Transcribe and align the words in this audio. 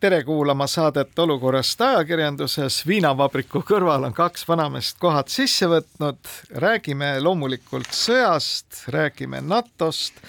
tere 0.00 0.22
kuulama 0.22 0.66
saadet 0.66 1.18
Olukorrast 1.18 1.80
ajakirjanduses. 1.80 2.86
viinavabriku 2.86 3.64
kõrval 3.66 4.04
on 4.06 4.12
kaks 4.14 4.44
vanameest 4.48 4.98
kohad 4.98 5.26
sisse 5.28 5.66
võtnud. 5.66 6.18
räägime 6.54 7.16
loomulikult 7.20 7.90
sõjast, 7.90 8.84
räägime 8.88 9.40
NATO-st, 9.40 10.22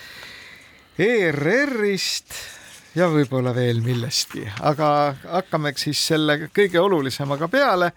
ERR-ist 0.97 2.33
ja 2.95 3.11
võib-olla 3.13 3.53
veel 3.55 3.81
millestki, 3.85 4.47
aga 4.61 5.15
hakkame 5.37 5.73
siis 5.77 6.01
selle 6.07 6.49
kõige 6.49 6.79
olulisemaga 6.79 7.47
peale 7.47 7.91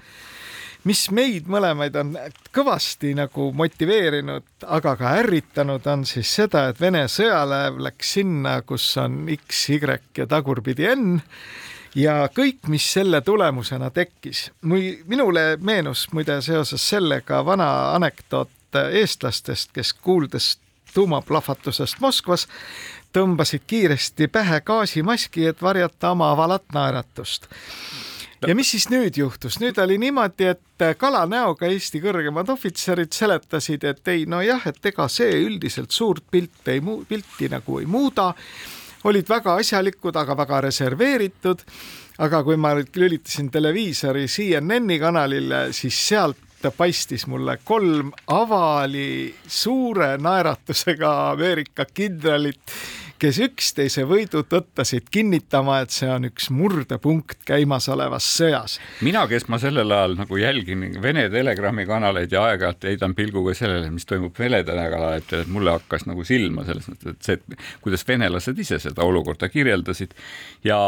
mis 0.85 1.03
meid 1.15 1.49
mõlemaid 1.51 1.97
on 2.01 2.15
kõvasti 2.55 3.13
nagu 3.19 3.51
motiveerinud, 3.57 4.47
aga 4.67 4.95
ka 4.99 5.15
ärritanud, 5.21 5.87
on 5.87 6.07
siis 6.09 6.31
seda, 6.41 6.69
et 6.71 6.81
Vene 6.81 7.05
sõjalaev 7.11 7.79
läks 7.87 8.15
sinna, 8.19 8.59
kus 8.67 8.87
on 9.01 9.25
X, 9.37 9.69
Y 9.71 9.81
ja 10.19 10.27
tagurpidi 10.27 10.89
N 10.95 11.21
ja 11.95 12.17
kõik, 12.35 12.67
mis 12.73 12.87
selle 12.93 13.21
tulemusena 13.21 13.91
tekkis. 13.91 14.51
minule 14.63 15.57
meenus 15.61 16.09
muide 16.13 16.41
seoses 16.43 16.89
sellega 16.89 17.45
vana 17.45 17.95
anekdoot 17.95 18.51
eestlastest, 18.93 19.73
kes 19.73 19.93
kuuldes 19.93 20.59
tuumaplahvatusest 20.95 22.01
Moskvas, 22.01 22.47
tõmbasid 23.12 23.65
kiiresti 23.67 24.28
pähe 24.28 24.61
gaasimaski, 24.61 25.47
et 25.47 25.62
varjata 25.62 26.11
oma 26.11 26.31
avalat 26.33 26.65
naeratust 26.73 27.49
ja 28.47 28.55
mis 28.55 28.71
siis 28.75 28.89
nüüd 28.91 29.17
juhtus? 29.17 29.59
nüüd 29.62 29.79
oli 29.83 29.98
niimoodi, 30.03 30.51
et 30.55 30.85
kalanäoga 30.98 31.69
Eesti 31.71 32.01
kõrgemad 32.03 32.51
ohvitserid 32.53 33.12
seletasid, 33.15 33.84
et 33.89 34.12
ei, 34.12 34.27
nojah, 34.27 34.67
et 34.71 34.93
ega 34.93 35.09
see 35.12 35.43
üldiselt 35.45 35.95
suurt 35.95 36.25
pilti 36.31 36.77
ei 36.77 36.84
muu-, 36.84 37.05
pilti 37.09 37.51
nagu 37.53 37.81
ei 37.81 37.87
muuda, 37.87 38.33
olid 39.09 39.29
väga 39.29 39.59
asjalikud, 39.62 40.17
aga 40.17 40.37
väga 40.39 40.62
reserveeritud. 40.69 41.67
aga 42.23 42.43
kui 42.45 42.57
ma 42.61 42.75
lülitasin 42.77 43.49
televiisori 43.51 44.27
CNN-i 44.29 44.99
kanalile, 45.01 45.73
siis 45.73 45.97
sealt 46.09 46.69
paistis 46.77 47.27
mulle 47.27 47.56
kolm 47.65 48.12
avali 48.31 49.34
suure 49.47 50.17
naeratusega 50.19 51.31
Ameerika 51.31 51.87
kindralit 51.95 52.77
kes 53.23 53.39
üksteise 53.45 54.03
võidu 54.09 54.42
tõttasid 54.48 55.06
kinnitama, 55.15 55.78
et 55.84 55.95
see 55.95 56.09
on 56.11 56.27
üks 56.27 56.48
murdepunkt 56.55 57.45
käimasolevas 57.47 58.27
sõjas. 58.39 58.78
mina, 59.06 59.25
kes 59.31 59.47
ma 59.53 59.61
sellel 59.62 59.95
ajal 59.95 60.17
nagu 60.19 60.41
jälgin 60.41 60.98
Vene 61.03 61.28
Telegrami 61.31 61.87
kanaleid 61.87 62.33
ja 62.34 62.43
aeg-ajalt 62.48 62.89
heidan 62.91 63.15
pilguga 63.19 63.55
sellele, 63.55 63.91
mis 63.95 64.09
toimub 64.09 64.39
Vene 64.39 64.65
telekanalitel, 64.67 65.45
et 65.45 65.53
mulle 65.55 65.77
hakkas 65.77 66.06
nagu 66.11 66.27
silma 66.27 66.67
selles 66.67 66.89
mõttes, 66.91 67.15
et 67.15 67.28
see, 67.28 67.59
kuidas 67.84 68.06
venelased 68.09 68.59
ise 68.59 68.81
seda 68.83 69.06
olukorda 69.06 69.48
kirjeldasid 69.53 70.17
ja 70.67 70.81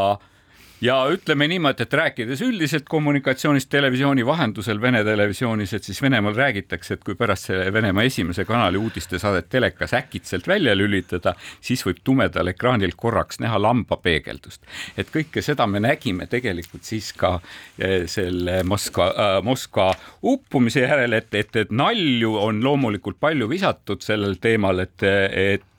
ja 0.84 0.96
ütleme 1.08 1.46
niimoodi, 1.48 1.82
et 1.82 1.94
rääkides 1.96 2.42
üldiselt 2.44 2.84
kommunikatsioonist 2.88 3.70
televisiooni 3.72 4.26
vahendusel 4.26 4.80
Vene 4.80 5.00
televisioonis, 5.04 5.72
et 5.74 5.84
siis 5.86 6.02
Venemaal 6.02 6.36
räägitakse, 6.36 6.98
et 6.98 7.04
kui 7.04 7.16
pärast 7.16 7.48
selle 7.48 7.72
Venemaa 7.72 8.04
esimese 8.04 8.44
kanali 8.44 8.76
uudistesaadet 8.76 9.48
telekas 9.48 9.94
äkitselt 9.96 10.48
välja 10.48 10.74
lülitada, 10.76 11.34
siis 11.64 11.84
võib 11.86 12.02
tumedal 12.04 12.52
ekraanil 12.52 12.92
korraks 12.96 13.40
näha 13.40 13.60
lambapeegeldust. 13.62 14.62
et 14.96 15.08
kõike 15.14 15.42
seda 15.42 15.66
me 15.66 15.80
nägime 15.80 16.26
tegelikult 16.26 16.84
siis 16.84 17.12
ka 17.12 17.38
eh, 17.78 18.04
selle 18.06 18.62
Moskva 18.64 19.08
äh,, 19.08 19.38
Moskva 19.42 19.90
uppumise 20.22 20.84
järel, 20.84 21.12
et, 21.12 21.34
et, 21.34 21.56
et 21.56 21.70
nalju 21.70 22.36
on 22.36 22.60
loomulikult 22.64 23.20
palju 23.20 23.48
visatud 23.48 24.02
sellel 24.04 24.36
teemal, 24.40 24.84
et, 24.84 25.02
et 25.02 25.73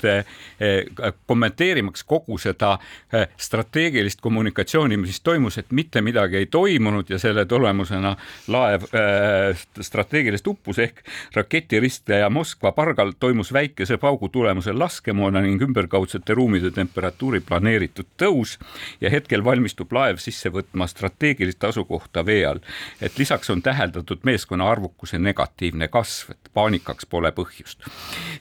kommenteerimaks 1.25 2.03
kogu 2.03 2.37
seda 2.41 2.77
eh, 3.13 3.27
strateegilist 3.37 4.21
kommunikatsiooni 4.21 4.99
siis 5.05 5.21
toimus, 5.21 5.57
et 5.57 5.71
mitte 5.71 6.01
midagi 6.01 6.37
ei 6.37 6.45
toimunud 6.45 7.09
ja 7.09 7.19
selle 7.19 7.45
tulemusena 7.45 8.15
laev 8.47 8.83
äh, 8.93 9.65
strateegiliselt 9.81 10.47
uppus 10.47 10.79
ehk 10.79 11.01
raketiristleja 11.33 12.29
Moskva 12.29 12.71
pargal 12.71 13.13
toimus 13.19 13.53
väikese 13.53 13.97
paugu 13.97 14.29
tulemusel 14.29 14.79
laskemoona 14.79 15.41
ning 15.41 15.61
ümberkaudsete 15.61 16.33
ruumide 16.33 16.71
temperatuuri 16.71 17.39
planeeritud 17.39 18.07
tõus 18.21 18.57
ja 19.01 19.09
hetkel 19.09 19.43
valmistub 19.45 19.93
laev 19.93 20.19
sisse 20.23 20.49
võtma 20.53 20.87
strateegilist 20.87 21.63
asukohta 21.63 22.25
vee 22.25 22.45
all. 22.45 22.59
et 23.01 23.17
lisaks 23.17 23.49
on 23.49 23.61
täheldatud 23.61 24.23
meeskonna 24.23 24.69
arvukuse 24.71 25.19
negatiivne 25.19 25.87
kasv, 25.87 26.31
et 26.31 26.51
paanikaks 26.53 27.05
pole 27.05 27.31
põhjust. 27.31 27.87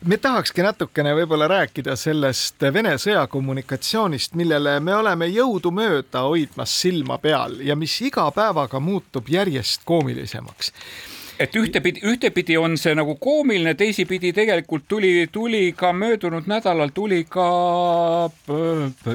me 0.04 0.16
tahakski 0.16 0.62
natukene 0.62 1.14
võib-olla 1.14 1.48
rääkida 1.54 1.94
sellest 1.97 2.62
Vene 2.72 2.97
sõjakommunikatsioonist, 2.98 4.34
millele 4.38 4.78
me 4.82 4.94
oleme 4.97 5.28
jõudumööda 5.31 6.25
hoidmas 6.26 6.72
silma 6.82 7.19
peal 7.22 7.60
ja 7.62 7.76
mis 7.78 7.94
iga 8.03 8.26
päevaga 8.34 8.81
muutub 8.82 9.31
järjest 9.31 9.84
koomilisemaks 9.87 10.72
et 11.38 11.56
ühtepidi, 11.56 12.02
ühtepidi 12.06 12.58
on 12.58 12.76
see 12.78 12.94
nagu 12.94 13.16
koomiline, 13.20 13.74
teisipidi 13.78 14.32
tegelikult 14.36 14.86
tuli, 14.88 15.28
tuli 15.32 15.72
ka 15.76 15.92
möödunud 15.92 16.46
nädalal 16.50 16.92
tuli 16.94 17.24
ka 17.28 17.48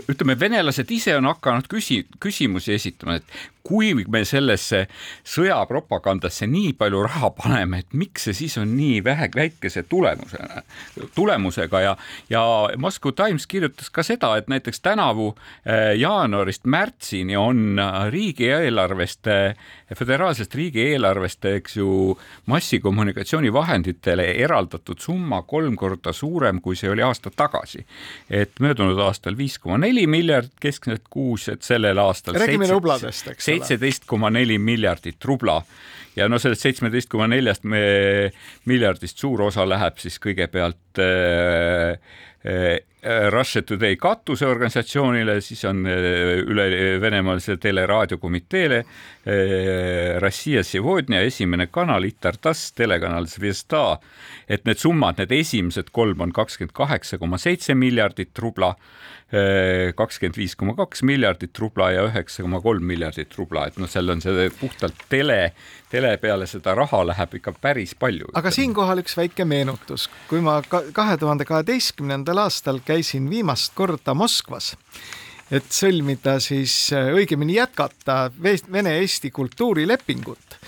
ütleme, 0.10 0.40
venelased 0.40 0.92
ise 0.92 1.16
on 1.18 1.30
hakanud 1.32 1.70
küsi-, 1.72 2.06
küsimusi 2.20 2.76
esitama, 2.76 3.20
et 3.20 3.40
kui 3.70 3.92
me 4.10 4.24
sellesse 4.26 4.86
sõjapropagandasse 5.28 6.48
nii 6.50 6.74
palju 6.80 7.04
raha 7.06 7.30
paneme, 7.38 7.84
et 7.84 7.94
miks 7.98 8.26
see 8.28 8.38
siis 8.38 8.58
on 8.62 8.72
nii 8.74 9.04
vähe, 9.06 9.30
väikese 9.36 9.84
tulemusena, 9.90 10.64
tulemusega 11.16 11.82
ja, 11.84 11.94
ja 12.32 12.44
Moscow 12.82 13.14
Times 13.16 13.46
kirjutas 13.50 13.92
ka 13.94 14.04
seda, 14.06 14.32
et 14.40 14.50
näiteks 14.50 14.82
tänavu 14.86 15.32
eh, 15.36 15.94
jaanuarist 16.00 16.66
märtsini 16.66 17.38
on 17.38 17.80
riigieelarvest, 18.10 19.30
föderaalsest 19.96 20.56
riigieelarvest, 20.56 21.46
eks 21.54 21.78
ju, 21.78 22.09
massikommunikatsioonivahenditele 22.50 24.26
eraldatud 24.46 25.00
summa 25.00 25.42
kolm 25.48 25.76
korda 25.80 26.14
suurem, 26.14 26.62
kui 26.62 26.76
see 26.80 26.90
oli 26.90 27.06
aasta 27.06 27.32
tagasi. 27.36 27.86
et 28.30 28.60
möödunud 28.60 29.00
aastal 29.00 29.38
viis 29.38 29.60
koma 29.60 29.78
neli 29.78 30.08
miljardit 30.08 30.60
keskmiselt 30.60 31.08
kuus, 31.10 31.50
et 31.50 31.64
sellel 31.64 31.98
aastal 31.98 32.38
seitseteist 33.38 34.06
koma 34.06 34.30
neli 34.30 34.58
miljardit 34.58 35.26
rubla 35.26 35.62
ja 36.16 36.28
no 36.30 36.40
sellest 36.42 36.66
seitsmeteist 36.66 37.10
koma 37.12 37.28
neljast 37.32 37.66
miljardist 38.70 39.22
suur 39.22 39.48
osa 39.48 39.66
läheb 39.70 40.00
siis 40.02 40.20
kõigepealt 40.24 41.02
äh, 41.04 42.00
äh, 42.46 42.80
Russia 43.30 43.62
Today 43.64 43.96
katuseorganisatsioonile, 43.96 45.38
siis 45.42 45.62
on 45.66 45.86
äh, 45.88 46.42
üle 46.44 46.66
Venemaalisele 47.02 47.58
teleraadiokomiteele 47.58 48.80
äh, 48.80 50.18
Rossija 50.20 50.64
Sevodnia 50.68 51.22
esimene 51.24 51.70
kanal, 51.72 52.04
Itartas 52.04 52.74
telekanal 52.76 53.30
Zvezda, 53.32 54.00
et 54.50 54.68
need 54.68 54.82
summad, 54.82 55.22
need 55.22 55.32
esimesed 55.32 55.94
kolm 55.96 56.28
on 56.28 56.36
kakskümmend 56.36 56.76
kaheksa 56.76 57.22
koma 57.22 57.40
seitse 57.40 57.76
miljardit 57.76 58.36
rubla 58.40 58.76
kakskümmend 59.96 60.38
viis 60.40 60.56
koma 60.58 60.74
kaks 60.74 61.04
miljardit 61.06 61.58
rubla 61.62 61.92
ja 61.94 62.06
üheksa 62.08 62.42
koma 62.42 62.62
kolm 62.64 62.86
miljardit 62.90 63.36
rubla, 63.38 63.68
et 63.70 63.78
noh, 63.78 63.90
seal 63.90 64.10
on 64.10 64.24
see 64.24 64.48
puhtalt 64.58 65.04
tele, 65.10 65.52
tele 65.92 66.16
peale 66.18 66.48
seda 66.50 66.74
raha 66.78 67.04
läheb 67.12 67.36
ikka 67.38 67.54
päris 67.62 67.94
palju. 67.94 68.32
aga 68.34 68.50
siinkohal 68.52 69.04
üks 69.04 69.14
väike 69.20 69.46
meenutus, 69.46 70.08
kui 70.32 70.42
ma 70.42 70.58
kahe 70.66 71.18
tuhande 71.22 71.46
kaheteistkümnendal 71.46 72.42
aastal 72.48 72.82
käisin 72.90 73.30
viimast 73.30 73.78
korda 73.78 74.18
Moskvas 74.18 74.74
et 75.52 75.72
sõlmida 75.74 76.38
siis, 76.42 76.74
õigemini 76.94 77.58
jätkata 77.58 78.30
Vene-Eesti 78.42 79.32
kultuurilepingut. 79.34 80.60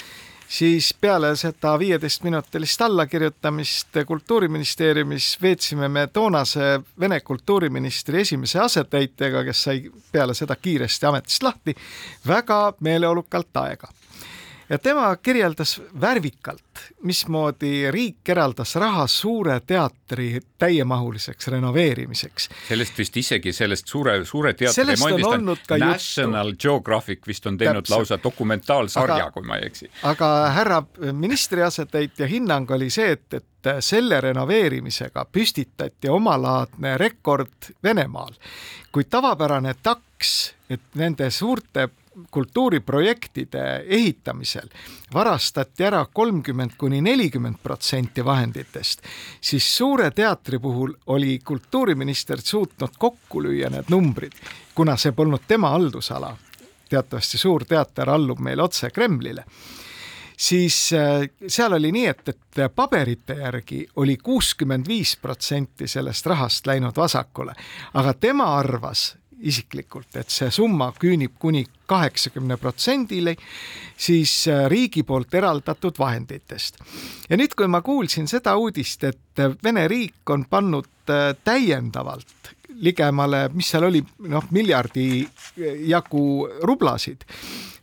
Siis 0.51 0.89
peale 0.99 1.29
seda 1.39 1.77
viieteistminutilist 1.79 2.81
allakirjutamist 2.83 4.01
Kultuuriministeeriumis 4.07 5.37
veetsime 5.41 5.87
me 5.87 6.07
toonase 6.11 6.81
Vene 6.99 7.21
kultuuriministri 7.23 8.25
esimese 8.25 8.59
asetäitjaga, 8.59 9.45
kes 9.47 9.63
sai 9.63 9.85
peale 10.11 10.35
seda 10.35 10.57
kiiresti 10.59 11.07
ametist 11.07 11.47
lahti, 11.47 11.75
väga 12.27 12.73
meeleolukalt 12.83 13.63
aega 13.63 13.87
ja 14.71 14.77
tema 14.77 15.15
kirjeldas 15.15 15.81
värvikalt, 16.01 16.63
mismoodi 17.03 17.91
riik 17.91 18.29
eraldas 18.29 18.75
raha 18.75 19.07
Suure 19.07 19.59
teatri 19.67 20.39
täiemahuliseks 20.57 21.47
renoveerimiseks. 21.47 22.49
sellest 22.67 22.97
vist 22.97 23.17
isegi 23.17 23.53
sellest 23.53 23.87
suure, 23.87 24.25
suure 24.25 24.53
teatri 24.53 24.83
remondist 24.83 25.71
on 25.71 25.79
National 25.79 26.53
juttu. 26.53 26.61
Geographic 26.61 27.27
vist 27.27 27.45
on 27.45 27.57
teinud 27.57 27.83
Täpselt. 27.83 27.97
lausa 27.97 28.19
dokumentaalsarja, 28.23 29.31
kui 29.31 29.43
ma 29.43 29.57
ei 29.57 29.67
eksi. 29.67 29.91
aga 30.03 30.49
härra 30.55 30.83
ministri 31.11 31.63
asetäitja 31.63 32.27
hinnang 32.27 32.71
oli 32.71 32.89
see, 32.89 33.11
et, 33.11 33.33
et 33.33 33.73
selle 33.79 34.21
renoveerimisega 34.21 35.25
püstitati 35.31 36.09
omalaadne 36.09 36.97
rekord 36.97 37.73
Venemaal, 37.83 38.31
kuid 38.91 39.09
tavapärane 39.09 39.75
taks, 39.83 40.53
et 40.69 40.81
nende 40.95 41.29
suurte 41.29 41.89
kultuuriprojektide 42.31 43.83
ehitamisel 43.87 44.67
varastati 45.13 45.83
ära 45.83 46.05
kolmkümmend 46.13 46.71
kuni 46.77 47.01
nelikümmend 47.01 47.61
protsenti 47.63 48.25
vahenditest, 48.25 49.01
siis 49.41 49.77
Suure 49.77 50.11
teatri 50.11 50.59
puhul 50.59 50.93
oli 51.07 51.39
kultuuriminister 51.39 52.41
suutnud 52.43 52.97
kokku 52.97 53.43
lüüa 53.43 53.69
need 53.69 53.89
numbrid, 53.89 54.33
kuna 54.75 54.97
see 54.97 55.11
polnud 55.11 55.47
tema 55.47 55.69
haldusala. 55.69 56.37
teatavasti 56.89 57.37
Suur 57.37 57.65
teater 57.65 58.09
allub 58.09 58.39
meil 58.39 58.59
otse 58.59 58.89
Kremlile 58.89 59.45
siis 60.37 60.93
äh, 60.93 61.29
seal 61.47 61.73
oli 61.73 61.91
nii, 61.91 62.05
et, 62.07 62.29
et 62.29 62.61
paberite 62.75 63.33
järgi 63.33 63.85
oli 63.95 64.17
kuuskümmend 64.17 64.87
viis 64.87 65.17
protsenti 65.21 65.87
sellest 65.87 66.25
rahast 66.25 66.67
läinud 66.67 66.97
vasakule, 66.97 67.53
aga 67.93 68.13
tema 68.13 68.55
arvas, 68.57 69.15
isiklikult, 69.41 70.15
et 70.15 70.29
see 70.29 70.51
summa 70.53 70.91
küünib 70.99 71.37
kuni 71.39 71.63
kaheksakümne 71.89 72.57
protsendile 72.61 73.35
siis 73.97 74.47
äh, 74.47 74.65
riigi 74.71 75.03
poolt 75.03 75.33
eraldatud 75.33 75.99
vahenditest. 75.99 76.79
ja 77.29 77.37
nüüd, 77.37 77.55
kui 77.57 77.67
ma 77.67 77.81
kuulsin 77.81 78.27
seda 78.31 78.55
uudist, 78.57 79.03
et 79.03 79.17
Vene 79.63 79.87
riik 79.87 80.29
on 80.29 80.45
pannud 80.49 81.09
äh, 81.09 81.31
täiendavalt 81.43 82.55
ligemale, 82.81 83.49
mis 83.53 83.69
seal 83.71 83.85
oli, 83.87 84.01
noh, 84.31 84.45
miljardi 84.51 85.27
jagu 85.87 86.47
rublasid 86.63 87.25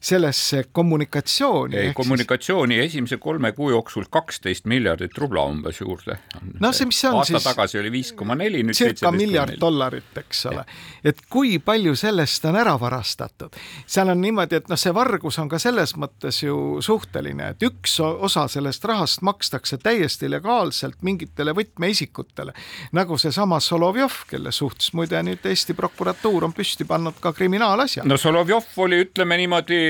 sellesse 0.01 0.65
kommunikatsiooni. 0.73 1.77
ei, 1.77 1.93
kommunikatsiooni 1.95 2.75
siis... 2.75 2.87
esimese 2.87 3.17
kolme 3.17 3.53
kuu 3.53 3.71
jooksul 3.71 4.05
kaksteist 4.11 4.65
miljardit 4.65 5.19
rubla 5.19 5.43
umbes 5.45 5.81
juurde. 5.81 6.19
no 6.61 6.73
see, 6.73 6.87
mis 6.87 7.01
see 7.01 7.11
on 7.11 7.19
aasta 7.19 7.33
siis? 7.33 7.37
aasta 7.37 7.51
tagasi 7.51 7.79
oli 7.79 7.91
viis 7.93 8.13
koma 8.13 8.37
neli, 8.39 8.63
nüüd 8.63 8.79
circa 8.79 9.11
miljard 9.11 9.57
dollarit, 9.61 10.13
eks 10.23 10.45
ole. 10.53 10.63
et 11.05 11.25
kui 11.31 11.59
palju 11.59 11.97
sellest 11.99 12.47
on 12.47 12.59
ära 12.61 12.77
varastatud. 12.81 13.59
seal 13.87 14.13
on 14.15 14.23
niimoodi, 14.23 14.61
et 14.63 14.71
noh, 14.71 14.79
see 14.79 14.95
vargus 14.95 15.41
on 15.43 15.51
ka 15.51 15.59
selles 15.59 15.97
mõttes 15.99 16.45
ju 16.45 16.79
suhteline, 16.85 17.51
et 17.57 17.67
üks 17.67 17.99
osa 18.01 18.47
sellest 18.49 18.87
rahast 18.87 19.27
makstakse 19.27 19.81
täiesti 19.83 20.31
legaalselt 20.31 21.03
mingitele 21.03 21.57
võtmeisikutele, 21.59 22.55
nagu 22.95 23.19
seesama 23.19 23.59
Solovjov, 23.61 24.23
kelle 24.31 24.55
suhtes 24.55 24.95
muide 24.95 25.25
nüüd 25.27 25.43
Eesti 25.49 25.75
prokuratuur 25.75 26.47
on 26.47 26.55
püsti 26.55 26.87
pannud 26.87 27.19
ka 27.21 27.35
kriminaalasja. 27.35 28.07
no 28.07 28.17
Solovjov 28.17 28.71
oli, 28.87 29.03
ütleme 29.09 29.43
niimoodi 29.43 29.88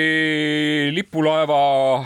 lipulaeva 0.94 1.58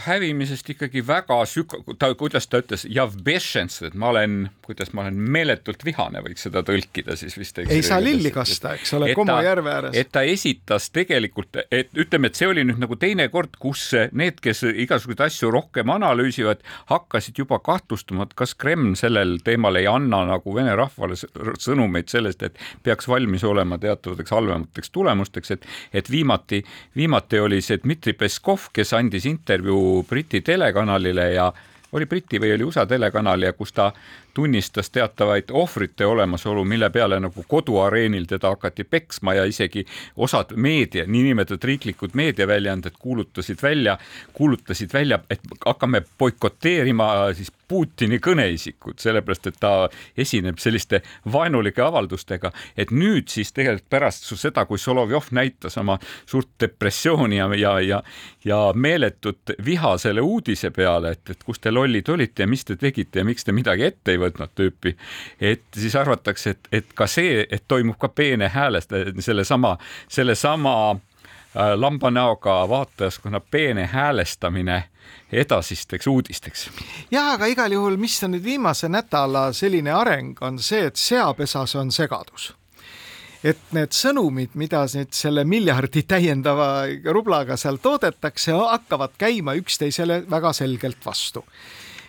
hävimisest 0.07 0.71
ikkagi 0.75 1.03
väga 1.07 1.39
sük-, 1.49 1.77
ta, 1.99 2.13
kuidas 2.19 2.49
ta 2.51 2.61
ütles, 2.63 2.87
et 2.87 3.95
ma 3.95 4.11
olen, 4.13 4.37
kuidas 4.65 4.93
ma 4.93 5.05
olen 5.05 5.19
meeletult 5.35 5.85
vihane, 5.85 6.23
võiks 6.25 6.47
seda 6.47 6.63
tõlkida 6.67 7.17
siis 7.19 7.37
vist. 7.39 7.59
ei 7.63 7.83
saa 7.85 8.01
lilli 8.03 8.31
kasta, 8.35 8.75
eks 8.79 8.95
ole, 8.99 9.13
Koma 9.15 9.41
järve 9.45 9.73
ääres. 9.73 9.97
et 9.99 10.13
ta 10.13 10.23
esitas 10.23 10.91
tegelikult, 10.95 11.63
et 11.71 11.93
ütleme, 11.97 12.31
et 12.31 12.39
see 12.39 12.49
oli 12.51 12.65
nüüd 12.67 12.81
nagu 12.83 12.97
teine 13.01 13.29
kord, 13.33 13.57
kus 13.63 13.91
need, 14.13 14.41
kes 14.43 14.65
igasuguseid 14.71 15.25
asju 15.27 15.53
rohkem 15.55 15.93
analüüsivad, 15.93 16.63
hakkasid 16.91 17.39
juba 17.43 17.61
kahtlustama, 17.65 18.27
et 18.29 18.37
kas 18.39 18.55
Kreml 18.55 18.97
sellel 18.99 19.39
teemal 19.45 19.79
ei 19.81 19.89
anna 19.91 20.25
nagu 20.29 20.55
vene 20.57 20.75
rahvale 20.79 21.19
sõnumeid 21.19 22.11
sellest, 22.13 22.43
et 22.47 22.59
peaks 22.83 23.09
valmis 23.11 23.45
olema 23.45 23.79
teatavateks 23.83 24.35
halvemateks 24.35 24.93
tulemusteks, 24.95 25.55
et, 25.57 25.67
et 25.93 26.11
viimati, 26.11 26.63
viimati 26.97 27.41
oli 27.43 27.61
see 27.65 27.81
Dmitri 27.83 28.15
Peskov, 28.15 28.69
kes 28.73 28.93
andis 28.95 29.27
intervjuu 29.27 30.03
Briti 30.09 30.41
telekanalile 30.41 31.33
ja 31.35 31.53
oli 31.93 32.07
Briti 32.07 32.41
või 32.41 32.55
oli 32.55 32.65
USA 32.65 32.87
telekanal 32.87 33.43
ja 33.43 33.53
kus 33.53 33.73
ta 33.73 33.91
tunnistas 34.35 34.91
teatavaid 34.91 35.51
ohvrite 35.51 36.07
olemasolu, 36.07 36.65
mille 36.65 36.91
peale 36.91 37.21
nagu 37.21 37.45
koduareenil 37.49 38.27
teda 38.27 38.49
hakati 38.49 38.85
peksma 38.85 39.35
ja 39.35 39.45
isegi 39.45 39.87
osad 40.17 40.55
meedia, 40.57 41.05
niinimetatud 41.07 41.65
riiklikud 41.65 42.11
meediaväljaanded 42.15 42.99
kuulutasid 42.99 43.59
välja, 43.63 43.99
kuulutasid 44.33 44.91
välja, 44.93 45.19
et 45.31 45.41
hakkame 45.67 46.03
boikoteerima 46.19 47.33
siis 47.35 47.53
Putini 47.73 48.19
kõneisikud, 48.21 48.99
sellepärast 49.01 49.47
et 49.49 49.55
ta 49.61 49.69
esineb 50.19 50.59
selliste 50.61 50.99
vaenulike 51.33 51.81
avaldustega, 51.81 52.51
et 52.77 52.91
nüüd 52.93 53.33
siis 53.33 53.49
tegelikult 53.57 53.89
pärast 53.89 54.27
seda, 54.37 54.67
kui 54.69 54.77
Solovjov 54.79 55.31
näitas 55.33 55.79
oma 55.81 55.97
suurt 56.29 56.51
depressiooni 56.61 57.39
ja, 57.39 57.47
ja, 57.57 57.73
ja, 57.81 58.03
ja 58.45 58.59
meeletut 58.75 59.55
viha 59.65 59.95
selle 59.99 60.21
uudise 60.21 60.69
peale, 60.71 61.15
et, 61.17 61.33
et 61.33 61.47
kus 61.49 61.63
te 61.65 61.73
lollid 61.73 62.13
olite 62.13 62.45
ja 62.45 62.51
mis 62.51 62.67
te 62.69 62.77
tegite 62.77 63.23
ja 63.23 63.25
miks 63.25 63.49
te 63.49 63.57
midagi 63.57 63.89
ette 63.89 64.13
ei 64.13 64.21
võtnud 64.23 64.55
tüüpi. 64.55 64.97
et 65.41 65.65
siis 65.75 65.97
arvatakse, 65.97 66.51
et, 66.57 66.69
et 66.73 66.95
ka 66.95 67.07
see, 67.07 67.47
et 67.51 67.65
toimub 67.69 67.99
ka 67.99 68.09
peene 68.09 68.49
häälest, 68.49 68.95
sellesama, 69.19 69.77
sellesama 70.09 70.77
äh, 70.91 71.75
lambanäoga 71.75 72.63
vaatajaskonna 72.69 73.41
peene 73.41 73.87
häälestamine 73.87 74.85
edasisteks 75.33 76.07
uudisteks. 76.07 76.71
jah, 77.11 77.35
aga 77.35 77.47
igal 77.47 77.73
juhul, 77.73 77.97
mis 77.97 78.19
on 78.25 78.37
nüüd 78.37 78.45
viimase 78.45 78.89
nädala 78.89 79.51
selline 79.57 79.93
areng, 79.93 80.37
on 80.41 80.59
see, 80.59 80.87
et 80.91 80.97
seapesas 80.97 81.77
on 81.77 81.93
segadus 81.93 82.53
et 83.43 83.59
need 83.75 83.95
sõnumid, 83.97 84.53
mida 84.59 84.85
nüüd 84.95 85.15
selle 85.17 85.45
miljardi 85.49 86.05
täiendava 86.07 86.87
rublaga 87.11 87.57
seal 87.59 87.81
toodetakse, 87.83 88.55
hakkavad 88.55 89.17
käima 89.19 89.57
üksteisele 89.59 90.23
väga 90.31 90.53
selgelt 90.57 91.03
vastu 91.07 91.43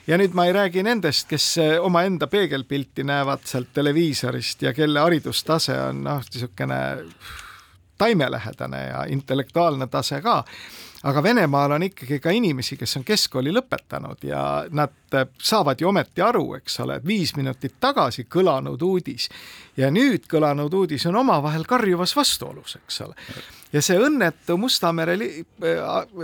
ja 0.07 0.17
nüüd 0.19 0.35
ma 0.35 0.45
ei 0.47 0.53
räägi 0.53 0.83
nendest, 0.83 1.27
kes 1.29 1.57
eh, 1.57 1.75
omaenda 1.81 2.27
peegelpilti 2.27 3.03
näevad 3.07 3.45
sealt 3.47 3.73
televiisorist 3.73 4.61
ja 4.61 4.73
kelle 4.73 4.99
haridustase 4.99 5.77
on 5.89 6.03
noh, 6.03 6.23
niisugune 6.33 6.79
taimelähedane 7.97 8.87
ja 8.87 9.05
intellektuaalne 9.09 9.87
tase 9.87 10.21
ka. 10.21 10.43
Aga 11.03 11.23
Venemaal 11.23 11.71
on 11.71 11.83
ikkagi 11.83 12.19
ka 12.23 12.31
inimesi, 12.31 12.77
kes 12.79 12.97
on 12.97 13.03
keskkooli 13.03 13.51
lõpetanud 13.51 14.23
ja 14.23 14.63
nad 14.71 15.17
saavad 15.35 15.81
ju 15.81 15.89
ometi 15.89 16.23
aru, 16.23 16.53
eks 16.55 16.79
ole, 16.79 16.95
et 16.95 17.07
viis 17.07 17.35
minutit 17.35 17.75
tagasi 17.79 18.23
kõlanud 18.23 18.81
uudis 18.87 19.27
ja 19.77 19.91
nüüd 19.91 20.27
kõlanud 20.29 20.73
uudis 20.73 21.05
on 21.09 21.15
omavahel 21.23 21.65
karjuvas 21.69 22.15
vastuolus, 22.15 22.77
eks 22.81 23.01
ole 23.07 23.15
ja 23.73 23.81
see 23.81 23.97
õnnetu 24.01 24.57
Musta 24.61 24.91
mere 24.95 25.15
li 25.17 25.27
äh, 25.41 25.79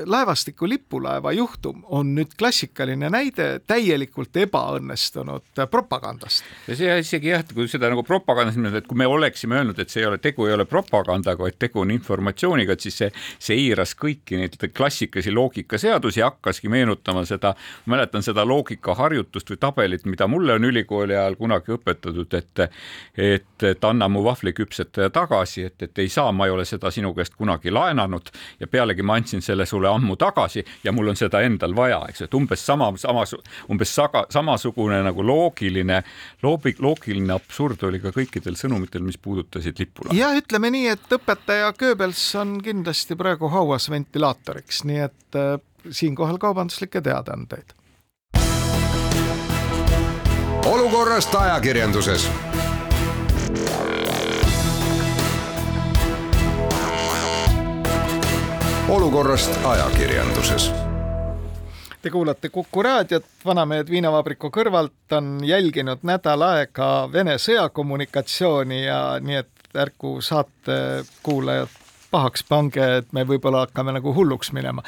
laevastiku 0.06 0.68
lipulaeva 0.70 1.32
juhtum 1.34 1.82
on 1.96 2.14
nüüd 2.18 2.36
klassikaline 2.38 3.10
näide 3.12 3.48
täielikult 3.68 4.38
ebaõnnestunud 4.44 5.64
propagandast. 5.72 6.46
ja 6.68 6.78
see 6.78 7.00
isegi 7.02 7.34
jah, 7.34 7.44
kui 7.54 7.68
seda 7.72 7.90
nagu 7.92 8.04
propagandas, 8.06 8.58
et 8.78 8.88
kui 8.88 8.98
me 9.00 9.08
oleksime 9.10 9.60
öelnud, 9.60 9.80
et 9.82 9.90
see 9.90 10.04
ei 10.04 10.10
ole, 10.10 10.20
tegu 10.22 10.46
ei 10.48 10.54
ole 10.54 10.68
propagandaga, 10.70 11.44
vaid 11.44 11.58
tegu 11.60 11.84
on 11.84 11.94
informatsiooniga, 11.94 12.76
et 12.76 12.86
siis 12.86 13.00
see, 13.02 13.10
see 13.42 13.58
eiras 13.66 13.96
kõiki 13.98 14.40
neid 14.40 14.58
klassikalisi 14.76 15.34
loogikaseadusi, 15.34 16.24
hakkaski 16.26 16.70
meenutama 16.72 17.26
seda, 17.28 17.56
mäletan 17.90 18.26
seda 18.26 18.46
loogikaharjutust 18.48 19.50
või 19.54 19.62
tabelit, 19.62 20.06
mida 20.06 20.30
mulle 20.30 20.60
on 20.60 20.70
ülikooli 20.70 21.18
ajal 21.18 21.40
kunagi 21.40 21.74
õpetatud, 21.80 22.38
et 22.38 22.66
et, 23.40 23.64
et 23.64 23.84
anna 23.88 24.08
mu 24.12 24.24
vahvliküpsetaja 24.24 25.10
tagasi, 25.16 25.64
et, 25.70 25.82
et 25.88 26.02
ei 26.04 26.10
saa, 26.10 26.32
ma 26.32 26.48
ei 26.48 26.54
ole 26.54 26.66
seda 26.68 26.92
sinu 26.92 27.14
käest 27.18 27.36
kunagi 27.40 27.72
laenanud 27.74 28.32
ja 28.60 28.68
pealegi 28.68 29.06
ma 29.06 29.18
andsin 29.20 29.42
selle 29.46 29.66
sulle 29.70 29.90
ammu 29.90 30.16
tagasi 30.20 30.64
ja 30.84 30.94
mul 30.96 31.12
on 31.12 31.20
seda 31.20 31.42
endal 31.46 31.76
vaja, 31.76 32.02
eks, 32.10 32.26
et 32.28 32.38
umbes 32.38 32.66
sama, 32.66 32.92
sama, 33.02 33.26
umbes 33.72 33.96
saga, 33.96 34.26
samasugune 34.34 35.02
nagu 35.06 35.26
loogiline, 35.26 36.02
loogiline 36.44 37.34
absurd 37.36 37.84
oli 37.88 38.02
ka 38.04 38.14
kõikidel 38.16 38.58
sõnumitel, 38.60 39.04
mis 39.06 39.18
puudutasid 39.18 39.80
lipulaeva. 39.80 40.18
jah, 40.18 40.38
ütleme 40.40 40.72
nii, 40.76 40.88
et 40.96 41.18
õpetaja 41.20 41.74
Goebbels 41.80 42.24
on 42.40 42.58
kindlasti 42.64 43.18
praegu 43.20 43.50
hauas 43.54 43.90
ventilaatoriks, 43.90 44.84
nii 44.90 45.04
et 45.08 45.40
äh, 45.40 45.58
siinkohal 45.90 46.38
kaubanduslikke 46.38 47.02
teadaandeid. 47.02 47.76
olukorrast 50.70 51.36
ajakirjanduses 51.36 52.30
olukorrast 58.90 59.66
ajakirjanduses. 59.66 60.72
Te 62.02 62.10
kuulate 62.10 62.50
Kuku 62.50 62.84
raadiot, 62.84 63.26
vanamehed 63.46 63.90
viinavabriku 63.92 64.50
kõrvalt 64.56 65.14
on 65.18 65.40
jälginud 65.44 66.02
nädal 66.08 66.42
aega 66.48 66.88
Vene 67.12 67.36
sõjakommunikatsiooni 67.38 68.84
ja 68.86 69.02
nii 69.22 69.42
et 69.42 69.76
ärgu 69.78 70.16
saate 70.26 70.78
kuulajad 71.24 71.76
pahaks 72.10 72.44
pange, 72.48 72.86
et 73.02 73.12
me 73.14 73.26
võib-olla 73.28 73.68
hakkame 73.68 73.94
nagu 74.00 74.14
hulluks 74.16 74.54
minema 74.56 74.86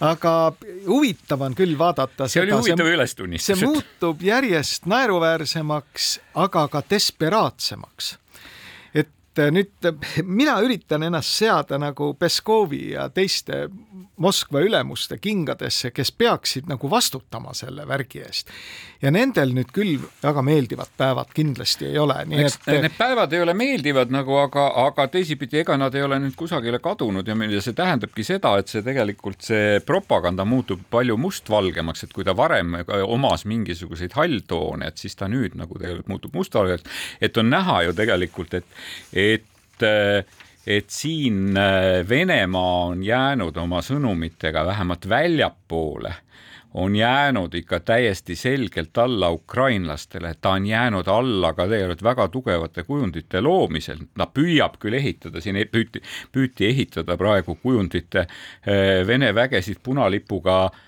aga 0.00 0.32
huvitav 0.86 1.42
on 1.42 1.58
küll 1.58 1.74
vaadata. 1.78 2.28
see 2.28 2.42
oli 2.42 2.54
huvitav 2.54 2.86
ülestunnistus. 2.86 3.58
see 3.58 3.66
muutub 3.66 4.22
järjest 4.22 4.86
naeruväärsemaks, 4.86 6.14
aga 6.34 6.68
ka 6.68 6.82
desperaatsemaks 6.90 8.14
nüüd 9.54 9.88
mina 10.24 10.56
üritan 10.64 11.04
ennast 11.06 11.38
seada 11.38 11.78
nagu 11.80 12.12
Peskovi 12.18 12.92
ja 12.94 13.08
teiste 13.14 13.66
Moskva 14.18 14.60
ülemuste 14.66 15.18
kingadesse, 15.22 15.92
kes 15.94 16.10
peaksid 16.12 16.68
nagu 16.70 16.90
vastutama 16.90 17.54
selle 17.54 17.84
värgi 17.88 18.22
eest. 18.26 18.48
ja 19.02 19.12
nendel 19.14 19.52
nüüd 19.54 19.70
küll 19.74 20.00
väga 20.22 20.42
meeldivad 20.42 20.90
päevad 20.98 21.30
kindlasti 21.34 21.86
ei 21.86 21.98
ole, 22.02 22.16
nii 22.26 22.40
Eks, 22.42 22.56
et. 22.66 22.80
Need 22.82 22.96
päevad 22.98 23.32
ei 23.32 23.42
ole 23.44 23.54
meeldivad 23.54 24.10
nagu, 24.10 24.34
aga, 24.40 24.64
aga 24.84 25.06
teisipidi, 25.12 25.60
ega 25.62 25.76
nad 25.78 25.94
ei 25.94 26.02
ole 26.02 26.18
nüüd 26.22 26.34
kusagile 26.38 26.80
kadunud 26.82 27.28
ja 27.28 27.36
see 27.62 27.76
tähendabki 27.78 28.26
seda, 28.26 28.56
et 28.58 28.72
see 28.72 28.82
tegelikult 28.86 29.46
see 29.46 29.78
propaganda 29.86 30.44
muutub 30.48 30.82
palju 30.90 31.16
mustvalgemaks, 31.20 32.04
et 32.08 32.16
kui 32.16 32.26
ta 32.26 32.34
varem 32.36 32.80
omas 33.06 33.46
mingisuguseid 33.46 34.18
halltoone, 34.18 34.90
et 34.90 34.98
siis 34.98 35.14
ta 35.18 35.30
nüüd 35.30 35.54
nagu 35.58 35.78
tegelikult 35.78 36.10
muutub 36.10 36.34
mustvalgeks, 36.40 37.00
et 37.20 37.38
on 37.38 37.50
näha 37.54 37.82
ju 37.88 37.96
tegelikult, 38.02 38.58
et 38.58 38.66
et 39.12 39.86
et 40.66 40.90
siin 40.90 41.56
äh, 41.56 42.08
Venemaa 42.08 42.84
on 42.92 43.04
jäänud 43.04 43.56
oma 43.56 43.82
sõnumitega 43.84 44.64
vähemalt 44.66 45.08
väljapoole. 45.08 46.14
On 46.74 46.96
jäänud 46.96 47.54
ikka 47.54 47.80
täiesti 47.80 48.36
selgelt 48.36 48.98
alla 48.98 49.30
ukrainlastele, 49.32 50.34
ta 50.40 50.50
on 50.58 50.66
jäänud 50.66 51.08
alla 51.08 51.54
ka 51.56 51.64
tegelikult 51.64 52.02
väga 52.04 52.28
tugevate 52.28 52.82
kujundite 52.84 53.40
loomisel, 53.40 54.02
ta 54.18 54.26
püüab 54.28 54.76
küll 54.78 54.98
ehitada, 54.98 55.40
siin 55.40 55.56
püüti, 55.72 56.02
püüti 56.32 56.68
ehitada 56.68 57.16
praegu 57.16 57.56
kujundite 57.62 58.26
äh, 58.26 59.06
Vene 59.08 59.32
vägesid 59.34 59.80
punalipuga 59.82 60.64
äh, 60.66 60.84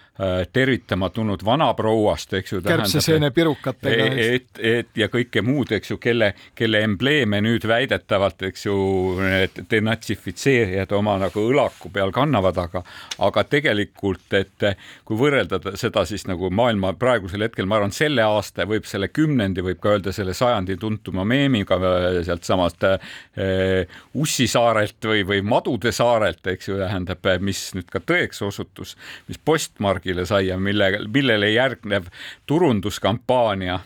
tervitama 0.52 1.08
tulnud 1.14 1.44
vanaprouast, 1.44 2.34
eks 2.34 2.52
ju. 2.52 2.60
kärbseseene-pirukatega. 2.64 4.08
et, 4.20 4.58
et 4.58 4.98
ja 4.98 5.08
kõike 5.08 5.42
muud, 5.44 5.72
eks 5.72 5.94
ju, 5.94 5.98
kelle, 6.02 6.32
kelle 6.58 6.82
embleeme 6.84 7.40
nüüd 7.44 7.64
väidetavalt, 7.68 8.42
eks 8.50 8.66
ju, 8.66 8.76
need 9.22 9.62
denatsifitseerijad 9.70 10.92
oma 10.96 11.16
nagu 11.22 11.44
õlaku 11.52 11.92
peal 11.94 12.12
kannavad, 12.12 12.58
aga, 12.60 12.82
aga 13.26 13.44
tegelikult, 13.48 14.26
et 14.36 14.66
kui 15.08 15.18
võrrelda 15.20 15.60
seda 15.80 16.04
siis 16.08 16.26
nagu 16.28 16.50
maailma 16.52 16.92
praegusel 17.00 17.46
hetkel, 17.46 17.68
ma 17.70 17.80
arvan, 17.80 17.94
selle 17.94 18.24
aasta 18.26 18.66
võib 18.68 18.88
selle 18.88 19.08
kümnendi, 19.08 19.64
võib 19.64 19.80
ka 19.80 19.96
öelda 19.96 20.14
selle 20.16 20.34
sajandi 20.36 20.76
tuntuma 20.80 21.24
meemiga 21.28 21.78
sealtsamast 22.26 22.88
äh, 22.90 23.98
Ussi 24.20 24.46
saarelt 24.50 25.04
või, 25.06 25.24
või 25.26 25.40
Madude 25.46 25.92
saarelt, 25.94 26.44
eks 26.50 26.68
ju, 26.68 26.78
tähendab, 26.80 27.24
mis 27.44 27.62
nüüd 27.76 27.88
ka 27.90 28.02
tõeks 28.04 28.42
osutus, 28.44 28.96
mis 29.28 29.38
postmargi 29.44 30.09
kuskile 30.10 30.26
sai 30.26 30.48
ja 30.48 30.58
mille, 30.58 30.98
millele 31.14 31.50
järgnev 31.50 32.04
turunduskampaania 32.46 33.80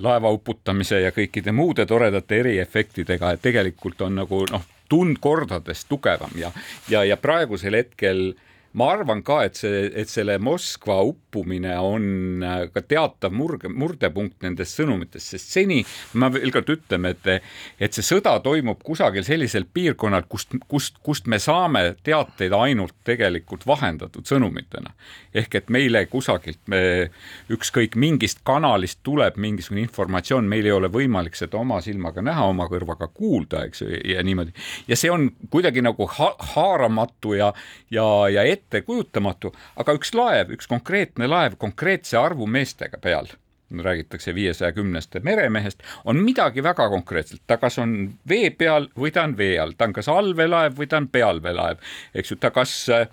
laeva 0.00 0.30
uputamise 0.30 1.00
ja 1.00 1.10
kõikide 1.10 1.52
muude 1.52 1.86
toredate 1.86 2.38
eriefektidega, 2.40 3.32
et 3.32 3.42
tegelikult 3.42 4.00
on 4.00 4.14
nagu 4.14 4.44
noh, 4.50 4.62
tund 4.88 5.18
kordades 5.20 5.84
tugevam 5.88 6.30
ja, 6.36 6.52
ja, 6.88 7.04
ja 7.04 7.16
praegusel 7.16 7.74
hetkel 7.74 8.34
äh, 8.34 8.51
ma 8.78 8.88
arvan 8.94 9.20
ka, 9.24 9.42
et 9.46 9.58
see, 9.60 9.84
et 10.00 10.08
selle 10.08 10.38
Moskva 10.42 10.98
uppumine 11.04 11.74
on 11.82 12.44
äh, 12.46 12.64
ka 12.72 12.82
teatav 12.86 13.34
murge, 13.36 13.68
murdepunkt 13.68 14.44
nendes 14.44 14.72
sõnumites, 14.76 15.26
sest 15.34 15.52
seni 15.52 15.80
ma 16.20 16.30
veel 16.32 16.52
kord 16.54 16.70
ütleme, 16.72 17.12
et, 17.12 17.44
et 17.82 17.92
see 17.92 18.06
sõda 18.06 18.34
toimub 18.44 18.80
kusagil 18.84 19.26
sellisel 19.26 19.66
piirkonnal, 19.68 20.24
kust, 20.30 20.56
kust, 20.70 21.00
kust 21.04 21.28
me 21.28 21.40
saame 21.42 21.84
teateid 22.04 22.54
ainult 22.56 22.96
tegelikult 23.04 23.66
vahendatud 23.68 24.28
sõnumitena. 24.28 24.94
ehk 25.34 25.54
et 25.54 25.70
meile 25.72 26.04
kusagilt 26.12 26.60
me 26.68 27.10
ükskõik 27.52 27.96
mingist 27.96 28.42
kanalist 28.44 29.00
tuleb 29.02 29.36
mingisugune 29.40 29.84
informatsioon, 29.84 30.48
meil 30.48 30.66
ei 30.66 30.74
ole 30.74 30.88
võimalik 30.92 31.36
seda 31.36 31.60
oma 31.60 31.80
silmaga 31.84 32.24
näha, 32.24 32.44
oma 32.48 32.68
kõrvaga 32.70 33.08
kuulda, 33.12 33.66
eks 33.68 33.84
ju, 33.84 33.92
ja 34.14 34.22
niimoodi. 34.24 34.52
ja 34.88 34.96
see 34.96 35.10
on 35.12 35.30
kuidagi 35.50 35.84
nagu 35.84 36.08
ha 36.18 36.32
haaramatu 36.54 37.36
ja, 37.36 37.52
ja, 37.90 38.06
ja 38.32 38.44
ette 38.48 38.61
ettekujutamatu, 38.62 39.52
aga 39.76 39.98
üks 39.98 40.14
laev, 40.16 40.54
üks 40.56 40.70
konkreetne 40.70 41.28
laev 41.30 41.58
konkreetse 41.60 42.18
arvu 42.20 42.46
meestega 42.46 43.00
peal 43.02 43.30
räägitakse 43.72 44.34
viiesaja 44.34 44.72
kümnest 44.76 45.16
meremehest, 45.22 45.82
on 46.04 46.18
midagi 46.20 46.62
väga 46.62 46.88
konkreetset, 46.92 47.40
ta 47.46 47.56
kas 47.56 47.78
on 47.78 48.12
vee 48.28 48.50
peal 48.50 48.90
või 48.98 49.12
ta 49.14 49.24
on 49.24 49.36
vee 49.38 49.56
all, 49.60 49.72
ta 49.72 49.88
on 49.88 49.94
kas 49.96 50.10
allveelaev 50.12 50.76
või 50.76 50.90
ta 50.92 51.00
on 51.00 51.08
pealveelaev, 51.08 51.80
eks 52.14 52.34
ju, 52.34 52.36
ta 52.36 52.50
kas 52.52 52.74
äh, 52.92 53.08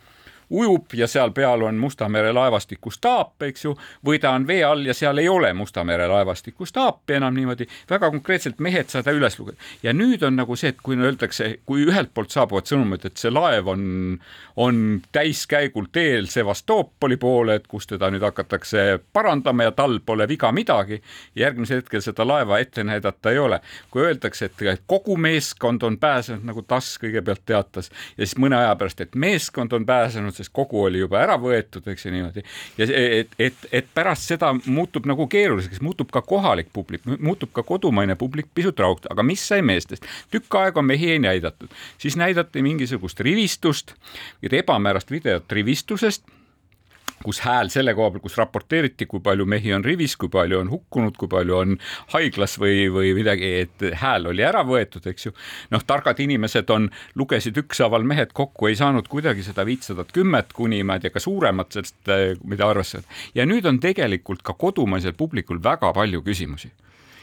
ujub 0.49 0.93
ja 0.93 1.07
seal 1.07 1.31
peal 1.31 1.61
on 1.61 1.75
Musta 1.75 2.09
mere 2.09 2.33
laevastiku 2.33 2.91
staap, 2.91 3.41
eks 3.43 3.65
ju, 3.65 3.75
või 4.05 4.19
ta 4.19 4.31
on 4.35 4.47
vee 4.47 4.63
all 4.65 4.85
ja 4.85 4.93
seal 4.93 5.17
ei 5.17 5.29
ole 5.29 5.53
Musta 5.53 5.83
mere 5.83 6.07
laevastiku 6.07 6.65
staapi 6.65 7.19
enam 7.19 7.35
niimoodi, 7.35 7.67
väga 7.89 8.09
konkreetselt 8.11 8.59
mehed 8.59 8.89
saada 8.89 9.11
üles 9.15 9.39
lugeda. 9.39 9.57
ja 9.83 9.93
nüüd 9.93 10.23
on 10.25 10.35
nagu 10.35 10.55
see, 10.55 10.73
et 10.73 10.81
kui 10.83 10.97
öeldakse, 10.97 11.59
kui 11.65 11.85
ühelt 11.85 12.13
poolt 12.13 12.31
saabuvad 12.31 12.69
sõnumid, 12.69 13.05
et 13.05 13.17
see 13.17 13.31
laev 13.31 13.67
on, 13.67 13.83
on 14.55 15.01
täiskäigul 15.11 15.89
teel 15.91 16.27
Sevastopoli 16.27 17.17
poole, 17.17 17.55
et 17.59 17.67
kus 17.67 17.87
teda 17.87 18.09
nüüd 18.09 18.25
hakatakse 18.25 18.99
parandama 19.13 19.69
ja 19.69 19.71
tal 19.71 19.99
pole 20.05 20.27
viga 20.27 20.51
midagi, 20.51 21.01
järgmisel 21.35 21.83
hetkel 21.83 22.01
seda 22.03 22.25
laeva 22.27 22.59
ette 22.59 22.83
näidata 22.83 23.31
ei 23.31 23.39
ole. 23.39 23.59
kui 23.91 24.01
öeldakse, 24.05 24.45
et 24.45 24.81
kogu 24.87 25.17
meeskond 25.17 25.83
on 25.83 25.97
pääsenud, 25.97 26.43
nagu 26.45 26.61
TASS 26.61 26.99
kõigepealt 27.01 27.41
teatas, 27.45 27.91
ja 28.17 28.25
siis 28.25 28.37
mõne 28.37 28.57
aja 28.57 28.75
pärast, 28.75 29.01
et 29.01 29.15
meeskond 29.15 29.73
on 29.73 29.85
pääsenud, 29.85 30.33
sest 30.39 30.53
kogu 30.55 30.83
oli 30.87 31.03
juba 31.03 31.21
ära 31.21 31.37
võetud, 31.41 31.85
eks 31.91 32.07
ju 32.07 32.13
niimoodi. 32.15 32.43
ja 32.79 32.87
et, 32.95 33.35
et, 33.39 33.67
et 33.81 33.91
pärast 33.93 34.31
seda 34.31 34.53
muutub 34.65 35.07
nagu 35.09 35.27
keeruliseks, 35.31 35.83
muutub 35.85 36.11
ka 36.15 36.23
kohalik 36.25 36.71
publik, 36.73 37.05
muutub 37.19 37.53
ka 37.55 37.63
kodumaine 37.67 38.17
publik 38.19 38.49
pisut 38.55 38.79
rahutu, 38.79 39.11
aga 39.11 39.25
mis 39.25 39.45
sai 39.51 39.61
meestest? 39.65 40.07
tükk 40.31 40.59
aega 40.61 40.81
mehi 40.85 41.13
ei 41.15 41.21
näidatud, 41.23 41.71
siis 42.01 42.17
näidati 42.19 42.63
mingisugust 42.65 43.19
rivistust, 43.25 43.95
ebamäärast 44.59 45.11
videot 45.11 45.51
rivistusest 45.51 46.38
kus 47.23 47.41
hääl 47.43 47.71
selle 47.73 47.93
koha 47.97 48.13
peal, 48.13 48.23
kus 48.23 48.37
raporteeriti, 48.39 49.07
kui 49.09 49.23
palju 49.23 49.45
mehi 49.49 49.73
on 49.75 49.85
rivis, 49.85 50.15
kui 50.19 50.31
palju 50.33 50.59
on 50.63 50.71
hukkunud, 50.71 51.17
kui 51.19 51.31
palju 51.31 51.57
on 51.57 51.77
haiglas 52.13 52.57
või, 52.61 52.87
või 52.93 53.13
midagi, 53.17 53.51
et 53.65 53.87
hääl 54.01 54.29
oli 54.31 54.45
ära 54.45 54.63
võetud, 54.67 55.05
eks 55.09 55.29
ju. 55.29 55.35
noh, 55.73 55.83
targad 55.87 56.19
inimesed 56.23 56.69
on, 56.75 56.89
lugesid 57.19 57.57
ükshaaval 57.59 58.05
mehed 58.07 58.33
kokku, 58.37 58.69
ei 58.69 58.77
saanud 58.79 59.07
kuidagi 59.11 59.45
seda 59.45 59.65
viitsadat 59.67 60.13
kümmet 60.15 60.53
kuni 60.57 60.81
ma 60.83 60.97
ei 60.97 61.05
tea, 61.05 61.13
ka 61.15 61.23
suuremat 61.23 61.75
sellest, 61.75 61.99
eh, 62.09 62.35
mida 62.43 62.69
arvestada. 62.69 63.07
ja 63.35 63.45
nüüd 63.45 63.67
on 63.69 63.79
tegelikult 63.79 64.43
ka 64.43 64.53
kodumaisel 64.53 65.13
publikul 65.17 65.63
väga 65.63 65.93
palju 65.93 66.23
küsimusi 66.25 66.71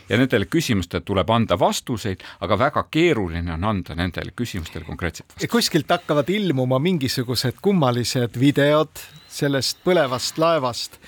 ja 0.08 0.18
nendele 0.20 0.48
küsimustele 0.50 1.04
tuleb 1.06 1.30
anda 1.30 1.58
vastuseid, 1.58 2.22
aga 2.40 2.58
väga 2.58 2.86
keeruline 2.90 3.52
on 3.56 3.64
anda 3.64 3.96
nendele 3.98 4.32
küsimustele 4.36 4.84
konkreetseid 4.86 5.28
vastuseid. 5.28 5.50
kuskilt 5.50 5.90
hakkavad 5.90 6.30
ilmuma 6.30 6.78
mingisugused 6.78 7.60
kummalised 7.62 8.40
videod 8.40 9.04
sellest 9.28 9.82
põlevast 9.84 10.38
laevast 10.40 10.98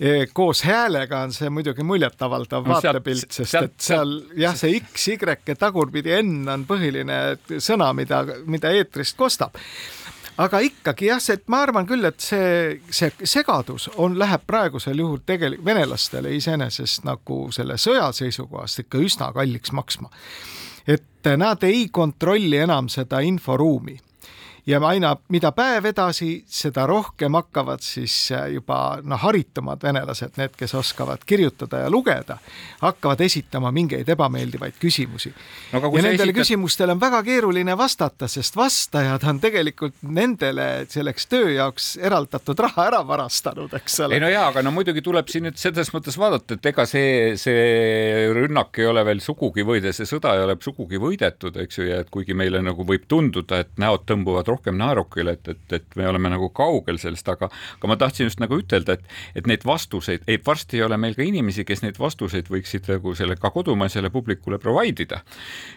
e, 0.00 0.26
koos 0.32 0.64
häälega 0.66 1.22
on 1.26 1.34
see 1.36 1.50
muidugi 1.52 1.84
muljetavaldav 1.86 2.66
no, 2.66 2.74
vaatepilt, 2.74 3.28
sest 3.28 3.52
sealt, 3.52 3.72
et 3.72 3.88
seal 3.90 4.16
jah, 4.40 4.56
see 4.56 4.80
X, 4.80 5.08
Y 5.14 5.18
ja 5.52 5.56
tagurpidi 5.56 6.16
N 6.22 6.48
on 6.48 6.66
põhiline 6.68 7.20
sõna, 7.58 7.92
mida, 7.96 8.24
mida 8.46 8.72
eetrist 8.76 9.18
kostab 9.20 9.56
aga 10.40 10.60
ikkagi 10.64 11.10
jah, 11.10 11.20
see, 11.22 11.36
et 11.38 11.48
ma 11.52 11.62
arvan 11.66 11.88
küll, 11.88 12.04
et 12.08 12.20
see, 12.22 12.80
see 12.94 13.28
segadus 13.28 13.88
on, 13.96 14.16
läheb 14.18 14.46
praegusel 14.48 15.02
juhul 15.02 15.22
tegelikult 15.26 15.66
venelastele 15.66 16.34
iseenesest 16.36 17.04
nagu 17.08 17.42
selle 17.54 17.76
sõja 17.80 18.10
seisukohast 18.16 18.84
ikka 18.84 19.02
üsna 19.04 19.32
kalliks 19.36 19.74
maksma. 19.76 20.10
et 20.86 21.32
nad 21.36 21.62
ei 21.68 21.88
kontrolli 21.92 22.56
enam 22.56 22.88
seda 22.88 23.20
inforuumi 23.20 23.98
ja 24.66 24.80
aina, 24.86 25.14
mida 25.28 25.52
päev 25.56 25.86
edasi, 25.90 26.44
seda 26.48 26.86
rohkem 26.88 27.34
hakkavad 27.38 27.82
siis 27.84 28.14
äh, 28.34 28.48
juba 28.54 28.98
noh, 29.02 29.20
haritumad 29.20 29.82
venelased, 29.82 30.36
need, 30.40 30.54
kes 30.58 30.74
oskavad 30.78 31.24
kirjutada 31.26 31.84
ja 31.84 31.90
lugeda, 31.90 32.38
hakkavad 32.80 33.20
esitama 33.24 33.72
mingeid 33.74 34.08
ebameeldivaid 34.08 34.78
küsimusi 34.80 35.32
no,. 35.32 35.80
ja 35.80 35.88
nendele 35.88 36.14
esitad... 36.14 36.34
küsimustele 36.40 36.96
on 36.96 37.00
väga 37.00 37.22
keeruline 37.26 37.76
vastata, 37.78 38.28
sest 38.28 38.56
vastajad 38.56 39.24
on 39.28 39.40
tegelikult 39.40 39.96
nendele 40.02 40.68
selleks 40.90 41.28
töö 41.30 41.50
jaoks 41.54 41.94
eraldatud 42.00 42.58
raha 42.66 42.86
ära 42.90 43.02
varastanud, 43.06 43.72
eks 43.80 44.00
ole. 44.06 44.18
ei 44.18 44.24
no 44.24 44.30
jaa, 44.32 44.48
aga 44.52 44.64
no 44.66 44.74
muidugi 44.74 45.02
tuleb 45.04 45.30
siin 45.32 45.48
nüüd 45.48 45.60
selles 45.60 45.92
mõttes 45.94 46.18
vaadata, 46.20 46.58
et 46.58 46.70
ega 46.72 46.86
see, 46.88 47.36
see 47.40 48.28
rünnak 48.36 48.80
ei 48.80 48.88
ole 48.90 49.04
veel 49.06 49.22
sugugi 49.24 49.64
võide, 49.66 49.94
see 49.96 50.08
sõda 50.08 50.36
ei 50.36 50.44
ole 50.44 50.56
sugugi 50.60 51.00
võidetud, 51.00 51.56
eks 51.64 51.80
ju, 51.80 51.88
ja 51.90 52.02
et 52.04 52.10
kuigi 52.12 52.36
meile 52.36 52.62
nagu 52.64 52.84
võib 52.86 53.06
tunduda, 53.10 53.62
et 53.64 53.72
näod 53.80 54.06
tõmbuvad 54.08 54.49
rohkem 54.50 54.78
naerukile, 54.80 55.36
et, 55.38 55.48
et, 55.54 55.76
et 55.80 55.98
me 55.98 56.08
oleme 56.10 56.32
nagu 56.32 56.50
kaugel 56.54 56.98
sellest, 57.00 57.28
aga, 57.32 57.50
aga 57.78 57.90
ma 57.90 57.96
tahtsin 58.00 58.28
just 58.28 58.42
nagu 58.42 58.58
ütelda, 58.60 58.98
et, 58.98 59.16
et 59.38 59.48
neid 59.50 59.64
vastuseid, 59.66 60.26
ei 60.30 60.40
varsti 60.46 60.80
ei 60.80 60.84
ole 60.86 60.98
meil 61.00 61.16
ka 61.18 61.24
inimesi, 61.26 61.64
kes 61.68 61.84
neid 61.84 61.98
vastuseid 62.00 62.50
võiksid 62.50 62.88
nagu 62.90 63.14
selle 63.18 63.36
ka 63.40 63.52
kodumaisele 63.54 64.10
publikule 64.10 64.58
provide 64.62 65.06
ida. 65.06 65.20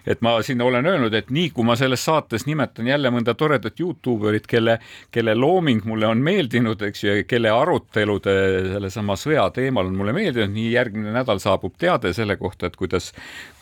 et 0.08 0.22
ma 0.22 0.36
siin 0.44 0.62
olen 0.62 0.86
öelnud, 0.86 1.14
et 1.14 1.30
nii 1.34 1.52
kui 1.54 1.66
ma 1.68 1.76
selles 1.80 2.04
saates 2.06 2.46
nimetan 2.50 2.88
jälle 2.88 3.12
mõnda 3.14 3.36
toredat 3.38 3.80
Youtube 3.80 4.30
erit, 4.30 4.48
kelle, 4.48 4.80
kelle 5.12 5.36
looming 5.36 5.86
mulle 5.86 6.08
on 6.08 6.22
meeldinud, 6.24 6.82
eks 6.90 7.04
ju, 7.04 7.16
kelle 7.28 7.52
arutelud 7.54 8.28
sellesama 8.74 9.18
sõja 9.20 9.48
teemal 9.54 9.90
on 9.90 9.98
mulle 9.98 10.14
meeldinud, 10.16 10.54
nii 10.54 10.72
järgmine 10.74 11.14
nädal 11.16 11.42
saabub 11.44 11.76
teade 11.80 12.14
selle 12.14 12.38
kohta, 12.40 12.68
et 12.68 12.78
kuidas, 12.80 13.12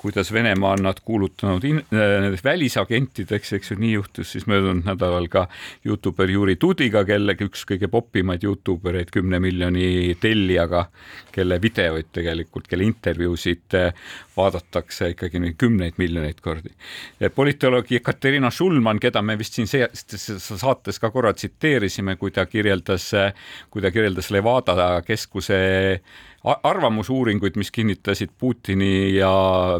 kuidas 0.01 0.34
Venemaa 0.34 0.72
on 0.72 0.84
nad 0.84 0.98
kuulutanud 1.05 1.63
in, 1.63 1.77
äh, 1.77 2.43
välisagentideks, 2.43 3.53
eks 3.53 3.72
ju, 3.72 3.77
nii 3.79 3.91
juhtus 3.93 4.31
siis 4.31 4.48
möödunud 4.50 4.86
nädalal 4.86 5.27
ka 5.29 5.46
Youtuber 5.86 6.29
Juri 6.29 6.55
Tudiga, 6.55 7.03
kellega 7.05 7.46
üks 7.46 7.62
kõige 7.70 7.89
popimaid 7.91 8.43
Youtube 8.43 8.89
ereid 8.89 9.12
kümne 9.13 9.39
miljoni 9.39 10.15
tellijaga, 10.22 10.88
kelle 11.31 11.60
videoid 11.62 12.10
tegelikult, 12.17 12.67
kelle 12.72 12.88
intervjuusid 12.89 13.77
äh, 13.77 13.93
vaadatakse 14.38 15.12
ikkagi 15.13 15.53
kümneid 15.58 16.01
miljoneid 16.01 16.41
kordi. 16.41 16.74
politoloog 17.36 17.91
Jekaterina 17.91 18.50
Šulman, 18.51 19.00
keda 19.00 19.22
me 19.22 19.38
vist 19.38 19.60
siin 19.60 19.70
saates 19.70 21.00
ka 21.00 21.12
korra 21.12 21.34
tsiteerisime, 21.34 22.15
kui 22.15 22.31
ta 22.31 22.46
kirjeldas, 22.46 23.12
kui 23.70 23.81
ta 23.81 23.91
kirjeldas 23.91 24.31
Levada 24.31 25.01
keskuse 25.05 26.01
arvamusuuringuid, 26.43 27.55
mis 27.55 27.71
kinnitasid 27.71 28.29
Putini 28.38 29.15
ja 29.15 29.31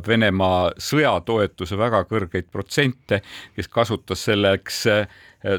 Venemaa 0.08 0.72
sõjatoetuse 0.78 1.78
väga 1.78 2.04
kõrgeid 2.10 2.52
protsente, 2.52 3.22
kes 3.56 3.68
kasutas 3.68 4.26
selleks 4.30 4.86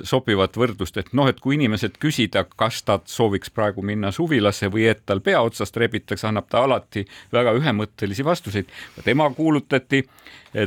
sobivat 0.05 0.57
võrdlust, 0.57 0.97
et 1.01 1.13
noh, 1.17 1.29
et 1.29 1.41
kui 1.41 1.57
inimesed 1.59 1.99
küsida, 2.03 2.45
kas 2.57 2.83
ta 2.87 2.99
sooviks 3.09 3.51
praegu 3.51 3.83
minna 3.83 4.13
suvilasse 4.15 4.71
või 4.73 4.87
et 4.91 5.03
tal 5.07 5.21
pea 5.21 5.43
otsast 5.43 5.77
rebitakse, 5.77 6.27
annab 6.29 6.49
ta 6.51 6.63
alati 6.67 7.05
väga 7.33 7.55
ühemõttelisi 7.59 8.25
vastuseid. 8.25 8.71
tema 9.05 9.31
kuulutati 9.35 10.05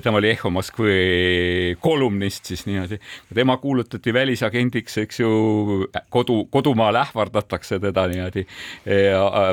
tema 0.04 0.18
oli 0.18 0.30
Eho 0.30 0.50
Moskvi 0.50 1.78
kolumnist 1.80 2.46
siis 2.46 2.66
niimoodi, 2.66 2.98
tema 3.34 3.58
kuulutati 3.58 4.14
välisagendiks, 4.14 4.98
eks 4.98 5.20
ju, 5.20 5.30
kodu, 6.10 6.46
kodumaal 6.52 6.96
ähvardatakse 6.96 7.80
teda 7.80 8.08
niimoodi. 8.10 8.46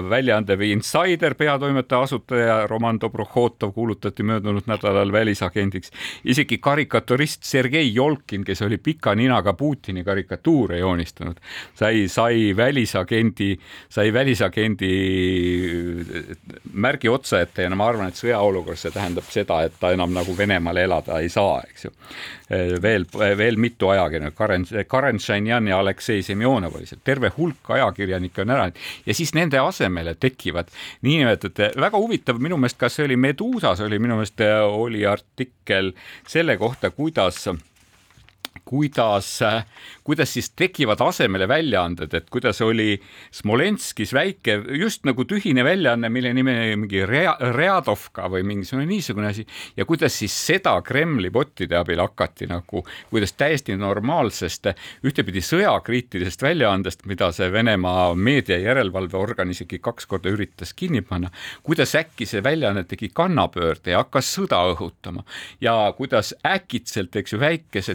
Väljaande 0.09 0.57
The 0.57 0.71
Insider 0.73 1.35
peatoimetaja 1.35 2.03
asutaja 2.03 2.67
Roman 2.67 3.01
Dobrohhotov 3.01 3.73
kuulutati 3.73 4.23
möödunud 4.23 4.67
nädalal 4.67 5.13
välisagendiks. 5.13 5.91
isegi 6.25 6.59
karikaturist 6.59 7.43
Sergei 7.43 7.95
Jolkin, 7.95 8.45
kes 8.45 8.63
oli 8.63 8.79
pika 8.79 9.15
ninaga 9.15 9.52
Putini 9.59 10.05
karikatuure 10.05 10.79
joonistanud, 10.79 11.41
sai, 11.79 12.07
sai 12.09 12.53
välisagendi, 12.57 13.53
sai 13.89 14.13
välisagendi 14.13 14.93
äh, 16.03 16.37
märgi 16.73 17.09
otsaette 17.09 17.67
ja 17.67 17.73
no 17.73 17.79
ma 17.81 17.89
arvan, 17.91 18.13
et 18.13 18.21
sõjaolukorras 18.21 18.87
see 18.87 18.95
tähendab 18.95 19.29
seda, 19.31 19.63
et 19.67 19.79
ta 19.81 19.93
enam 19.95 20.13
nagu 20.15 20.37
Venemaal 20.37 20.83
elada 20.83 21.21
ei 21.23 21.29
saa, 21.33 21.61
eks 21.69 21.89
ju. 21.89 21.93
veel, 22.83 23.07
veel 23.39 23.57
mitu 23.57 23.89
ajakirjanikku, 23.89 24.37
Karen, 24.37 24.67
Karen 24.89 25.21
Šanjan 25.23 25.69
ja 25.71 25.79
Aleksei 25.81 26.23
Semjonov 26.23 26.75
oli 26.77 26.87
seal, 26.87 27.01
terve 27.05 27.31
hulk 27.37 27.71
ajakirjanikke 27.79 28.43
on 28.45 28.53
ära 28.53 28.67
ja 29.07 29.15
siis 29.17 29.33
nende 29.35 29.61
asemele 29.63 30.15
tekivad 30.21 30.69
niinimetatud, 31.03 31.79
väga 31.81 32.01
huvitav, 32.01 32.41
minu 32.43 32.59
meelest, 32.61 32.79
kas 32.81 32.99
see 32.99 33.07
oli 33.07 33.17
Medusas, 33.17 33.81
oli 33.81 33.99
minu 34.03 34.19
meelest, 34.21 34.43
oli 34.69 35.07
artikkel 35.09 35.93
selle 36.29 36.57
kohta, 36.61 36.91
kuidas 36.91 37.47
kuidas, 38.65 39.41
kuidas 40.05 40.33
siis 40.35 40.51
tekivad 40.57 41.01
asemele 41.05 41.49
väljaanded, 41.49 42.15
et 42.15 42.31
kuidas 42.31 42.61
oli 42.63 42.95
Smolenskis 43.35 44.13
väike, 44.15 44.59
just 44.79 45.05
nagu 45.09 45.25
tühine 45.29 45.65
väljaanne, 45.67 46.09
mille 46.09 46.33
nimi 46.35 46.55
oli 46.55 46.77
mingi 46.85 47.03
Rea-, 47.07 47.37
Readovka 47.53 48.29
või 48.33 48.45
mingisugune 48.47 48.87
niisugune 48.87 49.33
asi 49.33 49.47
ja 49.77 49.85
kuidas 49.89 50.17
siis 50.19 50.35
seda 50.47 50.75
Kremli 50.85 51.31
bottide 51.31 51.77
abil 51.79 52.01
hakati 52.01 52.49
nagu, 52.51 52.85
kuidas 53.11 53.35
täiesti 53.37 53.77
normaalsest, 53.77 54.71
ühtepidi 55.07 55.43
sõjakriitilisest 55.45 56.43
väljaandest, 56.43 57.07
mida 57.11 57.33
see 57.35 57.51
Venemaa 57.53 58.13
meedia 58.15 58.59
järelevalveorgan 58.63 59.51
isegi 59.53 59.81
kaks 59.83 60.07
korda 60.07 60.33
üritas 60.33 60.75
kinni 60.77 61.03
panna, 61.07 61.33
kuidas 61.63 61.95
äkki 61.99 62.27
see 62.29 62.43
väljaanne 62.45 62.85
tegi 62.89 63.11
kannapöörde 63.15 63.95
ja 63.95 64.05
hakkas 64.05 64.31
sõda 64.37 64.63
õhutama. 64.73 65.27
Ja 65.61 65.93
kuidas 65.97 66.33
äkitselt, 66.47 67.17
eks 67.17 67.35
ju, 67.35 67.41
väikese 67.43 67.95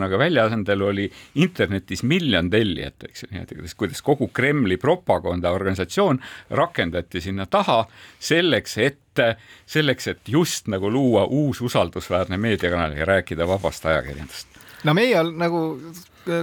tellijaskonnaga 0.00 0.18
väljaasendel 0.18 0.82
oli 0.82 1.12
internetis 1.34 2.02
miljon 2.02 2.50
tellijat, 2.50 3.04
eks 3.04 3.22
ju, 3.22 3.28
niimoodi, 3.30 3.54
kuidas, 3.54 3.74
kuidas 3.74 4.02
kogu 4.02 4.28
Kremli 4.28 4.76
propagandaorganisatsioon 4.76 6.20
rakendati 6.50 7.20
sinna 7.20 7.46
taha 7.46 7.86
selleks, 8.18 8.78
et 8.78 8.98
selleks, 9.66 10.06
et 10.08 10.28
just 10.28 10.68
nagu 10.68 10.90
luua 10.90 11.24
uus 11.24 11.60
usaldusväärne 11.60 12.38
meediakanal 12.38 12.96
ja 12.96 13.04
rääkida 13.04 13.46
vabast 13.46 13.86
ajakirjandusest. 13.86 14.48
no 14.84 14.94
meie 14.94 15.22
nagu 15.22 15.80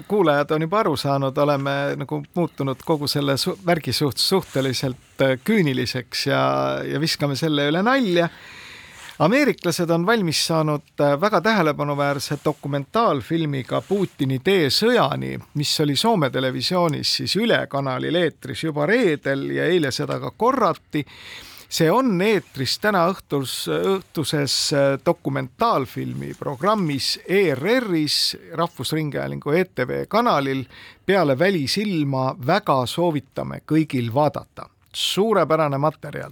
kuulajad 0.08 0.52
on 0.52 0.62
juba 0.62 0.80
aru 0.80 0.98
saanud, 0.98 1.38
oleme 1.38 1.96
nagu 1.96 2.24
muutunud 2.36 2.78
kogu 2.86 3.08
selle 3.08 3.36
värgi 3.66 3.94
suht 3.94 4.18
suhteliselt 4.18 5.26
küüniliseks 5.44 6.28
ja, 6.28 6.44
ja 6.84 7.00
viskame 7.00 7.36
selle 7.36 7.70
üle 7.72 7.84
nalja 7.84 8.30
ameeriklased 9.20 9.90
on 9.90 10.06
valmis 10.06 10.48
saanud 10.48 11.02
äh, 11.02 11.22
väga 11.22 11.42
tähelepanuväärse 11.42 12.38
dokumentaalfilmiga 12.46 13.82
Putini 13.82 14.40
tee 14.40 14.70
sõjani, 14.70 15.38
mis 15.54 15.80
oli 15.82 15.96
Soome 15.96 16.30
televisioonis 16.30 17.16
siis 17.22 17.36
ülekanalil 17.36 18.16
eetris 18.16 18.64
juba 18.64 18.86
reedel 18.86 19.50
ja 19.58 19.66
eile 19.66 19.92
seda 19.92 20.20
ka 20.20 20.32
korrati 20.38 21.06
see 21.70 21.90
on 21.92 22.22
eetris 22.22 22.78
täna 22.80 23.08
õhtus, 23.12 23.56
õhtuses 23.68 24.56
äh, 24.78 24.88
dokumentaalfilmi 25.06 26.34
programmis 26.40 27.18
ERR-is, 27.28 28.38
Rahvusringhäälingu 28.54 29.52
ETV 29.52 30.06
kanalil 30.08 30.66
peale 31.06 31.40
Välisilma 31.40 32.36
väga 32.48 32.84
soovitame 32.86 33.64
kõigil 33.66 34.14
vaadata. 34.14 34.70
suurepärane 34.98 35.78
materjal 35.78 36.32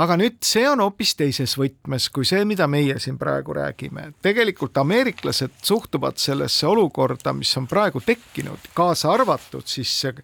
aga 0.00 0.16
nüüd 0.16 0.38
see 0.46 0.64
on 0.68 0.80
hoopis 0.80 1.14
teises 1.18 1.54
võtmes 1.58 2.08
kui 2.14 2.24
see, 2.28 2.44
mida 2.48 2.66
meie 2.70 2.98
siin 3.02 3.18
praegu 3.20 3.54
räägime. 3.56 4.12
tegelikult 4.22 4.78
ameeriklased 4.78 5.58
suhtuvad 5.62 6.16
sellesse 6.16 6.66
olukorda, 6.66 7.32
mis 7.32 7.52
on 7.56 7.66
praegu 7.68 8.00
tekkinud, 8.00 8.72
kaasa 8.74 9.12
arvatud 9.12 9.66
siis 9.66 9.92
see 10.00 10.14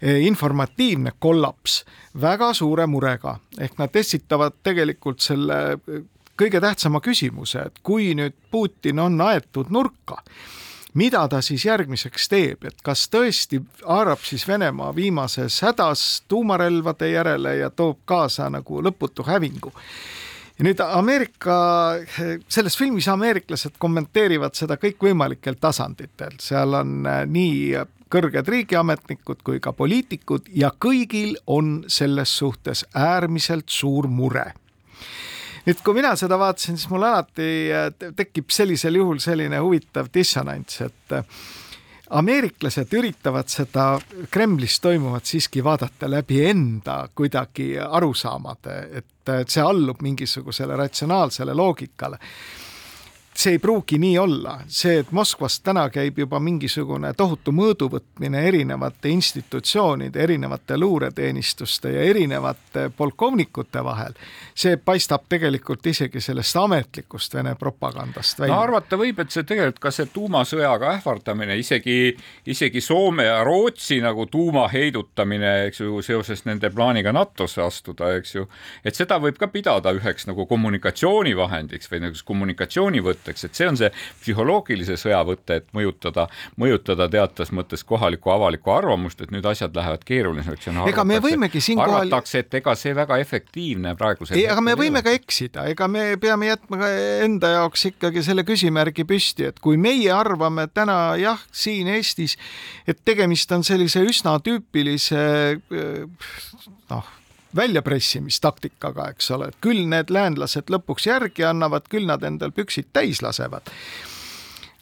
eh, 0.00 0.22
informatiivne 0.26 1.12
kollaps, 1.18 1.84
väga 2.20 2.52
suure 2.54 2.86
murega, 2.86 3.38
ehk 3.58 3.78
nad 3.78 3.96
esitavad 3.96 4.60
tegelikult 4.62 5.20
selle 5.20 5.60
eh, 5.74 6.02
kõige 6.40 6.60
tähtsama 6.60 7.02
küsimuse, 7.04 7.66
et 7.66 7.82
kui 7.82 8.14
nüüd 8.16 8.36
Putin 8.50 8.98
on 8.98 9.20
aetud 9.20 9.70
nurka 9.70 10.22
mida 10.94 11.26
ta 11.28 11.40
siis 11.42 11.64
järgmiseks 11.64 12.28
teeb, 12.28 12.64
et 12.64 12.82
kas 12.82 13.06
tõesti 13.12 13.60
haarab 13.86 14.22
siis 14.26 14.46
Venemaa 14.48 14.94
viimases 14.96 15.60
hädas 15.62 16.22
tuumarelvade 16.28 17.10
järele 17.12 17.56
ja 17.56 17.70
toob 17.70 18.02
kaasa 18.04 18.50
nagu 18.50 18.82
lõputu 18.82 19.26
hävingu? 19.26 19.72
Ja 20.58 20.66
nüüd 20.66 20.80
Ameerika, 20.84 21.54
selles 22.48 22.76
filmis 22.76 23.08
ameeriklased 23.08 23.78
kommenteerivad 23.80 24.58
seda 24.58 24.76
kõikvõimalikel 24.76 25.56
tasanditel, 25.60 26.36
seal 26.42 26.76
on 26.76 27.06
äh, 27.08 27.22
nii 27.24 27.78
kõrged 28.10 28.48
riigiametnikud 28.50 29.44
kui 29.46 29.60
ka 29.62 29.72
poliitikud 29.72 30.50
ja 30.52 30.72
kõigil 30.74 31.36
on 31.46 31.84
selles 31.88 32.32
suhtes 32.42 32.84
äärmiselt 32.94 33.70
suur 33.70 34.08
mure 34.10 34.50
nüüd, 35.66 35.80
kui 35.84 35.96
mina 35.96 36.14
seda 36.18 36.38
vaatasin, 36.40 36.78
siis 36.78 36.90
mul 36.92 37.06
alati 37.08 37.48
äh, 37.74 37.90
tekib 38.16 38.52
sellisel 38.54 39.00
juhul 39.00 39.20
selline 39.22 39.60
huvitav 39.62 40.10
dissonants, 40.14 40.80
et 40.86 41.16
äh, 41.16 41.42
ameeriklased 42.20 42.94
üritavad 42.98 43.50
seda 43.50 43.92
Kremlis 44.30 44.80
toimuvat 44.82 45.30
siiski 45.30 45.64
vaadata 45.64 46.10
läbi 46.10 46.42
enda 46.48 47.04
kuidagi 47.14 47.74
arusaamade, 47.80 48.80
et 49.02 49.34
see 49.46 49.62
allub 49.62 50.00
mingisugusele 50.02 50.76
ratsionaalsele 50.76 51.54
loogikale 51.54 52.18
see 53.40 53.52
ei 53.56 53.58
pruugi 53.58 53.98
nii 53.98 54.18
olla, 54.18 54.58
see, 54.68 54.98
et 55.00 55.12
Moskvas 55.16 55.60
täna 55.64 55.86
käib 55.92 56.18
juba 56.20 56.40
mingisugune 56.42 57.12
tohutu 57.16 57.52
mõõduvõtmine 57.56 58.42
erinevate 58.48 59.08
institutsioonide, 59.08 60.20
erinevate 60.20 60.76
luureteenistuste 60.78 61.92
ja 61.94 62.02
erinevate 62.10 62.90
polkovnikute 62.96 63.84
vahel, 63.84 64.16
see 64.54 64.76
paistab 64.76 65.24
tegelikult 65.28 65.86
isegi 65.86 66.20
sellest 66.20 66.56
ametlikust 66.60 67.34
Vene 67.34 67.54
propagandast 67.56 68.40
välja. 68.40 68.54
no 68.54 68.60
arvata 68.60 68.98
võib, 69.00 69.22
et 69.22 69.32
see 69.32 69.46
tegelikult 69.48 69.80
ka 69.86 69.94
see 69.94 70.10
tuumasõjaga 70.12 70.92
ähvardamine, 70.98 71.56
isegi, 71.58 72.12
isegi 72.46 72.84
Soome 72.84 73.24
ja 73.24 73.40
Rootsi 73.46 74.00
nagu 74.04 74.26
tuuma 74.26 74.66
heidutamine, 74.68 75.54
eks 75.70 75.80
ju, 75.80 76.02
seoses 76.04 76.44
nende 76.44 76.70
plaaniga 76.74 77.14
NATO-sse 77.16 77.64
astuda, 77.64 78.12
eks 78.18 78.34
ju, 78.34 78.46
et 78.84 78.98
seda 78.98 79.20
võib 79.22 79.40
ka 79.40 79.48
pidada 79.48 79.94
üheks 79.96 80.28
nagu 80.28 80.46
kommunikatsioonivahendiks 80.50 81.88
või 81.92 82.04
nagu 82.04 82.24
kommunikatsioonivõtteks 82.26 83.29
sõjavõtteks, 83.30 83.44
et 83.44 83.54
see 83.54 83.68
on 83.68 83.78
see 83.78 83.90
psühholoogilise 84.20 84.96
sõja 84.98 85.20
võte, 85.26 85.60
et 85.60 85.66
mõjutada, 85.76 86.26
mõjutada 86.60 87.08
teatas 87.10 87.52
mõttes 87.52 87.84
kohalikku 87.84 88.30
avalikku 88.30 88.70
arvamust, 88.70 89.20
et 89.20 89.30
nüüd 89.30 89.46
asjad 89.46 89.74
lähevad 89.76 90.04
keerulisemaks 90.04 90.70
ega 90.88 91.04
me 91.04 91.20
võimegi 91.20 91.60
siinkohal 91.60 92.06
arvatakse, 92.06 92.44
et 92.44 92.54
ega 92.60 92.74
see 92.74 92.94
väga 92.94 93.18
efektiivne 93.22 93.94
praegusel 93.98 94.38
ei, 94.38 94.46
aga 94.50 94.64
me 94.64 94.74
võime 94.78 95.02
ka 95.02 95.14
eksida, 95.14 95.66
ega 95.70 95.88
me 95.88 96.16
peame 96.20 96.50
jätma 96.50 96.80
ka 96.80 96.90
enda 97.26 97.54
jaoks 97.56 97.86
ikkagi 97.92 98.24
selle 98.26 98.44
küsimärgi 98.48 99.06
püsti, 99.08 99.50
et 99.50 99.60
kui 99.62 99.78
meie 99.80 100.10
arvame 100.14 100.68
täna 100.72 101.16
jah, 101.20 101.40
siin 101.52 101.90
Eestis, 101.90 102.36
et 102.88 103.00
tegemist 103.04 103.50
on 103.52 103.64
sellise 103.66 104.02
üsna 104.06 104.38
tüüpilise 104.44 105.22
noh, 106.90 107.16
väljapressimistaktikaga, 107.56 109.10
eks 109.14 109.30
ole, 109.36 109.50
et 109.50 109.58
küll 109.64 109.86
need 109.90 110.12
läänlased 110.12 110.70
lõpuks 110.70 111.08
järgi 111.10 111.44
annavad, 111.48 111.88
küll 111.90 112.06
nad 112.08 112.24
endal 112.26 112.54
püksid 112.54 112.92
täis 112.92 113.22
lasevad. 113.22 113.70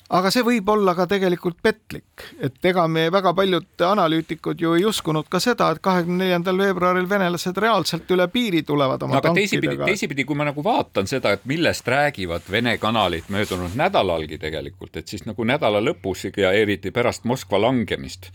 Aga 0.08 0.30
see 0.32 0.40
võib 0.40 0.70
olla 0.72 0.94
ka 0.96 1.04
tegelikult 1.04 1.58
petlik, 1.60 2.22
et 2.40 2.64
ega 2.64 2.86
me 2.88 3.10
väga 3.12 3.34
paljud 3.36 3.82
analüütikud 3.84 4.62
ju 4.64 4.70
ei 4.78 4.86
uskunud 4.88 5.28
ka 5.28 5.36
seda, 5.44 5.66
et 5.74 5.82
kahekümne 5.84 6.24
neljandal 6.24 6.62
veebruaril 6.62 7.08
venelased 7.10 7.60
reaalselt 7.60 8.08
üle 8.16 8.24
piiri 8.32 8.62
tulevad 8.64 9.04
oma 9.04 9.18
no, 9.18 9.20
aga 9.20 9.34
teisipidi, 9.36 9.76
teisipidi, 9.82 10.24
kui 10.24 10.38
ma 10.40 10.48
nagu 10.48 10.64
vaatan 10.64 11.10
seda, 11.10 11.34
et 11.36 11.44
millest 11.44 11.88
räägivad 11.92 12.48
Vene 12.48 12.78
kanalid 12.80 13.28
möödunud 13.28 13.76
nädalalgi 13.76 14.40
tegelikult, 14.40 14.96
et 14.96 15.12
siis 15.12 15.28
nagu 15.28 15.44
nädala 15.44 15.84
lõpus 15.84 16.24
ja 16.30 16.56
eriti 16.56 16.88
pärast 16.88 17.28
Moskva 17.28 17.60
langemist 17.68 18.32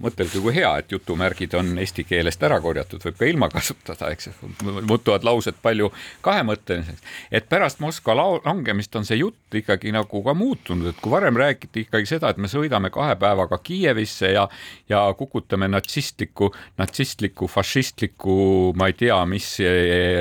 mõtelge, 0.00 0.40
kui 0.40 0.54
hea, 0.54 0.70
et 0.80 0.92
jutumärgid 0.92 1.54
on 1.58 1.72
eesti 1.80 2.04
keelest 2.08 2.42
ära 2.46 2.60
korjatud, 2.62 3.02
võib 3.04 3.18
ka 3.18 3.28
ilma 3.28 3.48
kasutada, 3.52 4.10
eks 4.14 4.30
muutuvad 4.62 5.24
laused 5.26 5.58
palju 5.62 5.90
kahemõtteliseks. 6.24 7.02
et 7.30 7.48
pärast 7.48 7.80
Moskva 7.80 8.16
langemist 8.16 8.96
on 8.96 9.04
see 9.08 9.20
jutt 9.20 9.54
ikkagi 9.54 9.92
nagu 9.92 10.22
ka 10.24 10.34
muutunud, 10.34 10.90
et 10.90 11.00
kui 11.00 11.12
varem 11.12 11.36
räägiti 11.36 11.86
ikkagi 11.86 12.06
seda, 12.06 12.30
et 12.30 12.38
me 12.38 12.48
sõidame 12.48 12.90
kahe 12.90 13.16
päevaga 13.20 13.58
Kiievisse 13.62 14.32
ja 14.32 14.48
ja 14.88 15.14
kukutame 15.18 15.68
natsistliku, 15.68 16.50
natsistliku, 16.78 17.46
fašistliku, 17.46 18.72
ma 18.76 18.88
ei 18.90 18.96
tea, 18.98 19.18
mis 19.26 19.46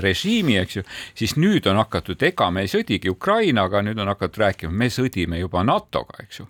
režiimi, 0.03 0.57
eks 0.61 0.79
ju, 0.79 0.83
siis 1.17 1.35
nüüd 1.39 1.67
on 1.69 1.79
hakatud, 1.81 2.21
ega 2.23 2.49
me 2.53 2.65
ei 2.65 2.71
sõdigi 2.71 3.09
Ukrainaga, 3.11 3.81
nüüd 3.85 3.99
on 3.99 4.11
hakatud 4.13 4.43
rääkima, 4.43 4.73
me 4.73 4.89
sõdime 4.93 5.39
juba 5.41 5.63
NATO-ga, 5.65 6.23
eks 6.25 6.41
ju. 6.41 6.47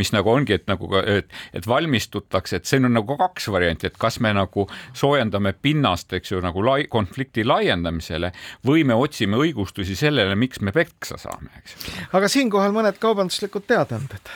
mis 0.00 0.12
nagu 0.14 0.32
ongi, 0.32 0.56
et 0.56 0.66
nagu, 0.70 0.88
et, 0.98 1.30
et 1.54 1.66
valmistutakse, 1.68 2.60
et 2.60 2.69
siin 2.70 2.88
on 2.88 2.96
nagu 2.98 3.16
kaks 3.20 3.50
varianti, 3.52 3.90
et 3.90 3.98
kas 4.00 4.20
me 4.20 4.32
nagu 4.36 4.66
soojendame 4.96 5.54
pinnast, 5.62 6.12
eks 6.16 6.34
ju, 6.34 6.42
nagu 6.44 6.64
lai, 6.66 6.84
konflikti 6.90 7.44
laiendamisele 7.46 8.32
või 8.66 8.84
me 8.88 8.98
otsime 8.98 9.40
õigustusi 9.40 9.98
sellele, 9.98 10.38
miks 10.38 10.62
me 10.64 10.74
peksa 10.76 11.18
saame, 11.20 11.50
eks 11.62 11.90
aga 12.16 12.30
siinkohal 12.30 12.72
mõned 12.76 13.02
kaubanduslikud 13.02 13.66
teadaanded. 13.68 14.32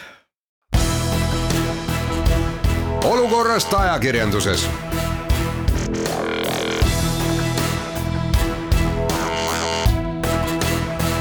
olukorrast 3.05 3.75
ajakirjanduses. 3.75 4.69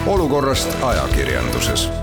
Olukorrast 0.06 0.78
ajakirjanduses 0.84 2.03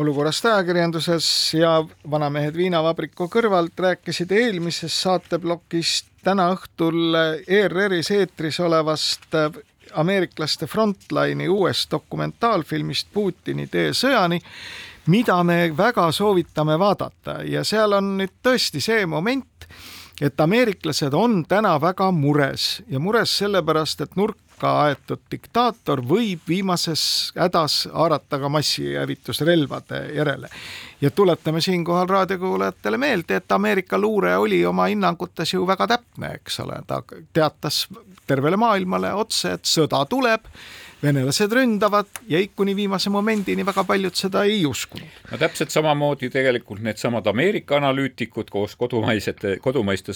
olukorrast 0.00 0.46
ajakirjanduses 0.48 1.26
ja 1.54 1.84
vanamehed 2.10 2.56
viinavabriku 2.56 3.26
kõrvalt 3.28 3.76
rääkisid 3.78 4.32
eelmises 4.32 4.94
saateplokis 5.02 6.04
täna 6.24 6.46
õhtul 6.54 7.16
ERR-is 7.46 8.10
eetris 8.16 8.60
olevast 8.64 9.36
ameeriklaste 10.00 10.66
Frontline'i 10.66 11.48
uuest 11.48 11.90
dokumentaalfilmist 11.90 13.10
Putini 13.12 13.66
tee 13.66 13.92
sõjani, 13.96 14.40
mida 15.12 15.36
me 15.44 15.72
väga 15.76 16.08
soovitame 16.12 16.78
vaadata. 16.78 17.40
Ja 17.44 17.64
seal 17.64 17.92
on 17.98 18.14
nüüd 18.20 18.38
tõesti 18.44 18.80
see 18.80 19.06
moment, 19.06 19.66
et 20.20 20.40
ameeriklased 20.40 21.14
on 21.16 21.42
täna 21.48 21.74
väga 21.80 22.10
mures. 22.12 22.82
Ja 22.88 23.00
mures 23.00 23.36
sellepärast, 23.42 24.00
et 24.06 24.16
nurk 24.16 24.38
nurka 24.60 24.82
aetud 24.84 25.20
diktaator 25.30 26.02
võib 26.04 26.40
viimases 26.48 27.32
hädas 27.36 27.88
haarata 27.92 28.38
ka 28.38 28.48
massihävitusrelvade 28.48 30.12
järele. 30.14 30.48
ja 31.00 31.10
tuletame 31.10 31.60
siinkohal 31.60 32.06
raadiokuulajatele 32.06 32.98
meelde, 32.98 33.36
et 33.36 33.52
Ameerika 33.52 33.98
luure 33.98 34.36
oli 34.36 34.64
oma 34.66 34.86
hinnangutes 34.86 35.54
ju 35.54 35.66
väga 35.66 35.86
täpne, 35.86 36.34
eks 36.34 36.60
ole, 36.60 36.82
ta 36.86 37.02
teatas 37.32 37.88
tervele 38.26 38.56
maailmale 38.56 39.14
otse, 39.14 39.52
et 39.52 39.64
sõda 39.64 40.04
tuleb 40.06 40.44
venelased 41.02 41.52
ründavad 41.52 42.06
ja 42.28 42.38
kuni 42.56 42.76
viimase 42.76 43.10
momendini 43.10 43.66
väga 43.66 43.84
paljud 43.84 44.14
seda 44.14 44.44
ei 44.44 44.66
uskunud. 44.66 45.08
no 45.30 45.38
täpselt 45.38 45.70
samamoodi 45.70 46.30
tegelikult 46.30 46.82
needsamad 46.84 47.26
Ameerika 47.26 47.76
analüütikud 47.76 48.50
koos 48.50 48.76
kodumaisete, 48.76 49.56
kodumaiste 49.60 50.12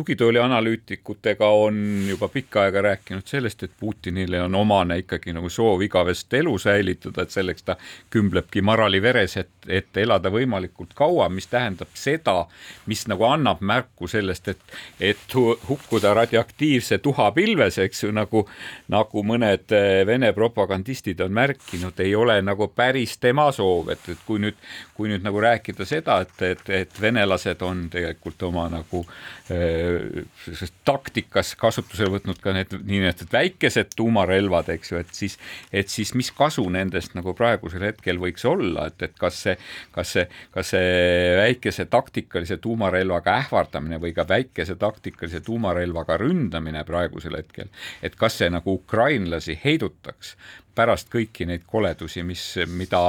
tugitooli 0.00 0.38
analüütikutega 0.38 1.46
on 1.46 2.04
juba 2.08 2.28
pikka 2.28 2.62
aega 2.62 2.80
rääkinud 2.82 3.22
sellest, 3.24 3.62
et 3.62 3.70
Putinile 3.80 4.42
on 4.42 4.54
omane 4.54 4.98
ikkagi 4.98 5.32
nagu 5.36 5.48
soov 5.50 5.82
igavest 5.82 6.34
elu 6.34 6.58
säilitada, 6.58 7.22
et 7.22 7.34
selleks 7.34 7.62
ta 7.62 7.76
kümblebki 8.10 8.62
marali 8.62 9.02
veres, 9.02 9.36
et, 9.36 9.50
et 9.68 10.00
elada 10.00 10.30
võimalikult 10.32 10.94
kaua, 10.94 11.28
mis 11.28 11.50
tähendab 11.52 11.92
seda, 11.94 12.46
mis 12.86 13.04
nagu 13.12 13.26
annab 13.28 13.60
märku 13.60 14.08
sellest, 14.08 14.48
et, 14.48 14.76
et 15.00 15.36
hukkuda 15.68 16.14
radioaktiivse 16.22 16.98
tuha 16.98 17.30
pilves, 17.36 17.78
eks 17.84 18.04
ju, 18.04 18.14
nagu, 18.16 18.46
nagu 18.88 19.22
mõned 19.40 19.74
eh, 19.74 20.02
Vene 20.06 20.32
propagandistid 20.36 21.20
on 21.24 21.32
märkinud, 21.34 21.98
ei 22.00 22.14
ole 22.16 22.38
nagu 22.44 22.68
päris 22.74 23.16
tema 23.20 23.48
soov, 23.54 23.90
et, 23.94 24.04
et 24.12 24.20
kui 24.26 24.40
nüüd, 24.42 24.58
kui 24.96 25.10
nüüd 25.10 25.24
nagu 25.24 25.40
rääkida 25.40 25.86
seda, 25.88 26.20
et, 26.24 26.34
et, 26.44 26.62
et 26.82 27.00
venelased 27.00 27.62
on 27.64 27.86
tegelikult 27.92 28.42
oma 28.48 28.66
nagu 28.72 29.02
äh, 29.52 30.24
taktikas 30.84 31.54
kasutusele 31.60 32.12
võtnud 32.16 32.40
ka 32.42 32.54
need 32.56 32.74
niinimetatud 32.76 33.32
väikesed 33.34 33.94
tuumarelvad, 33.96 34.70
eks 34.76 34.92
ju, 34.92 35.00
et 35.00 35.14
siis, 35.16 35.38
et 35.72 35.88
siis 35.92 36.12
mis 36.18 36.30
kasu 36.36 36.66
nendest 36.72 37.16
nagu 37.18 37.34
praegusel 37.36 37.86
hetkel 37.88 38.20
võiks 38.20 38.44
olla, 38.48 38.88
et, 38.90 39.00
et 39.08 39.16
kas 39.20 39.40
see, 39.46 39.56
kas 39.94 40.14
see, 40.16 40.26
kas 40.54 40.74
see 40.74 41.34
väikese 41.40 41.86
taktikalise 41.90 42.60
tuumarelvaga 42.62 43.38
ähvardamine 43.44 44.00
või 44.02 44.12
ka 44.16 44.26
väikese 44.28 44.76
taktikalise 44.80 45.42
tuumarelvaga 45.46 46.18
ründamine 46.20 46.84
praegusel 46.88 47.38
hetkel, 47.40 47.70
et 48.02 48.16
kas 48.20 48.40
see 48.40 48.50
nagu 48.52 48.76
ukrainlasi 49.30 49.60
heidutaks 49.64 50.36
pärast 50.80 51.10
kõiki 51.12 51.46
neid 51.48 51.66
koledusi, 51.68 52.22
mis, 52.24 52.42
mida, 52.72 53.02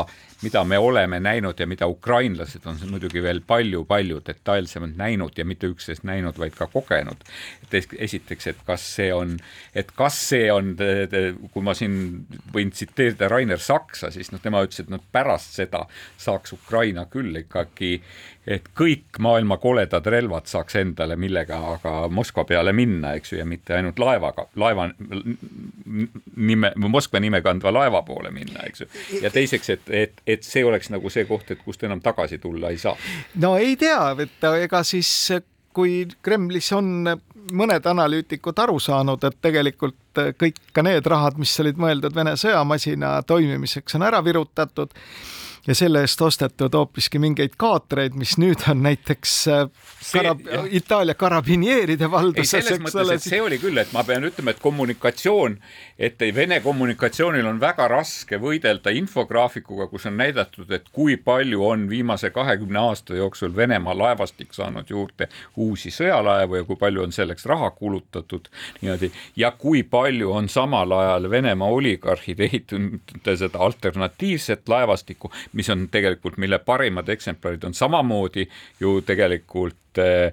mida 0.44 0.64
me 0.68 0.80
oleme 0.82 1.22
näinud 1.24 1.60
ja 1.60 1.68
mida 1.70 1.88
ukrainlased 1.88 2.66
on 2.68 2.80
muidugi 2.92 3.24
veel 3.24 3.40
palju-palju 3.48 4.20
detailsemalt 4.28 4.98
näinud 5.00 5.38
ja 5.40 5.46
mitte 5.48 5.70
üksnes 5.72 6.04
näinud, 6.08 6.40
vaid 6.42 6.58
ka 6.58 6.68
kogenud. 6.72 7.24
et 7.64 7.94
esiteks, 8.08 8.48
et 8.52 8.64
kas 8.68 8.88
see 8.98 9.14
on, 9.16 9.38
et 9.76 9.92
kas 9.96 10.18
see 10.34 10.52
on, 10.52 10.74
kui 11.54 11.64
ma 11.64 11.76
siin 11.78 11.96
võin 12.54 12.74
tsiteerida 12.76 13.30
Rainer 13.32 13.60
Saksa, 13.60 14.12
siis 14.12 14.34
noh, 14.34 14.42
tema 14.44 14.64
ütles, 14.66 14.84
et 14.84 14.92
noh, 14.92 15.04
pärast 15.12 15.56
seda 15.62 15.86
saaks 16.20 16.58
Ukraina 16.58 17.08
küll 17.12 17.44
ikkagi 17.46 17.96
et 18.48 18.72
kõik 18.78 19.20
maailma 19.22 19.58
koledad 19.62 20.06
relvad 20.10 20.48
saaks 20.50 20.80
endale 20.80 21.16
millega 21.20 21.60
aga 21.76 21.94
Moskva 22.10 22.46
peale 22.50 22.74
minna, 22.74 23.14
eks 23.18 23.34
ju, 23.34 23.38
ja 23.38 23.46
mitte 23.46 23.76
ainult 23.78 24.00
laevaga, 24.02 24.48
laeva 24.58 24.88
nime, 26.36 26.72
Moskva 26.82 27.22
nime 27.22 27.44
kandva 27.46 27.61
laeva 27.70 28.02
poole 28.02 28.32
minna, 28.34 28.66
eks 28.66 28.82
ju. 28.82 28.90
ja 29.22 29.30
teiseks, 29.30 29.70
et, 29.70 29.90
et, 29.90 30.26
et 30.26 30.44
see 30.44 30.66
oleks 30.66 30.90
nagu 30.90 31.10
see 31.14 31.28
koht, 31.30 31.54
et 31.54 31.62
kust 31.62 31.84
enam 31.86 32.02
tagasi 32.02 32.42
tulla 32.42 32.74
ei 32.74 32.82
saa. 32.82 32.98
no 33.44 33.54
ei 33.62 33.78
tea, 33.78 34.16
et 34.26 34.50
ega 34.66 34.82
siis 34.88 35.12
kui 35.74 36.06
Kremlis 36.24 36.72
on 36.76 37.08
mõned 37.56 37.86
analüütikud 37.88 38.58
aru 38.60 38.80
saanud, 38.82 39.24
et 39.24 39.38
tegelikult 39.42 40.22
kõik 40.40 40.58
ka 40.76 40.84
need 40.86 41.08
rahad, 41.08 41.38
mis 41.40 41.54
olid 41.64 41.80
mõeldud 41.80 42.16
Vene 42.16 42.36
sõjamasina 42.40 43.20
toimimiseks, 43.28 43.96
on 43.96 44.08
ära 44.08 44.20
virutatud 44.24 44.92
ja 45.68 45.76
selle 45.76 46.02
eest 46.02 46.22
ostetud 46.22 46.74
hoopiski 46.74 47.20
mingeid 47.22 47.54
kaatreid, 47.62 48.16
mis 48.18 48.34
nüüd 48.42 48.64
on 48.72 48.82
näiteks 48.86 49.36
äh, 49.52 49.68
karab, 50.12 50.42
Itaalia 50.72 51.16
karabineeride 51.16 52.10
valduses. 52.12 52.52
selles 52.52 52.82
mõttes, 52.82 53.12
et 53.14 53.26
see 53.26 53.42
oli 53.42 53.60
küll, 53.62 53.78
et 53.78 53.92
ma 53.94 54.04
pean 54.08 54.26
ütlema, 54.26 54.56
et 54.56 54.62
kommunikatsioon, 54.62 55.58
et 56.00 56.22
Vene 56.36 56.60
kommunikatsioonil 56.62 57.46
on 57.50 57.60
väga 57.62 57.88
raske 57.92 58.38
võidelda 58.42 58.94
infograafikuga, 58.96 59.88
kus 59.92 60.06
on 60.10 60.18
näidatud, 60.18 60.70
et 60.72 60.90
kui 60.94 61.18
palju 61.18 61.66
on 61.66 61.88
viimase 61.90 62.32
kahekümne 62.34 62.80
aasta 62.80 63.18
jooksul 63.18 63.56
Venemaa 63.56 63.98
laevastik 63.98 64.54
saanud 64.54 64.90
juurde 64.90 65.28
uusi 65.58 65.92
sõjalaevu 65.94 66.62
ja 66.62 66.66
kui 66.66 66.80
palju 66.80 67.06
on 67.06 67.14
selleks 67.14 67.46
raha 67.50 67.72
kulutatud 67.78 68.50
niimoodi 68.82 69.12
ja 69.36 69.52
kui 69.52 69.84
palju 69.84 70.32
on 70.32 70.50
samal 70.50 70.92
ajal 70.98 71.30
Venemaa 71.30 71.70
oligarhid 71.70 72.40
ehitanud 72.40 73.18
seda 73.38 73.60
alternatiivset 73.60 74.70
laevastikku, 74.70 75.32
mis 75.54 75.70
on 75.70 75.88
tegelikult, 75.92 76.38
mille 76.38 76.60
parimad 76.60 77.10
eksemplarid 77.10 77.64
on 77.68 77.74
samamoodi 77.74 78.48
ju 78.80 79.02
tegelikult 79.06 80.00
äh, 80.00 80.32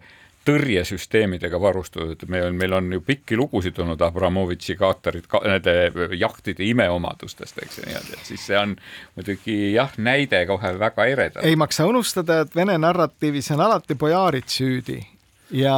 tõrjesüsteemidega 0.48 1.60
varustatud, 1.60 2.24
meil 2.32 2.46
on, 2.48 2.56
meil 2.56 2.72
on 2.78 2.92
ju 2.92 3.02
pikki 3.04 3.36
lugusid 3.36 3.78
olnud 3.82 4.00
Abramovitši 4.04 4.76
kaatarid 4.80 5.28
ka, 5.28 5.42
nende 5.44 5.74
jahtide 6.16 6.64
imeomadustest, 6.70 7.60
eks 7.62 7.80
ju 7.80 7.86
niimoodi, 7.88 8.16
et 8.16 8.30
siis 8.30 8.46
see 8.48 8.56
on 8.56 8.74
muidugi 9.18 9.58
jah, 9.74 9.92
näide 10.00 10.44
kohe 10.48 10.72
väga 10.80 11.08
eredalt. 11.12 11.44
ei 11.44 11.56
maksa 11.60 11.86
unustada, 11.90 12.42
et 12.46 12.56
Vene 12.56 12.78
narratiivis 12.80 13.50
on 13.56 13.64
alati 13.66 13.98
bojaarid 13.98 14.48
süüdi 14.48 14.98
ja 15.52 15.76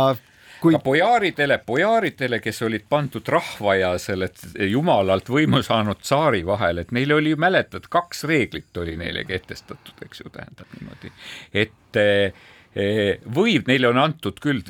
kui... 0.61 0.75
ka 0.75 0.81
bojaaridele, 0.85 1.59
bojaaridele, 1.67 2.41
kes 2.45 2.63
olid 2.63 2.87
pandud 2.89 3.29
rahva 3.29 3.75
ja 3.79 3.91
selle 3.99 4.31
jumalalt 4.71 5.29
võimu 5.33 5.63
saanud 5.67 6.01
tsaari 6.03 6.45
vahel, 6.47 6.83
et 6.85 6.95
neil 6.97 7.17
oli, 7.17 7.35
mäletad, 7.41 7.89
kaks 7.91 8.25
reeglit 8.31 8.77
oli 8.83 8.97
neile 9.01 9.25
kehtestatud, 9.29 9.97
eks 10.07 10.25
ju, 10.25 10.33
tähendab 10.35 10.79
niimoodi, 10.79 11.13
et 11.65 12.01
eh, 12.01 12.33
võib, 13.35 13.67
neile 13.67 13.91
on 13.91 13.99
antud 13.99 14.41
küll, 14.43 14.63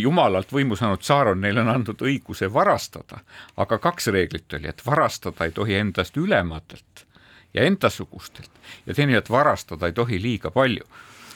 jumalalt 0.00 0.52
võimu 0.54 0.78
saanud 0.78 1.02
tsaar 1.02 1.32
on, 1.34 1.42
neile 1.42 1.64
on 1.64 1.74
antud 1.74 2.02
õiguse 2.06 2.50
varastada, 2.52 3.24
aga 3.56 3.78
kaks 3.82 4.10
reeglit 4.14 4.58
oli, 4.58 4.70
et 4.70 4.84
varastada 4.86 5.48
ei 5.48 5.56
tohi 5.56 5.78
endast 5.80 6.16
ülematelt 6.20 7.06
ja 7.54 7.66
endasugustelt 7.66 8.50
ja 8.86 8.94
teine, 8.94 9.18
et 9.18 9.30
varastada 9.30 9.90
ei 9.90 9.96
tohi 9.96 10.20
liiga 10.22 10.52
palju 10.54 10.86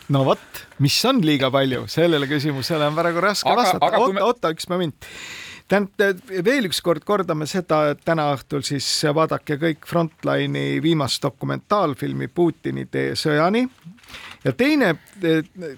no 0.09 0.25
vot, 0.27 0.67
mis 0.85 0.99
on 1.09 1.23
liiga 1.25 1.51
palju, 1.55 1.87
sellele 1.89 2.29
küsimusele 2.29 2.91
on 2.91 2.99
praegu 2.99 3.25
raske 3.25 3.49
aga, 3.51 3.63
vastata. 3.63 3.99
oota 3.99 4.13
me..., 4.19 4.27
oota 4.27 4.53
üks 4.55 4.69
moment 4.73 5.09
tähendab, 5.69 6.21
veel 6.45 6.69
ükskord 6.69 7.05
kordame 7.09 7.47
seda, 7.49 7.95
et 7.95 8.03
täna 8.05 8.29
õhtul 8.35 8.65
siis 8.67 8.87
vaadake 9.17 9.57
kõik 9.61 9.89
Frontline'i 9.89 10.81
viimast 10.85 11.23
dokumentaalfilmi 11.25 12.29
Putini 12.29 12.87
tee 12.87 13.15
sõjani. 13.17 13.65
ja 14.45 14.53
teine 14.53 14.95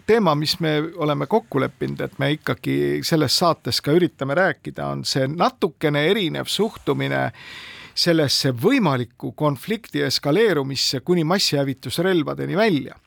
teema, 0.07 0.35
mis 0.35 0.59
me 0.61 0.81
oleme 0.97 1.27
kokku 1.27 1.61
leppinud, 1.61 2.01
et 2.01 2.19
me 2.19 2.33
ikkagi 2.35 3.01
selles 3.07 3.39
saates 3.39 3.81
ka 3.81 3.95
üritame 3.95 4.35
rääkida, 4.35 4.91
on 4.91 5.05
see 5.05 5.29
natukene 5.29 6.07
erinev 6.11 6.51
suhtumine 6.51 7.31
sellesse 7.97 8.51
võimalikku 8.53 9.33
konflikti 9.33 10.03
eskaleerumisse 10.03 11.01
kuni 11.01 11.25
massihävitusrelvadeni 11.25 12.57
välja 12.57 12.99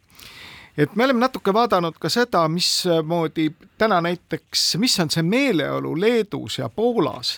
et 0.79 0.95
me 0.95 1.03
oleme 1.03 1.19
natuke 1.19 1.53
vaadanud 1.53 1.97
ka 1.99 2.09
seda, 2.11 2.45
mismoodi 2.47 3.49
täna 3.77 3.99
näiteks, 4.01 4.77
mis 4.79 4.95
on 5.03 5.11
see 5.11 5.25
meeleolu 5.27 5.91
Leedus 5.99 6.59
ja 6.61 6.69
Poolas 6.69 7.35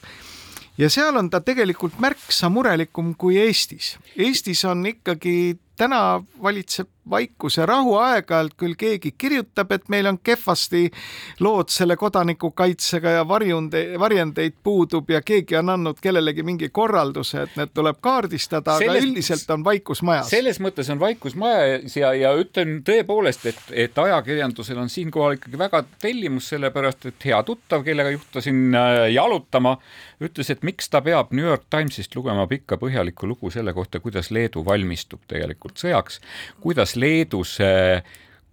ja 0.77 0.89
seal 0.89 1.17
on 1.17 1.29
ta 1.29 1.41
tegelikult 1.41 1.97
märksa 1.99 2.49
murelikum 2.49 3.15
kui 3.17 3.39
Eestis. 3.41 3.95
Eestis 4.17 4.63
on 4.65 4.85
ikkagi 4.85 5.57
täna 5.77 6.21
valitseb 6.43 6.89
vaikus 7.09 7.57
ja 7.57 7.65
rahu, 7.65 7.95
aeg-ajalt 7.97 8.53
küll 8.57 8.75
keegi 8.77 9.13
kirjutab, 9.17 9.71
et 9.71 9.87
meil 9.89 10.05
on 10.05 10.19
kehvasti 10.23 10.83
lood 11.39 11.71
selle 11.73 11.95
kodanikukaitsega 11.97 13.15
ja 13.17 13.27
varjunde, 13.27 13.81
varjendeid 13.99 14.59
puudub 14.63 15.09
ja 15.09 15.21
keegi 15.25 15.57
on 15.57 15.73
andnud 15.73 16.01
kellelegi 16.01 16.43
mingi 16.45 16.69
korralduse, 16.69 17.45
et 17.47 17.57
need 17.57 17.73
tuleb 17.73 17.97
kaardistada, 18.01 18.77
aga 18.77 18.97
üldiselt 19.01 19.49
on 19.53 19.65
vaikus 19.65 20.03
majas. 20.05 20.29
selles 20.29 20.61
mõttes 20.61 20.91
on 20.93 21.01
vaikus 21.01 21.35
majas 21.35 21.97
ja, 21.97 22.13
ja 22.17 22.35
ütlen 22.37 22.79
tõepoolest, 22.85 23.49
et, 23.49 23.63
et 23.87 23.97
ajakirjandusel 23.97 24.77
on 24.81 24.89
siinkohal 24.89 25.39
ikkagi 25.39 25.59
väga 25.59 25.83
tellimus, 26.01 26.51
sellepärast 26.53 27.09
et 27.09 27.29
hea 27.31 27.41
tuttav, 27.47 27.85
kellega 27.87 28.13
juhtusin 28.13 28.77
äh, 28.77 29.01
jalutama, 29.15 29.77
ütles, 30.21 30.53
et 30.53 30.63
miks 30.67 30.89
ta 30.91 31.01
peab 31.01 31.33
New 31.33 31.45
York 31.45 31.65
Timesist 31.73 32.15
lugema 32.15 32.45
pikka 32.47 32.77
põhjalikku 32.81 33.27
lugu 33.27 33.49
selle 33.53 33.73
kohta, 33.73 33.99
kuidas 33.99 34.29
Leedu 34.31 34.63
valmistub 34.65 35.25
tegelikult 35.31 35.81
sõjaks, 35.81 36.21
kuidas 36.61 36.95
Leedus 37.01 37.57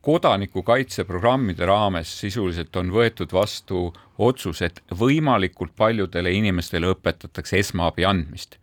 kodanikukaitseprogrammide 0.09 1.67
raames 1.67 2.11
sisuliselt 2.21 2.77
on 2.81 2.93
võetud 2.95 3.33
vastu 3.35 3.89
otsus, 4.19 4.63
et 4.63 4.81
võimalikult 5.01 5.75
paljudele 5.77 6.33
inimestele 6.33 6.89
õpetatakse 6.95 7.59
esmaabi 7.59 8.07
andmist. 8.09 8.57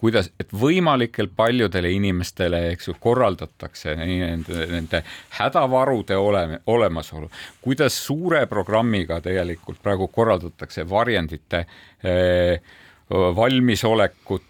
kuidas, 0.00 0.30
et 0.40 0.48
võimalikult 0.56 1.34
paljudele 1.36 1.90
inimestele, 1.92 2.70
eks 2.72 2.88
ju, 2.88 2.94
korraldatakse 3.04 3.92
nende, 4.00 4.66
nende 4.70 5.02
hädavarude 5.36 6.16
ole, 6.16 6.60
olemasolu, 6.66 7.28
kuidas 7.60 7.98
suure 8.06 8.46
programmiga 8.48 9.20
tegelikult 9.20 9.82
praegu 9.82 10.08
korraldatakse 10.08 10.86
varjendite 10.88 11.66
eh, 12.02 12.62
valmisolekut, 13.10 14.49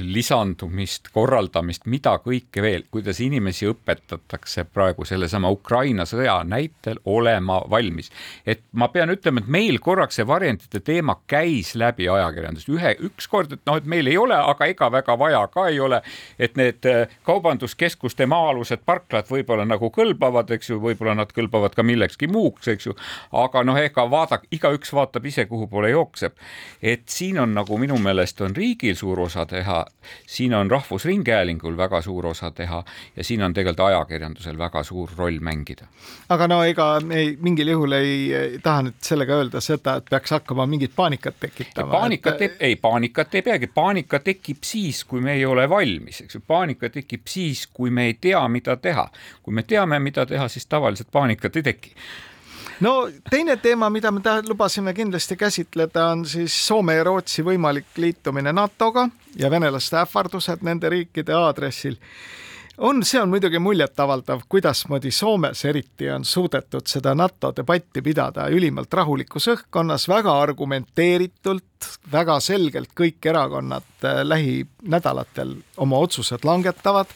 lisandumist, 0.00 1.10
korraldamist, 1.14 1.86
mida 1.90 2.16
kõike 2.22 2.62
veel, 2.62 2.84
kuidas 2.90 3.20
inimesi 3.24 3.68
õpetatakse 3.70 4.64
praegu 4.72 5.04
sellesama 5.08 5.50
Ukraina 5.52 6.06
sõja 6.08 6.36
näitel 6.48 7.00
olema 7.04 7.60
valmis. 7.70 8.10
et 8.46 8.62
ma 8.72 8.88
pean 8.88 9.10
ütlema, 9.10 9.40
et 9.40 9.48
meil 9.48 9.78
korraks 9.78 10.18
see 10.18 10.26
varjendite 10.26 10.80
teema 10.80 11.16
käis 11.26 11.74
läbi 11.74 12.08
ajakirjandust 12.08 12.68
ühe, 12.68 12.94
ükskord, 13.08 13.52
et 13.52 13.60
noh, 13.66 13.76
et 13.76 13.88
meil 13.90 14.06
ei 14.06 14.16
ole, 14.18 14.36
aga 14.36 14.68
ega 14.70 14.90
väga 14.92 15.18
vaja 15.18 15.42
ka 15.52 15.66
ei 15.68 15.80
ole, 15.80 16.00
et 16.38 16.56
need 16.56 16.86
äh, 16.86 17.16
kaubanduskeskuste 17.26 18.26
maa-alused 18.30 18.84
parklad 18.86 19.28
võib-olla 19.30 19.66
nagu 19.68 19.90
kõlbavad, 19.94 20.50
eks 20.54 20.70
ju, 20.70 20.78
võib-olla 20.82 21.16
nad 21.18 21.32
kõlbavad 21.34 21.74
ka 21.74 21.82
millekski 21.86 22.28
muuks, 22.30 22.68
eks 22.74 22.88
ju, 22.90 22.96
aga 23.44 23.64
noh, 23.66 23.78
ega 23.80 24.06
vaadake, 24.10 24.48
igaüks 24.54 24.94
vaatab 24.94 25.26
ise, 25.26 25.46
kuhu 25.50 25.68
poole 25.70 25.90
jookseb. 25.90 26.36
et 26.82 27.08
siin 27.10 27.38
on 27.40 27.54
nagu 27.54 27.78
minu 27.78 27.98
meelest 27.98 28.40
on 28.44 28.54
riigil 28.56 28.96
suur 28.96 29.20
osa 29.26 29.33
teha, 29.50 29.84
siin 30.26 30.54
on 30.54 30.70
Rahvusringhäälingul 30.70 31.76
väga 31.76 32.00
suur 32.02 32.26
osa 32.30 32.50
teha 32.50 32.84
ja 33.16 33.24
siin 33.24 33.42
on 33.42 33.54
tegelikult 33.54 33.88
ajakirjandusel 33.88 34.58
väga 34.58 34.82
suur 34.82 35.10
roll 35.16 35.40
mängida. 35.40 35.86
aga 36.28 36.48
no 36.48 36.62
ega 36.64 36.88
ei, 37.10 37.36
mingil 37.40 37.72
juhul 37.74 37.92
ei, 37.98 38.18
ei 38.34 38.58
taha 38.62 38.86
nüüd 38.88 39.00
sellega 39.02 39.38
öelda 39.40 39.60
seda, 39.64 39.96
et 40.00 40.10
peaks 40.10 40.36
hakkama 40.36 40.66
mingit 40.66 40.94
paanikat 40.96 41.40
tekitama. 41.40 41.90
paanikat 41.92 42.42
et... 42.42 42.56
ei, 42.60 42.76
paanikat 42.76 43.34
ei 43.34 43.42
peagi, 43.42 43.66
paanika 43.66 44.20
tekib 44.20 44.62
siis, 44.62 45.04
kui 45.04 45.20
me 45.20 45.34
ei 45.34 45.46
ole 45.46 45.68
valmis, 45.70 46.20
eks 46.24 46.38
ju, 46.38 46.44
paanika 46.46 46.90
tekib 46.90 47.26
siis, 47.26 47.66
kui 47.66 47.90
me 47.90 48.06
ei 48.12 48.14
tea, 48.20 48.46
mida 48.48 48.76
teha. 48.76 49.08
kui 49.42 49.54
me 49.54 49.62
teame, 49.62 49.98
mida 49.98 50.26
teha, 50.26 50.48
siis 50.48 50.66
tavaliselt 50.66 51.10
paanikat 51.12 51.56
ei 51.56 51.68
teki 51.72 51.96
no 52.80 53.08
teine 53.30 53.56
teema, 53.56 53.90
mida 53.90 54.10
me 54.10 54.20
lubasime 54.48 54.94
kindlasti 54.94 55.36
käsitleda, 55.36 56.06
on 56.06 56.24
siis 56.26 56.66
Soome 56.66 56.94
ja 56.94 57.04
Rootsi 57.04 57.44
võimalik 57.44 57.96
liitumine 57.96 58.52
NATO-ga 58.52 59.08
ja 59.38 59.50
venelaste 59.50 59.98
ähvardused 60.02 60.62
nende 60.62 60.90
riikide 60.90 61.34
aadressil. 61.34 61.96
On, 62.78 63.04
see 63.06 63.20
on 63.22 63.30
muidugi 63.30 63.58
muljetavaldav, 63.62 64.40
kuidasmoodi 64.50 65.10
Soomes 65.14 65.64
eriti 65.64 66.08
on 66.10 66.24
suudetud 66.26 66.88
seda 66.90 67.12
NATO 67.14 67.52
debatti 67.56 68.02
pidada 68.02 68.48
ülimalt 68.50 68.92
rahulikus 68.98 69.46
õhkkonnas, 69.52 70.08
väga 70.10 70.34
argumenteeritult, 70.42 71.90
väga 72.12 72.40
selgelt 72.42 72.90
kõik 72.98 73.30
erakonnad 73.30 73.86
äh, 74.02 74.24
lähinädalatel 74.26 75.54
oma 75.86 76.02
otsused 76.02 76.42
langetavad 76.42 77.14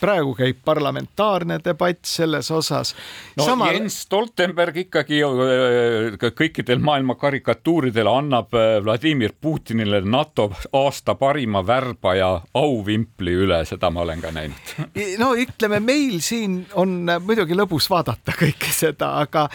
praegu 0.00 0.34
käib 0.38 0.60
parlamentaarne 0.64 1.60
debatt 1.64 2.04
selles 2.08 2.50
osas. 2.50 2.94
no 3.36 3.44
Sama... 3.44 3.70
Jens 3.72 4.00
Stoltenberg 4.06 4.76
ikkagi 4.84 5.20
äh, 5.24 6.30
kõikidel 6.36 6.80
maailma 6.82 7.16
karikatuuridel 7.20 8.08
annab 8.10 8.54
äh, 8.56 8.78
Vladimir 8.84 9.34
Putinile 9.40 10.00
NATO 10.04 10.50
aasta 10.72 11.14
parima 11.14 11.62
värbaja 11.66 12.32
auvimpli 12.54 13.34
üle, 13.44 13.62
seda 13.68 13.90
ma 13.90 14.04
olen 14.06 14.24
ka 14.24 14.32
näinud. 14.34 14.74
no 15.20 15.32
ütleme, 15.38 15.80
meil 15.84 16.20
siin 16.24 16.62
on 16.80 17.02
äh, 17.08 17.20
muidugi 17.22 17.58
lõbus 17.58 17.90
vaadata 17.92 18.36
kõike 18.38 18.72
seda, 18.74 19.14
aga 19.20 19.48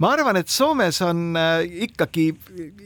ma 0.00 0.14
arvan, 0.16 0.40
et 0.40 0.48
Soomes 0.48 1.00
on 1.06 1.36
ikkagi 1.86 2.30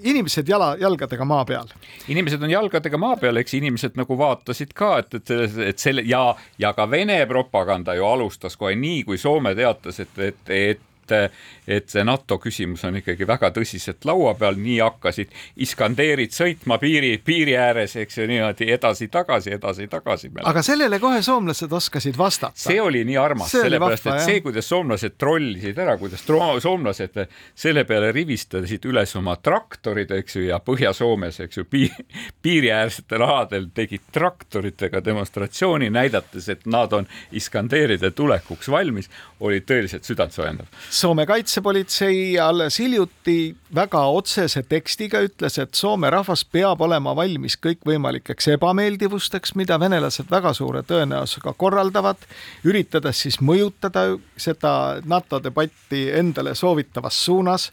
inimesed 0.03 0.49
jala, 0.51 0.75
jalgadega 0.81 1.25
maa 1.25 1.45
peal. 1.49 1.71
inimesed 2.09 2.43
on 2.43 2.51
jalgadega 2.51 2.99
maa 3.01 3.17
peal, 3.21 3.39
eks 3.41 3.55
inimesed 3.61 3.97
nagu 3.97 4.19
vaatasid 4.19 4.75
ka, 4.75 4.97
et, 5.05 5.15
et, 5.23 5.59
et 5.71 5.79
selle 5.79 6.05
ja, 6.07 6.27
ja 6.59 6.75
ka 6.75 6.89
Vene 6.91 7.15
Vene 7.15 7.27
propaganda 7.27 7.95
ju 7.95 8.07
alustas 8.07 8.57
kohe 8.57 8.75
nii, 8.75 9.05
kui 9.05 9.19
Soome 9.19 9.55
teatas, 9.55 10.01
et, 10.01 10.19
et, 10.19 10.51
et 10.51 10.81
et, 11.13 11.33
et 11.67 11.89
see 11.91 12.05
NATO 12.05 12.39
küsimus 12.43 12.85
on 12.89 12.99
ikkagi 13.01 13.27
väga 13.29 13.51
tõsiselt 13.55 14.05
laua 14.09 14.35
peal, 14.39 14.59
nii 14.61 14.79
hakkasid 14.81 15.33
Iskanderid 15.65 16.35
sõitma 16.35 16.79
piiri, 16.83 17.17
piiri 17.25 17.57
ääres, 17.59 17.97
eks 18.01 18.19
ju, 18.19 18.27
niimoodi 18.29 18.71
edasi-tagasi, 18.75 19.55
edasi-tagasi. 19.59 20.31
aga 20.45 20.63
sellele 20.63 20.99
kohe 21.03 21.23
soomlased 21.23 21.73
oskasid 21.73 22.19
vastata. 22.19 22.59
see 22.59 22.81
oli 22.81 23.05
nii 23.05 23.19
armas, 23.21 23.53
sellepärast 23.55 24.07
et 24.13 24.25
see, 24.27 24.41
kuidas 24.45 24.69
soomlased 24.69 25.19
trollisid 25.19 25.79
ära, 25.79 25.97
kuidas 26.01 26.25
soomlased 26.63 27.21
selle 27.55 27.85
peale 27.89 28.13
rivistasid 28.13 28.85
üles 28.89 29.17
oma 29.19 29.37
traktorid, 29.37 30.11
eks 30.19 30.39
ju, 30.39 30.47
ja 30.49 30.61
Põhja-Soomes, 30.65 31.41
eks 31.45 31.61
ju, 31.61 31.67
piiri, 31.71 32.07
piiriäärsetel 32.43 33.23
aladel 33.25 33.69
tegid 33.75 34.07
traktoritega 34.13 35.03
demonstratsiooni, 35.05 35.91
näidates, 35.95 36.49
et 36.49 36.67
nad 36.67 36.93
on 36.93 37.09
Iskanderide 37.33 38.11
tulekuks 38.11 38.71
valmis, 38.73 39.11
oli 39.41 39.61
tõeliselt 39.67 40.07
südantsoojendav 40.09 40.67
Soome 40.95 41.25
kaitsepolitsei 41.27 42.39
alles 42.39 42.77
hiljuti 42.79 43.57
väga 43.75 43.99
otsese 44.15 44.61
tekstiga 44.63 45.19
ütles, 45.27 45.57
et 45.59 45.75
Soome 45.75 46.07
rahvas 46.15 46.45
peab 46.47 46.85
olema 46.87 47.17
valmis 47.19 47.57
kõikvõimalikeks 47.59 48.53
ebameeldivusteks, 48.53 49.57
mida 49.59 49.75
venelased 49.83 50.31
väga 50.31 50.53
suure 50.55 50.85
tõenäosusega 50.87 51.57
korraldavad, 51.59 52.23
üritades 52.71 53.25
siis 53.27 53.41
mõjutada 53.43 54.07
seda 54.39 55.01
NATO 55.03 55.43
debatti 55.43 56.05
endale 56.15 56.55
soovitavas 56.55 57.19
suunas. 57.27 57.67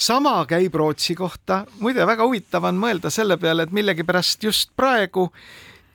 Sama 0.00 0.38
käib 0.48 0.80
Rootsi 0.80 1.12
kohta, 1.14 1.66
muide 1.84 2.08
väga 2.08 2.24
huvitav 2.24 2.70
on 2.72 2.80
mõelda 2.80 3.12
selle 3.12 3.36
peale, 3.36 3.68
et 3.68 3.76
millegipärast 3.76 4.48
just 4.48 4.72
praegu 4.80 5.28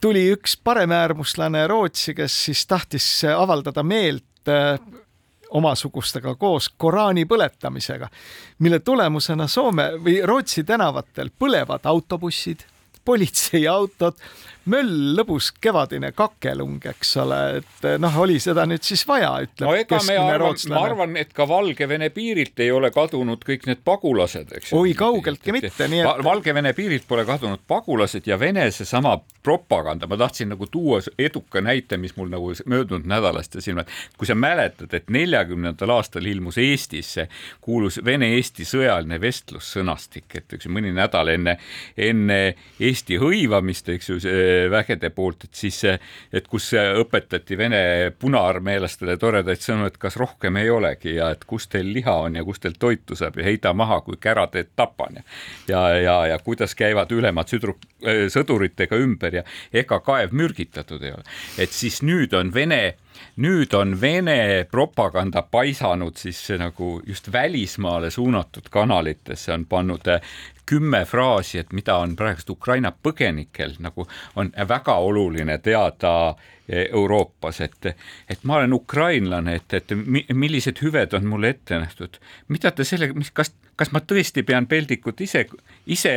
tuli 0.02 0.28
üks 0.36 0.60
paremäärmuslane 0.62 1.66
Rootsi, 1.74 2.14
kes 2.14 2.44
siis 2.46 2.68
tahtis 2.70 3.16
avaldada 3.34 3.82
meelt 3.82 4.46
äh, 4.46 4.78
omasugustega 5.52 6.36
koos 6.36 6.70
Koraani 6.78 7.26
põletamisega, 7.26 8.10
mille 8.60 8.80
tulemusena 8.80 9.48
Soome 9.48 9.92
või 10.04 10.20
Rootsi 10.24 10.64
tänavatel 10.64 11.32
põlevad 11.40 11.86
autobussid, 11.86 12.64
politseiautod, 13.06 14.18
möll 14.70 15.16
lõbus 15.18 15.50
kevadine 15.62 16.12
kakelung, 16.14 16.84
eks 16.92 17.16
ole, 17.24 17.40
et 17.62 17.86
noh, 18.02 18.18
oli 18.22 18.38
seda 18.42 18.68
nüüd 18.70 18.84
siis 18.86 19.02
vaja, 19.10 19.32
ütleb 19.46 19.66
no 19.66 20.02
me 20.06 20.18
arvan, 20.22 20.58
ma 20.70 20.84
arvan, 20.86 21.16
et 21.18 21.32
ka 21.34 21.48
Valgevene 21.50 22.12
piirilt 22.14 22.62
ei 22.62 22.70
ole 22.74 22.92
kadunud 22.94 23.42
kõik 23.48 23.66
need 23.70 23.82
pagulased, 23.88 24.54
eks 24.58 24.72
ju. 24.72 24.82
oi, 24.82 24.94
kaugeltki 24.98 25.56
mitte, 25.56 25.88
nii 25.90 26.04
et 26.04 26.24
Valgevene 26.26 26.76
piirilt 26.78 27.08
pole 27.10 27.26
kadunud 27.26 27.64
pagulased 27.68 28.30
ja 28.30 28.38
Vene 28.42 28.68
seesama 28.72 29.16
propaganda, 29.42 30.06
ma 30.08 30.20
tahtsin 30.22 30.52
nagu 30.54 30.68
tuua 30.70 31.02
eduka 31.18 31.64
näite, 31.66 31.98
mis 31.98 32.14
mul 32.18 32.30
nagu 32.30 32.54
möödunud 32.70 33.10
nädalast 33.10 33.58
ja 33.58 33.66
silma, 33.66 33.82
et 33.82 34.18
kui 34.18 34.30
sa 34.30 34.38
mäletad, 34.38 34.94
et 34.94 35.10
neljakümnendal 35.10 35.96
aastal 35.98 36.30
ilmus 36.30 36.60
Eestisse 36.62 37.28
kuulus 37.66 37.98
Vene-Eesti 38.06 38.68
sõjaline 38.68 39.18
vestlussõnastik, 39.22 40.30
et 40.38 40.58
üks 40.58 40.70
mõni 40.70 40.94
nädal 40.94 41.34
enne, 41.34 41.58
enne 41.98 42.40
Eesti 42.78 43.18
hõivamist, 43.22 43.90
eks 43.90 44.14
ju, 44.14 44.22
see 44.22 44.51
vägede 44.72 45.10
poolt, 45.16 45.46
et 45.48 45.56
siis, 45.56 45.82
et 46.34 46.48
kus 46.48 46.72
õpetati 46.76 47.58
Vene 47.58 47.82
punaarmeelastele 48.20 49.18
toredaid 49.22 49.62
sõnu, 49.62 49.88
et 49.90 49.98
kas 50.02 50.18
rohkem 50.20 50.58
ei 50.62 50.70
olegi 50.70 51.16
ja 51.18 51.32
et 51.36 51.46
kus 51.48 51.68
teil 51.72 51.92
liha 51.94 52.16
on 52.28 52.38
ja 52.40 52.44
kus 52.48 52.62
teil 52.64 52.78
toitu 52.80 53.16
saab 53.16 53.40
ja 53.40 53.48
heida 53.48 53.74
maha, 53.74 54.02
kui 54.06 54.20
kära 54.22 54.48
teed 54.52 54.74
tapan 54.76 55.22
ja 55.22 55.24
ja, 55.68 56.02
ja, 56.02 56.26
ja 56.28 56.40
kuidas 56.40 56.76
käivad 56.76 57.12
ülemad 57.12 57.50
südru, 57.52 57.78
sõduritega 58.34 58.98
ümber 59.02 59.42
ja 59.42 59.44
ega 59.74 60.00
kaev 60.04 60.36
mürgitatud 60.36 61.04
ei 61.04 61.14
ole. 61.16 61.24
et 61.58 61.72
siis 61.76 62.02
nüüd 62.06 62.34
on 62.38 62.54
Vene 62.54 62.82
nüüd 63.42 63.74
on 63.74 63.96
Vene 64.02 64.66
propaganda 64.72 65.42
paisanud 65.42 66.18
siis 66.18 66.42
nagu 66.60 67.02
just 67.08 67.32
välismaale 67.32 68.10
suunatud 68.12 68.70
kanalitesse, 68.70 69.54
on 69.54 69.66
pannud 69.66 70.08
kümme 70.72 71.06
fraasi, 71.06 71.60
et 71.60 71.74
mida 71.74 71.98
on 72.00 72.16
praegust 72.16 72.50
Ukraina 72.50 72.92
põgenikel 72.92 73.76
nagu 73.84 74.06
on 74.40 74.52
väga 74.68 74.96
oluline 75.04 75.58
teada 75.64 76.14
e, 76.68 76.86
Euroopas, 76.86 77.62
et, 77.66 77.90
et 78.30 78.44
ma 78.48 78.62
olen 78.62 78.74
ukrainlane, 78.74 79.56
et, 79.60 79.74
et 79.74 79.96
millised 80.34 80.80
hüved 80.84 81.18
on 81.18 81.28
mulle 81.28 81.52
ette 81.56 81.80
nähtud, 81.80 82.22
mida 82.48 82.72
te 82.72 82.88
sellega, 82.88 83.18
mis, 83.18 83.34
kas, 83.36 83.52
kas 83.76 83.92
ma 83.92 84.00
tõesti 84.00 84.46
pean 84.48 84.70
peldikut 84.72 85.22
ise, 85.28 85.48
ise 85.92 86.16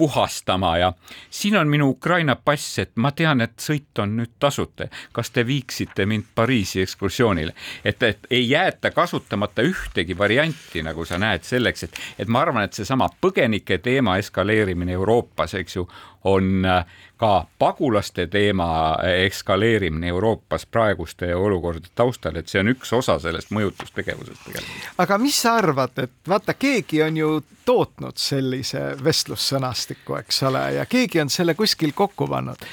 puhastama 0.00 0.78
ja 0.78 0.92
siin 1.30 1.56
on 1.56 1.68
minu 1.68 1.90
Ukraina 1.90 2.36
pass, 2.36 2.78
et 2.78 2.96
ma 2.96 3.10
tean, 3.12 3.40
et 3.44 3.58
sõit 3.60 4.00
on 4.00 4.14
nüüd 4.16 4.32
tasuta. 4.40 4.86
kas 5.12 5.30
te 5.30 5.44
viiksite 5.46 6.06
mind 6.06 6.30
Pariisi 6.34 6.80
ekskursioonile, 6.80 7.52
et, 7.84 8.02
et 8.02 8.26
ei 8.30 8.46
jäeta 8.50 8.90
kasutamata 8.96 9.62
ühtegi 9.62 10.16
varianti, 10.18 10.82
nagu 10.82 11.04
sa 11.04 11.18
näed, 11.20 11.44
selleks, 11.44 11.84
et, 11.84 12.00
et 12.18 12.28
ma 12.28 12.40
arvan, 12.40 12.64
et 12.64 12.72
seesama 12.72 13.10
põgenike 13.20 13.78
teema 13.84 14.16
eskaleerimine 14.22 14.96
Euroopas, 14.96 15.54
eks 15.60 15.76
ju, 15.76 15.84
on 16.24 16.64
äh, 16.64 16.84
ka 17.16 17.46
pagulaste 17.58 18.26
teema 18.26 18.96
eskaleerimine 19.26 20.08
Euroopas 20.08 20.66
praeguste 20.66 21.34
olukordade 21.36 21.88
taustal, 21.94 22.36
et 22.36 22.48
see 22.48 22.60
on 22.60 22.72
üks 22.72 22.92
osa 22.96 23.18
sellest 23.20 23.52
mõjutustegevusest 23.54 24.44
tegelikult. 24.44 24.88
aga 24.98 25.18
mis 25.18 25.42
sa 25.42 25.56
arvad, 25.60 25.96
et 26.02 26.12
vaata, 26.28 26.54
keegi 26.54 27.02
on 27.02 27.16
ju 27.16 27.30
tootnud 27.64 28.16
sellise 28.20 28.82
vestlussõnastiku, 29.04 30.18
eks 30.20 30.42
ole, 30.48 30.64
ja 30.80 30.86
keegi 30.86 31.20
on 31.20 31.30
selle 31.30 31.54
kuskil 31.54 31.92
kokku 31.96 32.28
pannud. 32.28 32.68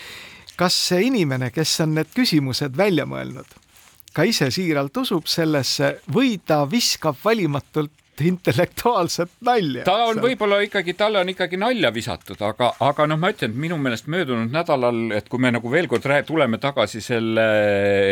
kas 0.55 0.75
see 0.89 1.07
inimene, 1.11 1.51
kes 1.51 1.79
on 1.85 1.95
need 1.99 2.11
küsimused 2.15 2.77
välja 2.77 3.05
mõelnud, 3.05 3.47
ka 4.13 4.23
ise 4.23 4.51
siiralt 4.51 4.97
usub 4.97 5.27
sellesse 5.29 5.99
või 6.13 6.39
ta 6.45 6.63
viskab 6.71 7.15
valimatult 7.23 7.91
intellektuaalset 8.25 9.29
nalja. 9.45 9.83
ta 9.87 9.95
on 10.09 10.21
võib-olla 10.23 10.59
ikkagi, 10.65 10.95
talle 10.97 11.21
on 11.21 11.31
ikkagi 11.33 11.59
nalja 11.61 11.91
visatud, 11.93 12.41
aga, 12.41 12.71
aga 12.83 13.07
noh, 13.09 13.19
ma 13.21 13.31
ütlen, 13.33 13.53
et 13.53 13.61
minu 13.67 13.77
meelest 13.81 14.09
möödunud 14.11 14.53
nädalal, 14.53 15.11
et 15.17 15.29
kui 15.29 15.41
me 15.43 15.51
nagu 15.53 15.71
veel 15.71 15.89
kord 15.91 16.07
tuleme 16.27 16.57
tagasi 16.61 17.01
selle 17.03 17.47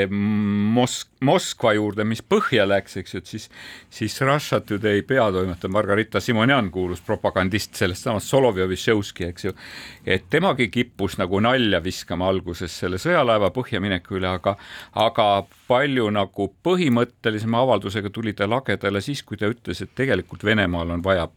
Mosk-, 0.09 1.14
Moskva 1.25 1.73
juurde, 1.75 2.05
mis 2.07 2.21
põhja 2.21 2.65
läks, 2.67 2.97
eks 3.01 3.15
ju, 3.15 3.21
et 3.21 3.31
siis, 3.31 3.47
siis 3.93 4.15
Russia 4.21 4.59
Today 4.61 5.03
peatoimetaja 5.07 5.71
Margarita 5.73 6.21
Simonjan 6.23 6.69
kuulus 6.73 7.01
propagandist 7.05 7.75
sellest 7.79 8.07
samast 8.07 8.31
Solovjovi-Šeuski, 8.33 9.29
eks 9.31 9.47
ju, 9.47 9.55
et 10.05 10.27
temagi 10.31 10.69
kippus 10.73 11.17
nagu 11.21 11.41
nalja 11.43 11.81
viskama 11.83 12.29
alguses 12.31 12.73
selle 12.83 12.99
sõjalaeva 13.01 13.51
põhja 13.55 13.81
mineku 13.83 14.19
üle, 14.19 14.29
aga, 14.29 14.55
aga 15.05 15.29
palju 15.69 16.11
nagu 16.13 16.51
põhimõttelisema 16.65 17.63
avaldusega 17.65 18.13
tuli 18.13 18.35
ta 18.37 18.49
lagedale 18.49 19.01
siis, 19.01 19.23
kui 19.25 19.39
ta 19.41 19.49
ütles, 19.51 19.81
et 19.81 19.95
tegelikult 19.97 20.45
Venemaal 20.45 20.95
on 20.95 21.03
vaja 21.05 21.27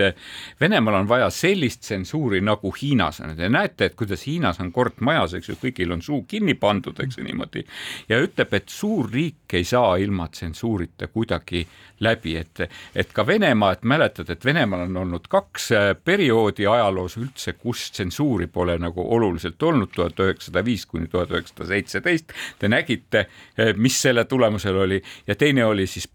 et 0.00 0.60
Venemaal 0.60 1.00
on 1.00 1.08
vaja 1.08 1.30
sellist 1.30 1.80
tsensuuri 1.86 2.40
nagu 2.44 2.72
Hiinas 2.82 3.20
on. 3.20 3.34
Te 3.36 3.48
näete, 3.48 3.90
et 3.90 3.96
kuidas 3.98 4.26
Hiinas 4.26 4.60
on 4.60 4.72
kord 4.72 5.00
majas, 5.00 5.36
eks 5.36 5.50
ju, 5.52 5.58
kõigil 5.60 5.92
on 5.92 6.02
suu 6.02 6.22
kinni 6.28 6.54
pandud, 6.58 6.98
eks 7.02 7.18
ju 7.18 7.26
niimoodi 7.26 7.64
ja 8.08 8.20
ütleb, 8.22 8.54
et 8.56 8.68
suur 8.72 9.10
riik 9.12 9.54
ei 9.56 9.64
saa 9.64 9.96
ilma 10.02 10.28
tsensuurita 10.32 11.08
kuidagi 11.12 11.66
läbi, 12.00 12.36
et, 12.36 12.60
et 12.94 13.12
ka 13.12 13.24
Venemaa, 13.26 13.72
et 13.76 13.84
mäletad, 13.88 14.30
et 14.30 14.44
Venemaal 14.44 14.84
on 14.86 14.96
olnud 15.04 15.28
kaks 15.32 15.70
äh, 15.72 15.86
perioodi 16.04 16.66
ajaloos 16.68 17.16
üldse, 17.20 17.54
kus 17.56 17.90
tsensuuri 17.96 18.50
pole 18.52 18.76
nagu 18.78 19.04
oluliselt 19.16 19.62
olnud, 19.62 19.94
tuhat 19.94 20.20
üheksasada 20.20 20.64
viis 20.64 20.86
kuni 20.86 21.08
tuhat 21.08 21.32
üheksasada 21.32 21.68
seitseteist. 21.70 22.34
Te 22.58 22.68
nägite, 22.68 23.26
äh, 23.56 23.72
mis 23.76 23.96
selle 24.02 24.26
tulemusel 24.28 24.76
oli 24.76 25.00
ja 25.26 25.34
teine 25.34 25.64
oli 25.64 25.86
siis 25.86 26.08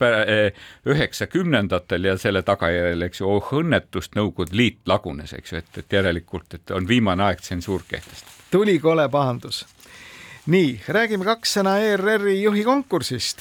üheksakümnendatel 0.85 2.11
ja 2.11 2.17
selle 2.17 2.41
tagajärjel, 2.45 3.07
eks 3.07 3.21
ju, 3.21 3.29
oh 3.31 3.51
õnne 3.61 3.70
õnnetust 3.71 4.17
Nõukogude 4.19 4.57
Liit 4.57 4.83
lagunes, 4.89 5.31
eks 5.37 5.53
ju, 5.53 5.61
et, 5.61 5.79
et 5.79 5.95
järelikult, 5.95 6.57
et 6.57 6.73
on 6.75 6.87
viimane 6.87 7.23
aeg 7.29 7.41
tsensuur 7.41 7.85
kehtestada. 7.87 8.31
tuli 8.51 8.79
kole 8.79 9.07
pahandus. 9.09 9.65
nii, 10.47 10.81
räägime 10.87 11.25
kaks 11.25 11.57
sõna 11.57 11.77
ERR-i 11.79 12.41
juhi 12.41 12.63
konkursist. 12.63 13.39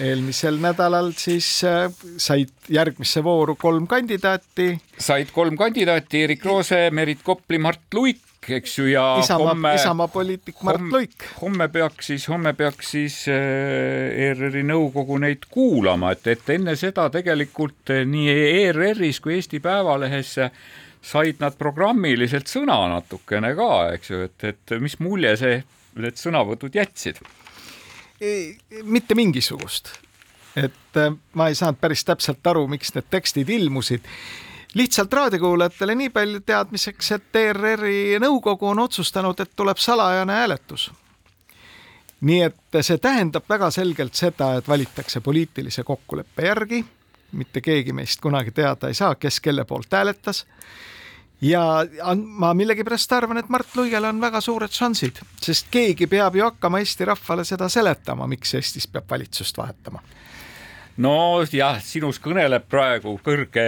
eelmisel 0.00 0.60
nädalal 0.60 1.12
siis 1.12 1.64
äh, 1.64 1.90
said 2.16 2.52
järgmisse 2.68 3.24
vooru 3.24 3.56
kolm 3.56 3.86
kandidaati. 3.86 4.78
said 4.98 5.32
kolm 5.32 5.56
kandidaati, 5.56 6.22
Erik 6.22 6.44
Roose, 6.44 6.90
Merit 6.90 7.22
Kopli, 7.22 7.58
Mart 7.58 7.94
Luik 7.94 8.22
eks 8.50 8.78
ju, 8.78 8.86
ja 8.90 9.04
Isamaa, 9.20 9.48
homme 9.48 9.74
Isamaa 9.74 10.08
poliitik 10.08 10.62
Mart 10.62 10.80
Luik. 10.90 11.26
homme 11.40 11.68
peaks 11.68 12.06
siis, 12.12 12.28
homme 12.28 12.52
peaks 12.54 12.90
siis 12.96 13.18
äh, 13.32 14.28
ERR-i 14.28 14.64
nõukogu 14.66 15.18
neid 15.22 15.46
kuulama, 15.50 16.12
et, 16.14 16.26
et 16.34 16.54
enne 16.56 16.76
seda 16.80 17.08
tegelikult 17.12 17.94
äh, 17.94 18.04
nii 18.08 18.34
ERR-is 18.64 19.20
kui 19.24 19.38
Eesti 19.38 19.60
Päevalehes 19.64 20.34
said 21.04 21.40
nad 21.42 21.56
programmiliselt 21.60 22.48
sõna 22.48 22.78
natukene 22.94 23.52
ka, 23.58 23.70
eks 23.96 24.10
ju, 24.10 24.22
et, 24.28 24.48
et 24.52 24.76
mis 24.80 24.96
mulje 25.04 25.34
see, 25.40 25.58
need 26.00 26.20
sõnavõtud 26.20 26.74
jätsid? 26.74 27.20
mitte 28.82 29.14
mingisugust. 29.18 29.90
et 30.56 30.96
äh, 30.96 31.12
ma 31.34 31.48
ei 31.50 31.56
saanud 31.58 31.80
päris 31.80 32.04
täpselt 32.06 32.46
aru, 32.46 32.66
miks 32.70 32.94
need 32.94 33.08
tekstid 33.10 33.50
ilmusid 33.50 34.06
lihtsalt 34.74 35.12
raadiokuulajatele 35.12 35.94
nii 35.94 36.10
palju 36.10 36.40
teadmiseks, 36.40 37.10
et 37.12 37.36
ERR-i 37.36 38.18
nõukogu 38.22 38.68
on 38.68 38.78
otsustanud, 38.78 39.40
et 39.40 39.50
tuleb 39.56 39.78
salajane 39.78 40.32
hääletus. 40.32 40.90
nii 42.20 42.42
et 42.42 42.76
see 42.80 42.98
tähendab 42.98 43.44
väga 43.48 43.70
selgelt 43.70 44.14
seda, 44.14 44.54
et 44.56 44.68
valitakse 44.68 45.20
poliitilise 45.20 45.82
kokkuleppe 45.84 46.46
järgi, 46.46 46.84
mitte 47.32 47.60
keegi 47.60 47.92
meist 47.92 48.20
kunagi 48.20 48.50
teada 48.50 48.88
ei 48.88 48.94
saa, 48.94 49.14
kes 49.14 49.40
kelle 49.40 49.64
poolt 49.64 49.92
hääletas. 49.92 50.46
Ja 51.40 51.84
ma 52.14 52.54
millegipärast 52.54 53.12
arvan, 53.12 53.38
et 53.38 53.48
Mart 53.48 53.76
Luigel 53.76 54.04
on 54.04 54.20
väga 54.20 54.40
suured 54.40 54.72
šansid, 54.72 55.20
sest 55.42 55.66
keegi 55.70 56.06
peab 56.06 56.36
ju 56.36 56.44
hakkama 56.44 56.78
Eesti 56.78 57.04
rahvale 57.04 57.44
seda 57.44 57.68
seletama, 57.68 58.26
miks 58.26 58.54
Eestis 58.54 58.86
peab 58.88 59.10
valitsust 59.10 59.58
vahetama 59.58 60.00
nojah, 61.02 61.78
sinus 61.82 62.20
kõneleb 62.22 62.66
praegu 62.70 63.16
kõrge 63.24 63.64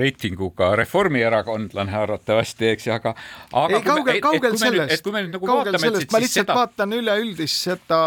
reitinguga 0.00 0.70
reformierakondlane 0.80 1.96
arvatavasti, 1.98 2.70
eks 2.72 2.88
ju, 2.88 2.94
aga, 2.96 3.14
aga. 3.52 3.80
ei, 3.80 3.82
kaugel, 3.84 4.20
kaugel 4.24 4.56
sellest, 4.60 5.10
nagu 5.34 5.50
kaugel 5.50 5.78
sellest, 5.78 6.12
ma 6.12 6.22
lihtsalt 6.22 6.46
seda... 6.46 6.60
vaatan 6.60 6.96
üleüldist 7.00 7.68
seda, 7.68 8.00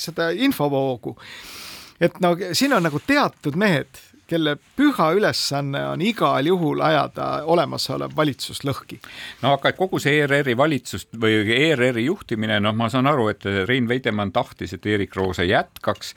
seda 0.00 0.30
infovoogu 0.32 1.16
et 2.02 2.16
no 2.22 2.34
siin 2.56 2.74
on 2.74 2.82
nagu 2.88 3.00
teatud 3.06 3.56
mehed, 3.60 4.00
kelle 4.32 4.56
püha 4.76 5.10
ülesanne 5.16 5.82
on 5.92 6.02
igal 6.04 6.46
juhul 6.48 6.80
ajada 6.84 7.28
olemasolev 7.52 8.14
valitsus 8.16 8.62
lõhki. 8.64 8.98
no 9.42 9.56
aga 9.58 9.72
kogu 9.76 10.00
see 10.02 10.22
ERR-i 10.22 10.56
valitsus 10.56 11.06
või 11.20 11.42
ERR-i 11.56 12.06
juhtimine, 12.06 12.60
noh, 12.64 12.74
ma 12.76 12.88
saan 12.92 13.10
aru, 13.10 13.28
et 13.32 13.44
Rein 13.68 13.88
Veidemann 13.88 14.32
tahtis, 14.32 14.72
et 14.76 14.86
Erik 14.86 15.16
Roose 15.16 15.44
jätkaks. 15.48 16.14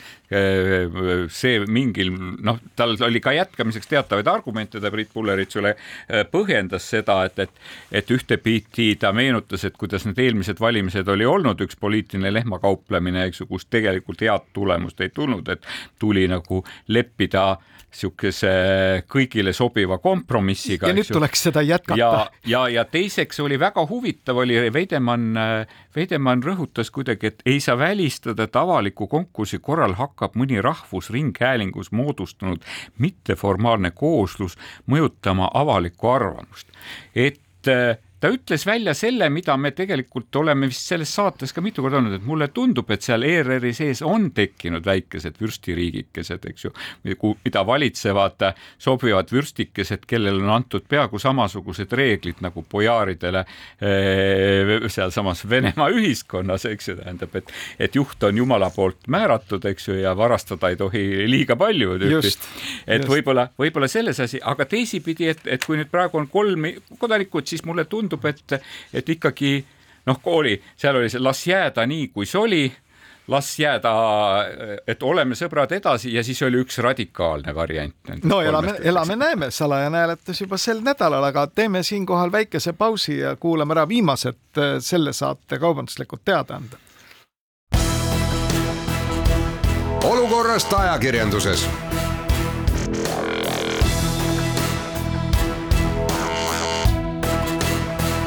see 1.29 1.59
mingil, 1.69 2.09
noh, 2.43 2.57
tal 2.75 2.95
oli 3.05 3.21
ka 3.21 3.31
jätkamiseks 3.35 3.87
teatavaid 3.91 4.27
argumente, 4.27 4.81
ta 4.81 4.89
Priit 4.91 5.11
Pulleritsule 5.13 5.75
äh, 5.75 6.25
põhjendas 6.31 6.89
seda, 6.95 7.19
et, 7.29 7.39
et, 7.39 7.61
et 8.01 8.11
ühtepidi 8.11 8.95
ta 8.99 9.13
meenutas, 9.13 9.63
et 9.67 9.77
kuidas 9.77 10.07
need 10.07 10.19
eelmised 10.23 10.59
valimised 10.59 11.07
oli 11.13 11.27
olnud 11.29 11.61
üks 11.67 11.77
poliitiline 11.79 12.33
lehmakauplemine, 12.33 13.27
eks 13.29 13.43
ju, 13.43 13.49
kus 13.51 13.69
tegelikult 13.69 14.25
head 14.25 14.49
tulemust 14.53 15.01
ei 15.05 15.13
tulnud, 15.13 15.47
et 15.53 15.71
tuli 16.01 16.25
nagu 16.31 16.63
leppida 16.87 17.47
niisuguse 17.95 19.03
kõigile 19.07 19.53
sobiva 19.53 19.97
kompromissiga. 20.03 20.87
ja 20.87 20.95
nüüd 20.95 21.07
tuleks 21.07 21.45
seda 21.47 21.61
jätkata. 21.61 21.97
ja, 21.97 22.29
ja, 22.45 22.67
ja 22.69 22.85
teiseks 22.85 23.39
oli 23.39 23.59
väga 23.59 23.85
huvitav, 23.87 24.37
oli 24.37 24.71
Veidemann, 24.73 25.37
Veidemann 25.95 26.43
rõhutas 26.43 26.91
kuidagi, 26.91 27.27
et 27.27 27.41
ei 27.45 27.59
saa 27.59 27.77
välistada, 27.77 28.43
et 28.43 28.55
avaliku 28.55 29.07
konkursi 29.07 29.59
korral 29.59 29.95
hakkab 29.95 30.35
mõni 30.35 30.61
rahvusringhäälingus 30.61 31.91
moodustunud 31.91 32.61
mitteformaalne 32.99 33.91
kooslus 33.91 34.57
mõjutama 34.91 35.49
avalikku 35.53 36.09
arvamust. 36.09 36.67
et 37.15 37.41
ta 38.25 38.31
ütles 38.33 38.63
välja 38.65 38.93
selle, 38.97 39.27
mida 39.29 39.53
me 39.57 39.69
tegelikult 39.75 40.33
oleme 40.39 40.69
vist 40.71 40.89
selles 40.89 41.11
saates 41.13 41.53
ka 41.53 41.61
mitu 41.61 41.83
korda 41.85 41.99
olnud, 41.99 42.15
et 42.17 42.25
mulle 42.25 42.47
tundub, 42.53 42.89
et 42.89 43.05
seal 43.05 43.21
ERR-i 43.27 43.73
sees 43.75 44.01
on 44.05 44.31
tekkinud 44.33 44.85
väikesed 44.85 45.37
vürstiriigikesed, 45.41 46.47
eks 46.49 46.65
ju, 46.65 46.71
mida 47.45 47.61
valitsevad 47.67 48.47
sobivad 48.81 49.29
vürstikesed, 49.33 50.07
kellele 50.09 50.41
on 50.41 50.53
antud 50.55 50.87
peaaegu 50.89 51.19
samasugused 51.21 51.93
reeglid 51.93 52.41
nagu 52.45 52.63
bojaaridele 52.71 53.43
eh, 53.45 54.73
sealsamas 54.89 55.45
Venemaa 55.49 55.91
ühiskonnas, 55.93 56.65
eks 56.69 56.89
ju, 56.89 56.97
tähendab, 57.03 57.35
et, 57.37 57.53
et 57.79 57.99
juht 57.99 58.25
on 58.25 58.41
Jumala 58.41 58.71
poolt 58.73 59.05
määratud, 59.11 59.65
eks 59.69 59.89
ju, 59.91 59.99
ja 60.01 60.15
varastada 60.17 60.73
ei 60.73 60.79
tohi 60.81 61.05
liiga 61.29 61.59
palju. 61.59 61.99
et 62.87 63.05
võib-olla, 63.09 63.51
võib-olla 63.59 63.91
selles 63.91 64.19
asi, 64.23 64.41
aga 64.41 64.65
teisipidi, 64.69 65.29
et, 65.35 65.45
et 65.45 65.65
kui 65.65 65.77
nüüd 65.77 65.93
praegu 65.93 66.17
on 66.17 66.27
kolm 66.31 66.71
kodanikut, 66.97 67.53
siis 67.53 67.61
mulle 67.67 67.85
tundub, 67.89 68.14
tundub, 68.15 68.25
et, 68.25 68.61
et 68.93 69.09
ikkagi 69.09 69.65
noh, 70.05 70.19
kooli, 70.21 70.61
seal 70.77 70.95
oli 70.95 71.09
see 71.09 71.21
las 71.21 71.45
jääda 71.47 71.85
nii, 71.85 72.09
kui 72.13 72.25
see 72.25 72.39
oli 72.39 72.63
las 73.27 73.55
jääda, 73.59 73.91
et 74.87 75.03
oleme 75.03 75.35
sõbrad 75.35 75.71
edasi 75.73 76.13
ja 76.13 76.23
siis 76.23 76.43
oli 76.45 76.59
üks 76.61 76.77
radikaalne 76.77 77.55
variant. 77.55 77.95
no 78.23 78.41
elame, 78.41 78.75
elame-näeme, 78.83 79.51
salajane 79.51 79.97
hääletus 79.97 80.41
juba 80.41 80.57
sel 80.57 80.83
nädalal, 80.85 81.23
aga 81.23 81.47
teeme 81.47 81.83
siinkohal 81.83 82.31
väikese 82.31 82.73
pausi 82.73 83.19
ja 83.19 83.35
kuulame 83.35 83.73
ära 83.73 83.87
viimased 83.87 84.61
selle 84.79 85.13
saate 85.13 85.59
kaubanduslikud 85.59 86.21
teadaanded. 86.25 86.77
olukorrast 90.05 90.73
ajakirjanduses 90.73 91.65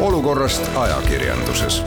olukorrast 0.01 0.77
ajakirjanduses. 0.77 1.83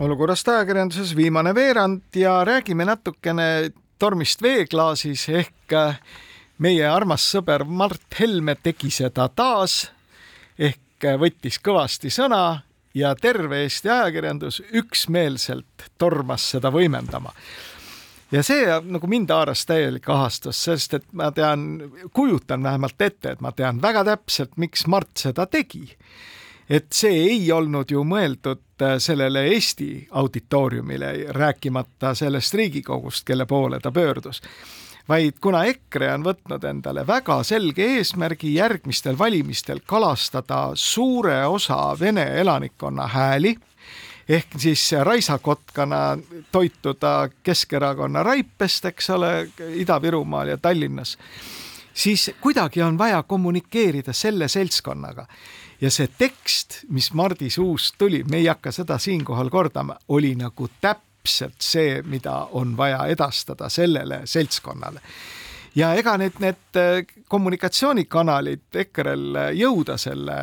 olukorrast 0.00 0.48
ajakirjanduses 0.48 1.16
viimane 1.16 1.54
veerand 1.54 2.02
ja 2.14 2.44
räägime 2.44 2.84
natukene 2.84 3.70
tormist 3.98 4.42
veeklaasis 4.42 5.28
ehk 5.28 5.72
äh, 5.72 5.96
meie 6.58 6.84
armas 6.88 7.24
sõber 7.32 7.64
Mart 7.64 8.18
Helme 8.20 8.56
tegi 8.62 8.90
seda 8.90 9.28
taas 9.28 9.86
ehk 10.58 11.04
äh, 11.04 11.16
võttis 11.16 11.56
kõvasti 11.64 12.12
sõna 12.12 12.60
ja 12.94 13.14
terve 13.16 13.62
Eesti 13.64 13.90
ajakirjandus 13.90 14.60
üksmeelselt 14.72 15.88
tormas 15.98 16.50
seda 16.50 16.68
võimendama 16.68 17.32
ja 18.30 18.44
see 18.44 18.68
nagu 18.84 19.08
mind 19.08 19.32
haaras 19.32 19.64
täielik 19.64 20.08
ahastus, 20.12 20.64
sest 20.68 21.00
et 21.00 21.12
ma 21.16 21.32
tean, 21.32 21.80
kujutan 22.12 22.62
vähemalt 22.62 23.00
ette, 23.00 23.30
et 23.30 23.40
ma 23.40 23.56
tean 23.56 23.80
väga 23.82 24.04
täpselt, 24.04 24.58
miks 24.60 24.84
Mart 24.86 25.16
seda 25.16 25.46
tegi 25.48 25.86
et 26.70 26.86
see 26.92 27.22
ei 27.30 27.52
olnud 27.52 27.90
ju 27.90 28.02
mõeldud 28.04 28.82
äh, 28.82 28.96
sellele 28.98 29.46
Eesti 29.52 30.08
auditooriumile, 30.10 31.12
rääkimata 31.36 32.14
sellest 32.14 32.54
Riigikogust, 32.54 33.24
kelle 33.26 33.46
poole 33.46 33.80
ta 33.80 33.92
pöördus 33.92 34.42
vaid 35.08 35.38
kuna 35.40 35.64
EKRE 35.70 36.08
on 36.14 36.24
võtnud 36.26 36.64
endale 36.66 37.04
väga 37.06 37.38
selge 37.46 37.84
eesmärgi 37.98 38.54
järgmistel 38.56 39.18
valimistel 39.18 39.80
kalastada 39.86 40.72
suure 40.74 41.44
osa 41.46 41.96
Vene 42.00 42.26
elanikkonna 42.40 43.06
hääli, 43.06 43.54
ehk 44.28 44.58
siis 44.58 44.88
raisakotkana 44.92 46.18
toituda 46.52 47.28
Keskerakonna 47.42 48.22
raipest, 48.22 48.84
eks 48.90 49.10
ole, 49.10 49.48
Ida-Virumaal 49.82 50.48
ja 50.54 50.58
Tallinnas, 50.58 51.16
siis 51.94 52.30
kuidagi 52.40 52.82
on 52.82 52.98
vaja 52.98 53.22
kommunikeerida 53.22 54.12
selle 54.12 54.48
seltskonnaga 54.48 55.26
ja 55.80 55.90
see 55.90 56.08
tekst, 56.18 56.82
mis 56.88 57.12
Mardi 57.12 57.50
suust 57.50 57.94
tuli, 57.98 58.22
me 58.30 58.40
ei 58.40 58.46
hakka 58.46 58.72
seda 58.72 58.98
siinkohal 58.98 59.50
kordama, 59.50 59.98
oli 60.08 60.34
nagu 60.38 60.68
täpselt 60.80 61.60
see, 61.60 62.02
mida 62.02 62.46
on 62.52 62.76
vaja 62.76 63.06
edastada 63.12 63.68
sellele 63.68 64.22
seltskonnale. 64.24 65.02
Ja 65.76 65.92
ega 65.94 66.16
need, 66.16 66.38
need 66.40 66.78
äh, 66.80 67.02
kommunikatsioonikanalid 67.28 68.78
EKRE-l 68.80 69.42
jõuda 69.58 69.98
selle 70.00 70.36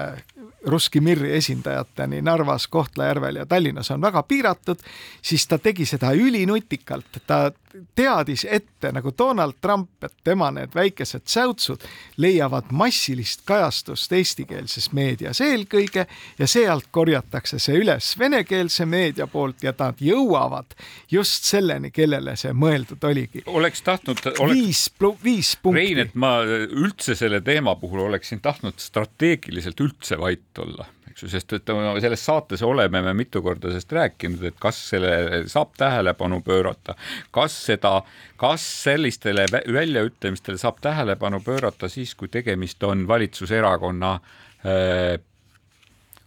Ruski 0.70 1.02
Mirri 1.02 1.34
esindajateni 1.36 2.22
Narvas, 2.22 2.68
Kohtla-Järvel 2.68 3.42
ja 3.42 3.46
Tallinnas 3.46 3.92
on 3.92 4.02
väga 4.02 4.24
piiratud, 4.24 4.80
siis 5.22 5.48
ta 5.48 5.58
tegi 5.58 5.86
seda 5.90 6.14
ülinutikalt, 6.16 7.20
ta 7.28 7.52
teadis 7.96 8.46
ette 8.50 8.92
nagu 8.92 9.12
Donald 9.18 9.54
Trump, 9.62 10.04
et 10.04 10.14
tema 10.24 10.52
need 10.52 10.76
väikesed 10.76 11.26
säutsud 11.26 11.84
leiavad 12.18 12.72
massilist 12.72 13.44
kajastust 13.46 14.14
eestikeelses 14.14 14.92
meedias 14.94 15.42
eelkõige 15.42 16.06
ja 16.40 16.48
sealt 16.48 16.90
korjatakse 16.92 17.60
see 17.60 17.80
üles 17.82 18.14
venekeelse 18.20 18.86
meedia 18.86 19.28
poolt 19.28 19.64
ja 19.64 19.74
nad 19.80 20.02
jõuavad 20.02 20.76
just 21.12 21.50
selleni, 21.50 21.92
kellele 21.92 22.36
see 22.40 22.54
mõeldud 22.54 23.04
oligi. 23.10 23.44
oleks 23.46 23.82
tahtnud 23.82 24.22
oleks... 24.40 24.54
viis, 24.54 24.84
viis 25.24 25.56
punkti. 25.62 25.82
Rein, 25.82 26.04
et 26.06 26.16
ma 26.16 26.36
üldse 26.44 27.16
selle 27.16 27.42
teema 27.42 27.76
puhul 27.76 28.06
oleksin 28.08 28.42
tahtnud 28.42 28.80
strateegiliselt 28.80 29.80
üldse 29.82 30.20
vait 30.20 30.60
olla 30.60 30.86
eks 31.14 31.24
ju, 31.24 31.30
sest 31.30 31.54
et 31.54 31.72
selles 32.02 32.26
saates 32.26 32.64
oleme 32.66 33.02
me 33.06 33.14
mitu 33.18 33.42
korda 33.46 33.70
sellest 33.70 33.94
rääkinud, 33.94 34.44
et 34.50 34.58
kas 34.62 34.80
sellele 34.90 35.44
saab 35.52 35.76
tähelepanu 35.78 36.42
pöörata, 36.46 36.98
kas 37.32 37.58
seda, 37.70 38.00
kas 38.42 38.66
sellistele 38.84 39.46
väljaütlemistele 39.54 40.58
saab 40.62 40.82
tähelepanu 40.82 41.44
pöörata 41.46 41.90
siis, 41.90 42.16
kui 42.18 42.32
tegemist 42.34 42.84
on 42.84 43.06
valitsuserakonna 43.08 44.16
äh, 44.18 45.22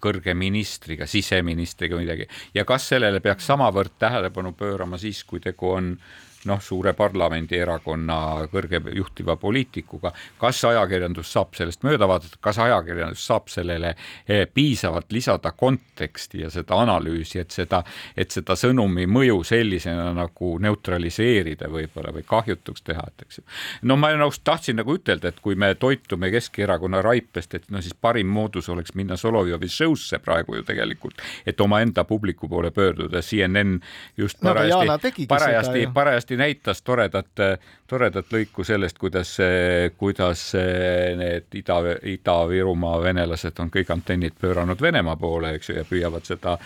kõrge 0.06 0.34
ministriga, 0.38 1.08
siseministriga 1.08 1.98
midagi. 1.98 2.28
Ja 2.54 2.64
kas 2.68 2.86
sellele 2.92 3.20
peaks 3.24 3.48
samavõrd 3.48 3.96
tähelepanu 3.98 4.52
pöörama 4.54 5.00
siis, 5.02 5.24
kui 5.24 5.40
tegu 5.42 5.72
on 5.72 5.96
noh, 6.46 6.60
suure 6.62 6.92
parlamendierakonna 6.96 8.18
kõrge 8.52 8.80
juhtiva 8.94 9.36
poliitikuga, 9.40 10.12
kas 10.40 10.62
ajakirjandus 10.68 11.32
saab 11.32 11.54
sellest 11.58 11.84
mööda 11.86 12.08
vaadata, 12.08 12.38
kas 12.40 12.58
ajakirjandus 12.62 13.26
saab 13.26 13.50
sellele 13.52 13.94
eh, 14.28 14.46
piisavalt 14.54 15.12
lisada 15.12 15.52
konteksti 15.56 16.44
ja 16.44 16.50
seda 16.50 16.80
analüüsi, 16.82 17.40
et 17.42 17.54
seda, 17.54 17.82
et 18.16 18.30
seda 18.34 18.56
sõnumi 18.58 19.06
mõju 19.10 19.42
sellisena 19.46 20.10
nagu 20.16 20.56
neutraliseerida 20.62 21.70
võib-olla 21.72 22.14
või 22.14 22.26
kahjutuks 22.28 22.86
teha, 22.86 23.06
et 23.08 23.26
eks 23.26 23.40
ju. 23.40 23.46
no 23.90 23.98
ma 24.00 24.12
just 24.14 24.44
tahtsin 24.44 24.80
nagu 24.80 24.96
ütelda, 24.96 25.32
et 25.32 25.40
kui 25.42 25.58
me 25.58 25.74
toitume 25.74 26.30
Keskerakonna 26.30 27.02
raipest, 27.04 27.54
et 27.54 27.70
no 27.70 27.82
siis 27.82 27.94
parim 27.94 28.28
moodus 28.32 28.68
oleks 28.72 28.94
minna 28.94 29.16
Solovjovi 29.16 29.68
show'sse 29.70 30.20
praegu 30.22 30.58
ju 30.58 30.66
tegelikult, 30.66 31.22
et 31.46 31.60
omaenda 31.60 32.04
publiku 32.04 32.48
poole 32.48 32.70
pöörduda, 32.70 33.22
CNN 33.22 33.80
just 34.16 34.40
parajasti 34.42 34.86
no,, 34.86 34.98
parajasti, 35.28 35.86
parajasti 35.94 36.35
hästi 36.36 36.56
näitas 36.56 36.82
toredat, 36.82 37.26
toredat 37.86 38.26
lõiku 38.32 38.64
sellest, 38.64 38.98
kuidas, 38.98 39.36
kuidas 39.96 40.52
need 41.16 41.54
Ida, 41.54 41.76
Ida-Virumaa 42.02 43.02
venelased 43.02 43.58
on 43.60 43.70
kõik 43.70 43.90
antennid 43.90 44.36
pööranud 44.40 44.80
Venemaa 44.80 45.16
poole, 45.16 45.54
eks 45.56 45.70
ju, 45.70 45.76
ja 45.76 45.84
püüavad 45.84 46.24
seda, 46.24 46.58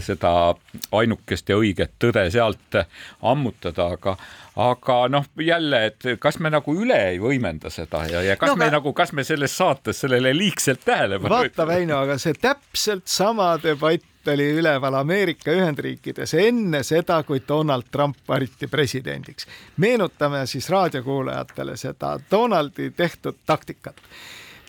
seda 0.00 0.54
ainukest 0.92 1.48
ja 1.48 1.56
õiget 1.56 1.98
tõde 1.98 2.30
sealt 2.30 2.80
ammutada, 3.22 3.92
aga 3.94 4.16
aga 4.60 4.96
noh, 5.08 5.24
jälle, 5.40 5.84
et 5.86 6.06
kas 6.20 6.38
me 6.42 6.50
nagu 6.50 6.74
üle 6.74 6.98
ei 7.12 7.20
võimenda 7.22 7.70
seda 7.70 8.02
ja, 8.10 8.20
ja 8.22 8.36
kas 8.36 8.50
no, 8.50 8.56
me 8.58 8.66
aga... 8.66 8.78
nagu, 8.78 8.92
kas 8.92 9.12
me 9.16 9.24
selles 9.24 9.54
saates 9.56 10.02
sellele 10.02 10.34
liigselt 10.36 10.82
tähelepanu 10.84 11.32
vaata, 11.32 11.66
Väino, 11.70 12.00
aga 12.02 12.18
see 12.18 12.34
täpselt 12.34 13.06
sama 13.08 13.54
debatt 13.62 14.09
oli 14.28 14.50
üleval 14.60 14.94
Ameerika 14.94 15.52
Ühendriikides 15.52 16.34
enne 16.34 16.82
seda, 16.82 17.22
kui 17.22 17.42
Donald 17.48 17.88
Trump 17.90 18.16
valiti 18.28 18.66
presidendiks. 18.66 19.46
meenutame 19.76 20.46
siis 20.46 20.70
raadiokuulajatele 20.70 21.76
seda 21.76 22.18
Donaldi 22.30 22.90
tehtud 22.90 23.36
taktikat. 23.46 23.96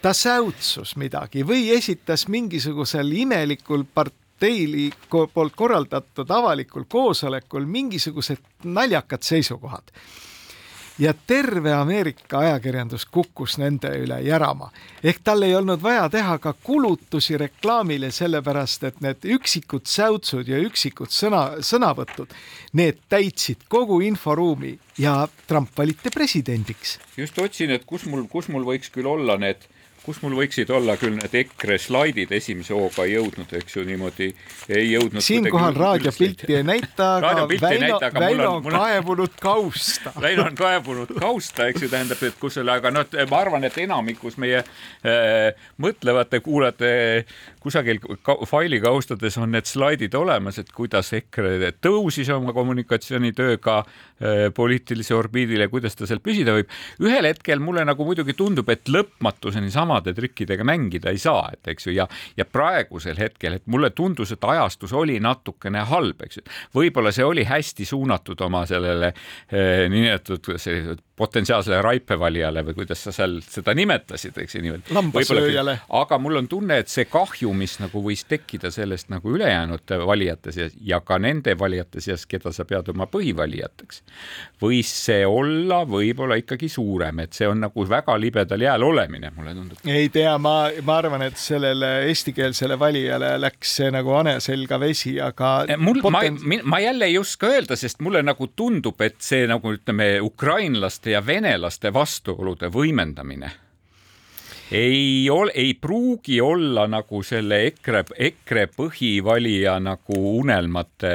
ta 0.02 0.14
säutsus 0.14 0.96
midagi 0.96 1.44
või 1.48 1.70
esitas 1.78 2.28
mingisugusel 2.28 3.12
imelikul 3.12 3.84
part-, 3.94 4.22
parteili 4.42 4.90
poolt 5.34 5.54
korraldatud 5.56 6.30
avalikul 6.30 6.84
koosolekul 6.90 7.66
mingisugused 7.66 8.42
naljakad 8.64 9.22
seisukohad 9.22 9.92
ja 11.02 11.14
terve 11.28 11.74
Ameerika 11.74 12.40
ajakirjandus 12.40 13.06
kukkus 13.06 13.58
nende 13.58 13.90
üle 13.98 14.20
järama. 14.22 14.70
ehk 15.04 15.22
tal 15.24 15.42
ei 15.42 15.56
olnud 15.56 15.82
vaja 15.82 16.10
teha 16.10 16.38
ka 16.38 16.54
kulutusi 16.54 17.38
reklaamile, 17.38 18.12
sellepärast 18.12 18.84
et 18.84 19.02
need 19.02 19.26
üksikud 19.38 19.90
säutsud 19.90 20.48
ja 20.48 20.62
üksikud 20.62 21.10
sõna, 21.10 21.42
sõnavõtud, 21.66 22.30
need 22.74 23.02
täitsid 23.10 23.66
kogu 23.70 24.00
inforuumi 24.06 24.78
ja 24.98 25.28
Trump 25.48 25.74
valiti 25.78 26.14
presidendiks. 26.14 27.00
just 27.18 27.40
otsin, 27.40 27.72
et 27.72 27.86
kus 27.86 28.06
mul, 28.06 28.28
kus 28.30 28.48
mul 28.48 28.68
võiks 28.68 28.94
küll 28.94 29.10
olla 29.10 29.38
need 29.38 29.66
kus 30.02 30.22
mul 30.24 30.34
võiksid 30.40 30.72
olla 30.74 30.96
küll 30.98 31.14
need 31.18 31.36
EKRE 31.44 31.78
slaidid 31.82 32.32
esimese 32.34 32.74
hooga 32.74 33.06
ei 33.06 33.14
jõudnud, 33.16 33.52
eks 33.60 33.76
ju 33.76 33.84
niimoodi, 33.86 34.30
ei 34.70 34.88
jõudnud. 34.92 35.22
siinkohal 35.22 35.78
raadiopilti 35.78 36.56
ei 36.58 36.66
näita, 36.66 37.10
aga 37.20 37.46
Väino, 37.52 38.00
Väino 38.18 38.50
on 38.58 38.66
kaevunud 38.66 39.38
kausta. 39.42 40.14
Väino 40.26 40.48
on 40.50 40.58
kaevunud 40.58 41.14
kausta, 41.20 41.68
eks 41.70 41.86
ju, 41.86 41.92
tähendab, 41.92 42.24
et 42.26 42.40
kus 42.42 42.58
selle, 42.58 42.74
aga 42.82 42.94
noh, 42.94 43.06
ma 43.30 43.42
arvan, 43.46 43.68
et 43.70 43.78
enamikus 43.84 44.40
meie 44.42 44.64
äh, 44.64 45.68
mõtlevate 45.82 46.42
kuulajate 46.42 46.92
kusagil 47.62 48.02
ka, 48.26 48.38
faili 48.50 48.82
kaustades 48.82 49.38
on 49.38 49.54
need 49.54 49.70
slaidid 49.70 50.18
olemas, 50.18 50.58
et 50.62 50.74
kuidas 50.74 51.14
EKRE 51.14 51.74
tõusis 51.82 52.30
oma 52.34 52.56
kommunikatsioonitööga 52.58 53.78
äh, 53.82 54.44
poliitilise 54.56 55.16
orbiidile, 55.16 55.70
kuidas 55.70 55.96
ta 55.96 56.10
seal 56.10 56.24
püsida 56.24 56.58
võib. 56.58 56.72
ühel 57.06 57.30
hetkel 57.30 57.62
mulle 57.62 57.86
nagu 57.86 58.06
muidugi 58.06 58.34
tundub, 58.38 58.70
et 58.74 58.90
lõpmatuseni 58.90 59.70
sama 59.72 59.92
samade 59.92 60.14
trükkidega 60.14 60.64
mängida 60.64 61.12
ei 61.12 61.20
saa, 61.20 61.50
et 61.54 61.68
eks 61.74 61.88
ju, 61.88 61.96
ja, 61.96 62.08
ja 62.38 62.46
praegusel 62.46 63.20
hetkel, 63.20 63.58
et 63.58 63.68
mulle 63.72 63.92
tundus, 63.96 64.32
et 64.32 64.44
ajastus 64.44 64.94
oli 64.94 65.20
natukene 65.20 65.84
halb, 65.90 66.22
eks 66.26 66.40
ju. 66.40 66.46
võib-olla 66.76 67.12
see 67.16 67.26
oli 67.28 67.46
hästi 67.48 67.86
suunatud 67.86 68.42
oma 68.48 68.64
sellele 68.70 69.12
eh, 69.12 69.88
niinimetatud 69.92 70.58
sellised 70.58 71.04
potentsiaalsele 71.22 71.82
raipevalijale 71.86 72.64
või 72.66 72.78
kuidas 72.82 73.04
sa 73.06 73.14
seal 73.16 73.38
seda 73.46 73.76
nimetasid, 73.78 74.38
eks 74.42 74.56
ju 74.58 74.64
niimoodi. 74.66 74.94
lambasööjale. 74.96 75.78
aga 76.02 76.18
mul 76.22 76.42
on 76.42 76.48
tunne, 76.52 76.80
et 76.82 76.92
see 76.92 77.06
kahju, 77.10 77.54
mis 77.58 77.78
nagu 77.82 78.02
võis 78.04 78.24
tekkida 78.28 78.72
sellest 78.74 79.12
nagu 79.14 79.36
ülejäänud 79.36 79.96
valijate 80.08 80.54
seas 80.56 80.74
ja 80.82 81.02
ka 81.06 81.20
nende 81.22 81.54
valijate 81.60 82.02
seas, 82.02 82.26
keda 82.30 82.54
sa 82.56 82.66
pead 82.66 82.90
oma 82.94 83.08
põhivalijateks, 83.12 84.02
võis 84.64 84.92
see 85.06 85.26
olla 85.28 85.84
võib-olla 85.90 86.40
ikkagi 86.42 86.70
suurem, 86.72 87.22
et 87.26 87.38
see 87.38 87.50
on 87.50 87.62
nagu 87.68 87.86
väga 87.88 88.18
libedal 88.22 88.66
jääl 88.66 88.86
olemine, 88.86 89.32
mulle 89.36 89.56
tundub. 89.58 89.86
ei 89.86 90.10
tea, 90.14 90.34
ma, 90.42 90.56
ma 90.86 90.98
arvan, 91.04 91.26
et 91.28 91.38
sellele 91.42 91.92
eestikeelsele 92.10 92.80
valijale 92.80 93.36
läks 93.42 93.76
see 93.82 93.92
nagu 93.94 94.16
hane 94.18 94.38
selga 94.44 94.80
vesi, 94.82 95.18
aga 95.22 95.54
eh, 95.68 95.78
mul 95.78 96.02
potent..., 96.04 96.42
ma, 96.42 96.62
ma 96.76 96.82
jälle 96.82 97.12
ei 97.12 97.20
oska 97.22 97.52
öelda, 97.52 97.78
sest 97.80 98.02
mulle 98.02 98.24
nagu 98.26 98.50
tundub, 98.56 99.02
et 99.06 99.20
see 99.24 99.46
nagu 99.50 99.76
ütleme, 99.78 100.14
ukrainlaste 100.26 101.11
ja 101.12 101.26
venelaste 101.26 101.94
vastuolude 101.94 102.72
võimendamine 102.72 103.52
ei 104.72 105.30
ole, 105.30 105.52
ei 105.56 105.74
pruugi 105.74 106.42
olla 106.42 106.86
nagu 106.88 107.20
selle 107.24 107.66
EKRE, 107.68 108.04
EKRE 108.28 108.66
põhivalija 108.72 109.76
nagu 109.84 110.20
unelmate 110.40 111.12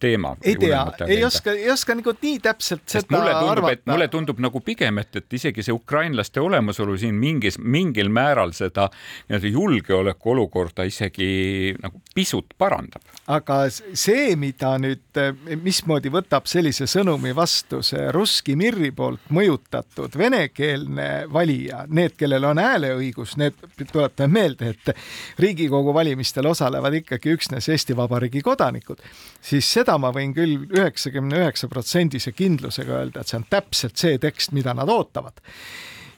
teema. 0.00 0.36
ei 0.42 0.54
tea, 0.56 0.82
ei 1.08 1.24
oska, 1.24 1.52
ei 1.52 1.70
oska 1.70 1.96
nagu 1.98 2.14
nii 2.20 2.38
täpselt 2.44 2.84
Sest 2.86 3.08
seda 3.08 3.18
mulle 3.18 3.32
tundub, 3.32 3.50
arvata. 3.50 3.90
mulle 3.90 4.08
tundub 4.12 4.42
nagu 4.46 4.62
pigem, 4.62 5.00
et, 5.02 5.16
et 5.16 5.38
isegi 5.38 5.64
see 5.66 5.74
ukrainlaste 5.74 6.40
olemasolu 6.40 6.94
siin 7.02 7.18
mingis, 7.18 7.58
mingil 7.58 8.12
määral 8.14 8.54
seda 8.54 8.86
nii-öelda 8.92 9.52
julgeolekuolukorda 9.56 10.86
isegi 10.86 11.74
nagu 11.82 11.98
pisut 12.14 12.54
parandab. 12.58 13.02
aga 13.26 13.58
see, 13.72 14.36
mida 14.38 14.76
nüüd, 14.78 15.22
mismoodi 15.66 16.14
võtab 16.14 16.46
sellise 16.46 16.86
sõnumi 16.90 17.34
vastu 17.34 17.82
see 17.82 18.06
Russki 18.14 18.54
Mirri 18.60 18.92
poolt 18.94 19.32
mõjutatud 19.34 20.14
venekeelne 20.18 21.10
valija, 21.32 21.84
need, 21.90 22.14
kellel 22.20 22.52
on 22.52 22.62
hääl 22.62 22.83
hääleõigus, 22.84 23.36
need, 23.40 23.56
tuletame 23.92 24.32
meelde, 24.32 24.74
et 24.74 24.92
Riigikogu 25.38 25.94
valimistel 25.94 26.46
osalevad 26.46 27.00
ikkagi 27.00 27.34
üksnes 27.34 27.68
Eesti 27.68 27.96
Vabariigi 27.96 28.42
kodanikud, 28.44 29.02
siis 29.42 29.70
seda 29.78 29.96
ma 29.98 30.12
võin 30.14 30.34
küll 30.36 30.68
üheksakümne 30.76 31.40
üheksa 31.42 31.68
protsendise 31.68 32.32
kindlusega 32.32 33.00
öelda, 33.00 33.20
et 33.20 33.32
see 33.32 33.40
on 33.40 33.48
täpselt 33.50 33.96
see 34.00 34.20
tekst, 34.22 34.52
mida 34.52 34.74
nad 34.74 34.88
ootavad 34.88 35.40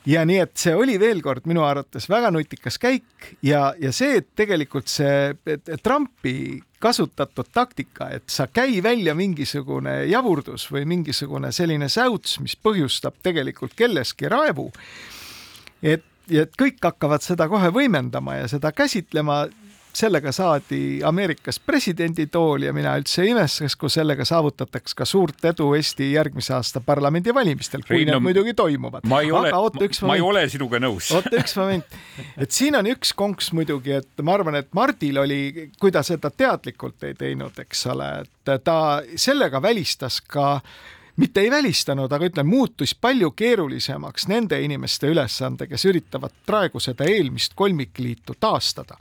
ja 0.07 0.23
nii, 0.27 0.39
et 0.45 0.55
see 0.59 0.75
oli 0.77 0.97
veel 1.03 1.21
kord 1.25 1.47
minu 1.51 1.65
arvates 1.67 2.07
väga 2.11 2.31
nutikas 2.35 2.79
käik 2.79 3.31
ja, 3.45 3.73
ja 3.83 3.91
see, 3.95 4.21
et 4.21 4.29
tegelikult 4.39 4.91
see 4.91 5.35
et 5.51 5.71
Trumpi 5.83 6.63
kasutatud 6.83 7.49
taktika, 7.53 8.11
et 8.15 8.29
sa 8.31 8.47
käi 8.47 8.79
välja 8.85 9.17
mingisugune 9.19 10.05
javurdus 10.11 10.69
või 10.71 10.85
mingisugune 10.87 11.51
selline 11.53 11.89
säuts, 11.91 12.39
mis 12.45 12.55
põhjustab 12.57 13.19
tegelikult 13.25 13.75
kelleski 13.77 14.31
raevu. 14.31 14.71
et 15.83 16.05
ja 16.31 16.47
et 16.47 16.59
kõik 16.59 16.83
hakkavad 16.83 17.25
seda 17.25 17.49
kohe 17.51 17.71
võimendama 17.75 18.41
ja 18.41 18.51
seda 18.51 18.73
käsitlema. 18.73 19.47
sellega 19.97 20.29
saadi 20.33 21.01
Ameerikas 21.09 21.57
presidenditool 21.59 22.67
ja 22.67 22.73
mina 22.77 22.91
üldse 23.01 23.23
ei 23.23 23.31
imestaks, 23.31 23.79
kui 23.81 23.89
sellega 23.89 24.27
saavutataks 24.29 24.93
ka 24.95 25.07
suurt 25.09 25.45
edu 25.49 25.71
Eesti 25.73 26.11
järgmise 26.13 26.53
aasta 26.53 26.83
parlamendivalimistel, 26.85 27.81
kui 27.81 27.97
Rein, 27.97 28.11
need 28.11 28.21
muidugi 28.21 28.53
toimuvad. 28.55 29.09
oota 29.57 29.81
üks 29.81 30.03
moment. 30.03 30.11
ma 30.11 30.17
ei 30.19 30.21
ole 30.21 30.43
sinuga 30.53 30.77
nõus. 30.85 31.09
oota 31.17 31.33
üks 31.41 31.57
moment, 31.57 31.97
et 32.37 32.53
siin 32.53 32.77
on 32.77 32.91
üks 32.93 33.15
konks 33.17 33.49
muidugi, 33.57 33.95
et 33.97 34.23
ma 34.23 34.35
arvan, 34.37 34.61
et 34.61 34.69
Mardil 34.77 35.17
oli, 35.17 35.71
kui 35.81 35.93
ta 35.93 36.03
seda 36.05 36.29
teadlikult 36.31 37.09
ei 37.09 37.15
teinud, 37.15 37.57
eks 37.65 37.87
ole, 37.95 38.11
et 38.27 38.53
ta 38.65 39.01
sellega 39.17 39.63
välistas 39.63 40.21
ka 40.21 40.61
mitte 41.17 41.41
ei 41.41 41.51
välistanud, 41.51 42.13
aga 42.13 42.29
ütlen, 42.29 42.47
muutus 42.47 42.95
palju 42.95 43.31
keerulisemaks 43.31 44.29
nende 44.29 44.61
inimeste 44.63 45.11
ülesande, 45.13 45.67
kes 45.67 45.85
üritavad 45.89 46.35
praegu 46.47 46.81
seda 46.81 47.05
eelmist 47.09 47.55
kolmikliitu 47.55 48.37
taastada. 48.41 48.97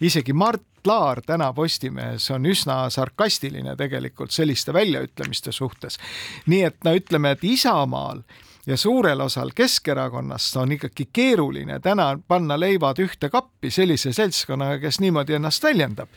isegi 0.00 0.32
Mart 0.32 0.62
Laar 0.86 1.20
täna 1.26 1.52
Postimehes 1.52 2.30
on 2.30 2.46
üsna 2.46 2.90
sarkastiline 2.90 3.76
tegelikult 3.76 4.30
selliste 4.30 4.72
väljaütlemiste 4.72 5.52
suhtes. 5.52 5.98
nii 6.46 6.62
et 6.62 6.84
no 6.84 6.94
ütleme, 6.94 7.30
et 7.30 7.44
Isamaal 7.44 8.22
ja 8.66 8.76
suurel 8.76 9.20
osal 9.20 9.50
Keskerakonnast 9.54 10.56
on 10.56 10.72
ikkagi 10.72 11.08
keeruline 11.12 11.80
täna 11.80 12.18
panna 12.28 12.60
leivad 12.60 12.98
ühte 12.98 13.30
kappi 13.30 13.70
sellise 13.70 14.12
seltskonnaga, 14.12 14.78
kes 14.78 15.00
niimoodi 15.00 15.34
ennast 15.34 15.62
väljendab 15.62 16.08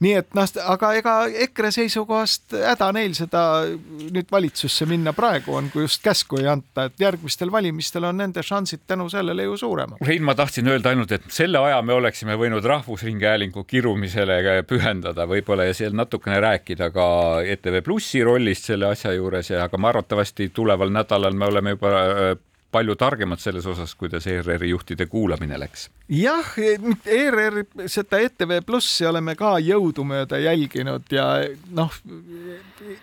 nii 0.00 0.14
et 0.16 0.34
noh, 0.36 0.48
aga 0.72 0.92
ega 0.96 1.14
EKRE 1.46 1.70
seisukohast 1.76 2.54
häda 2.56 2.88
neil 2.96 3.12
seda 3.16 3.42
nüüd 3.68 4.30
valitsusse 4.32 4.88
minna 4.88 5.12
praegu 5.16 5.54
on, 5.58 5.68
kui 5.72 5.84
just 5.84 6.02
käsku 6.04 6.40
ei 6.40 6.48
anta, 6.50 6.88
et 6.88 7.04
järgmistel 7.04 7.52
valimistel 7.52 8.08
on 8.08 8.20
nende 8.22 8.42
šansid 8.46 8.86
tänu 8.88 9.10
sellele 9.12 9.44
ju 9.44 9.58
suuremad. 9.60 10.00
Rein, 10.06 10.24
ma 10.24 10.34
tahtsin 10.38 10.68
öelda 10.72 10.94
ainult, 10.94 11.12
et 11.12 11.28
selle 11.32 11.60
aja 11.60 11.82
me 11.84 11.96
oleksime 11.96 12.36
võinud 12.40 12.64
Rahvusringhäälingu 12.64 13.64
kirumisele 13.68 14.40
pühendada 14.68 15.28
võib-olla 15.28 15.68
ja 15.68 15.76
seal 15.76 15.96
natukene 15.96 16.40
rääkida 16.40 16.90
ka 16.94 17.06
ETV 17.44 17.82
Plussi 17.84 18.24
rollist 18.24 18.70
selle 18.70 18.88
asja 18.94 19.12
juures 19.16 19.52
ja, 19.52 19.66
aga 19.66 19.80
ma 19.80 19.92
arvatavasti 19.92 20.48
tuleval 20.54 20.92
nädalal 20.94 21.36
me 21.36 21.50
oleme 21.52 21.76
juba 21.76 21.92
palju 22.70 22.94
targemad 22.94 23.40
selles 23.42 23.66
osas, 23.66 23.94
kuidas 23.98 24.26
ERR-i 24.26 24.70
juhtide 24.70 25.06
kuulamine 25.06 25.58
läks. 25.58 25.88
jah, 26.08 26.46
ERR, 27.06 27.64
seda 27.86 28.18
ETV 28.18 28.60
Plussi 28.66 29.06
oleme 29.06 29.34
ka 29.38 29.56
jõudumööda 29.62 30.38
jälginud 30.42 31.10
ja 31.14 31.26
noh, 31.74 31.94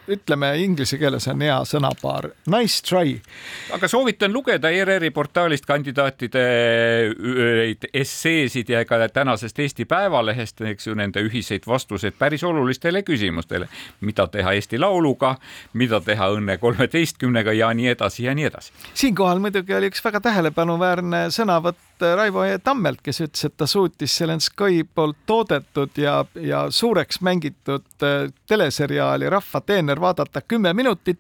ütleme 0.08 0.54
inglise 0.64 1.00
keeles 1.00 1.28
on 1.32 1.44
hea 1.44 1.58
sõnapaar, 1.68 2.30
nice 2.52 2.82
try. 2.88 3.18
aga 3.76 3.88
soovitan 3.92 4.34
lugeda 4.34 4.72
ERR-i 4.72 5.12
portaalist 5.16 5.68
kandidaatide 5.68 6.46
esseesid 7.94 8.70
ja 8.70 8.84
ka 8.86 9.00
tänasest 9.14 9.60
Eesti 9.60 9.86
Päevalehest, 9.86 10.62
eks 10.62 10.88
ju, 10.88 10.96
nende 10.96 11.24
ühiseid 11.24 11.68
vastuseid 11.68 12.16
päris 12.20 12.44
olulistele 12.44 13.04
küsimustele, 13.04 13.68
mida 14.02 14.28
teha 14.32 14.56
Eesti 14.56 14.80
Lauluga, 14.80 15.36
mida 15.74 16.02
teha 16.02 16.32
Õnne 16.38 16.58
kolmeteistkümnega 16.60 17.54
ja 17.56 17.72
nii 17.74 17.88
edasi 17.96 18.28
ja 18.28 18.36
nii 18.36 18.50
edasi. 18.52 18.72
siinkohal 18.94 19.40
muidugi 19.40 19.57
muidugi 19.58 19.74
oli 19.74 19.88
üks 19.90 20.04
väga 20.06 20.20
tähelepanuväärne 20.22 21.20
sõnavõtt 21.34 22.04
Raivo 22.16 22.44
E. 22.46 22.60
Tammelt, 22.62 23.00
kes 23.02 23.24
ütles, 23.24 23.46
et 23.48 23.56
ta 23.58 23.66
suutis 23.66 24.14
Zelenskõi 24.20 24.84
poolt 24.86 25.18
toodetud 25.26 25.98
ja, 25.98 26.20
ja 26.38 26.68
suureks 26.70 27.24
mängitud 27.26 28.06
äh, 28.06 28.28
teleseriaali 28.46 29.30
Rahva 29.34 29.62
teener 29.66 29.98
vaadata 30.02 30.42
kümme 30.46 30.74
minutit. 30.78 31.18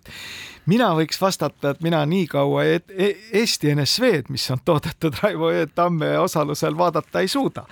mina 0.66 0.92
võiks 0.94 1.18
vastata, 1.22 1.70
et 1.70 1.82
mina 1.82 2.06
nii 2.06 2.28
kaua 2.28 2.66
e 2.66 2.82
e 2.90 3.10
Eesti 3.42 3.74
NSV-d, 3.74 4.30
mis 4.30 4.52
on 4.52 4.62
toodetud 4.66 5.18
Raivo 5.24 5.50
E. 5.50 5.66
Tamme 5.66 6.20
osalusel, 6.20 6.78
vaadata 6.78 7.20
ei 7.20 7.28
suuda 7.28 7.66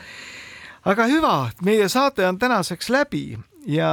aga 0.86 1.06
hüva, 1.06 1.50
meie 1.62 1.90
saade 1.90 2.26
on 2.28 2.40
tänaseks 2.40 2.90
läbi 2.90 3.38
ja 3.67 3.91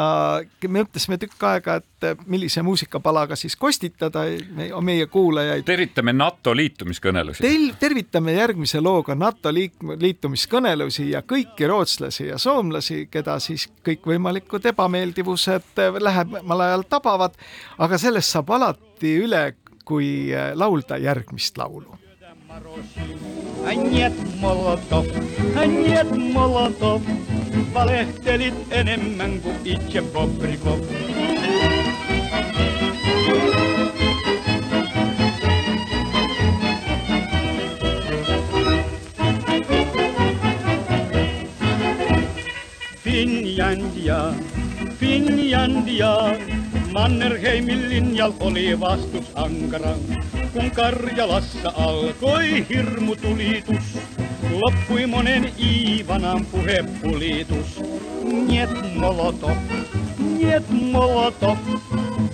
me 0.67 0.81
mõtlesime 0.81 1.17
tükk 1.19 1.43
aega, 1.49 1.77
et 1.81 2.23
millise 2.29 2.61
muusikapalaga 2.63 3.35
siis 3.35 3.55
kostitada 3.59 4.23
meie 4.81 5.05
kuulajaid. 5.11 5.65
tervitame 5.65 6.13
NATO 6.13 6.55
liitumiskõnelusi. 6.55 7.43
Teil 7.43 7.73
tervitame 7.79 8.37
järgmise 8.37 8.81
looga 8.81 9.15
NATO 9.15 9.51
liitumiskõnelusi 9.53 11.09
ja 11.11 11.21
kõiki 11.21 11.67
rootslasi 11.67 12.29
ja 12.31 12.37
soomlasi, 12.37 13.07
keda 13.11 13.39
siis 13.43 13.67
kõikvõimalikud 13.83 14.65
ebameeldivused 14.73 15.85
lähemal 15.99 16.67
ajal 16.69 16.87
tabavad, 16.89 17.37
aga 17.77 17.97
sellest 17.97 18.35
saab 18.35 18.51
alati 18.55 19.17
üle, 19.23 19.45
kui 19.87 20.33
laulda 20.55 20.97
järgmist 20.97 21.57
laulu. 21.57 21.97
А 23.67 23.73
нет, 23.75 24.13
Молотов, 24.39 25.05
а 25.55 25.65
нет, 25.65 26.09
Молотов, 26.33 27.01
valehtelit 27.74 28.54
enemmän 28.70 29.40
kuin 29.40 29.56
itse 29.64 30.02
Bobrikov. 30.02 30.80
Finlandia, 43.04 44.34
Finlandia, 45.00 46.16
Mannerheimin 46.92 47.88
linjal 47.88 48.32
oli 48.40 48.80
vastus 48.80 49.30
ankara, 49.34 49.94
kun 50.52 50.70
Karjalassa 50.70 51.72
alkoi 51.76 52.66
hirmutulitus. 52.68 53.98
Loppui 54.52 55.06
monen 55.06 55.52
Iivanan 55.58 56.46
puhepulitus. 56.46 57.80
Niet 58.46 58.94
Molotov, 58.94 59.56
niet 60.18 60.70
Molotov, 60.92 61.58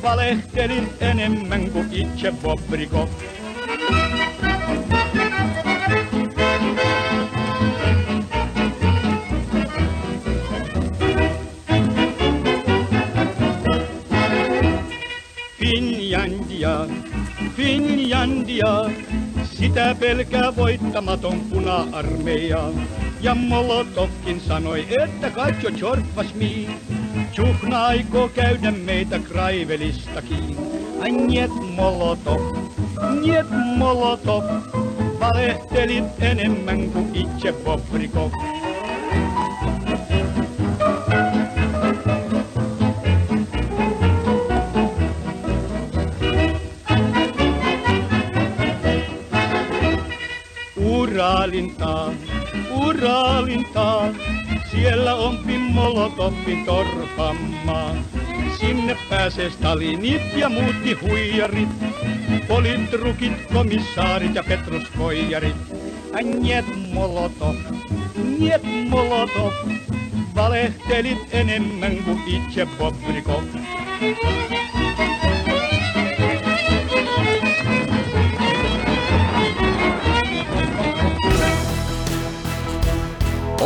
valehtelin 0.02 0.88
enemmän 1.00 1.70
kuin 1.70 1.88
itse 1.92 2.32
Bobrikov. 2.42 3.08
Sitä 19.68 19.96
pelkää 20.00 20.56
voittamaton 20.56 21.40
puna-armeija. 21.40 22.68
Ja 23.20 23.34
Molotovkin 23.34 24.40
sanoi, 24.40 24.86
että 25.02 25.30
katso 25.30 25.70
Chorpas 25.70 26.34
mi. 26.34 26.68
Tjuhna 27.32 27.86
aikoo 27.86 28.28
käydä 28.28 28.70
meitä 28.70 29.18
Kraivelistakin. 29.18 30.56
Ai 31.02 31.10
niet 31.10 31.50
Molotov, 31.76 32.40
niet 33.20 33.46
Molotov. 33.76 34.44
Valehtelit 35.20 36.04
enemmän 36.20 36.90
kuin 36.90 37.10
itse 37.14 37.52
Bobrikov. 37.52 38.30
Uralintaa, 51.58 52.12
Uralintaa, 52.70 54.08
siellä 54.70 55.14
on 55.14 55.38
Pimmolotovin 55.38 56.64
torpammaa. 56.64 57.94
Sinne 58.60 58.96
pääsee 59.10 59.50
Stalinit 59.50 60.22
ja 60.36 60.48
muutti 60.48 60.92
huijarit, 60.92 61.68
politrukit, 62.48 63.32
komissaarit 63.52 64.34
ja 64.34 64.44
petruskoijarit. 64.48 65.56
Niet 66.22 66.92
Molotov, 66.92 67.56
niet 68.38 68.88
Molotov, 68.88 69.52
valehtelit 70.34 71.18
enemmän 71.30 71.96
kuin 71.96 72.22
itse 72.26 72.66
Bobrikov. 72.78 73.42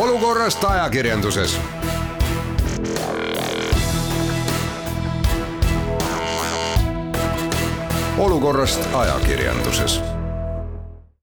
Olukorrast 0.02 0.64
ajakirjanduses. 0.64 1.58
olukorrast 8.18 8.80
ajakirjanduses 8.94 10.11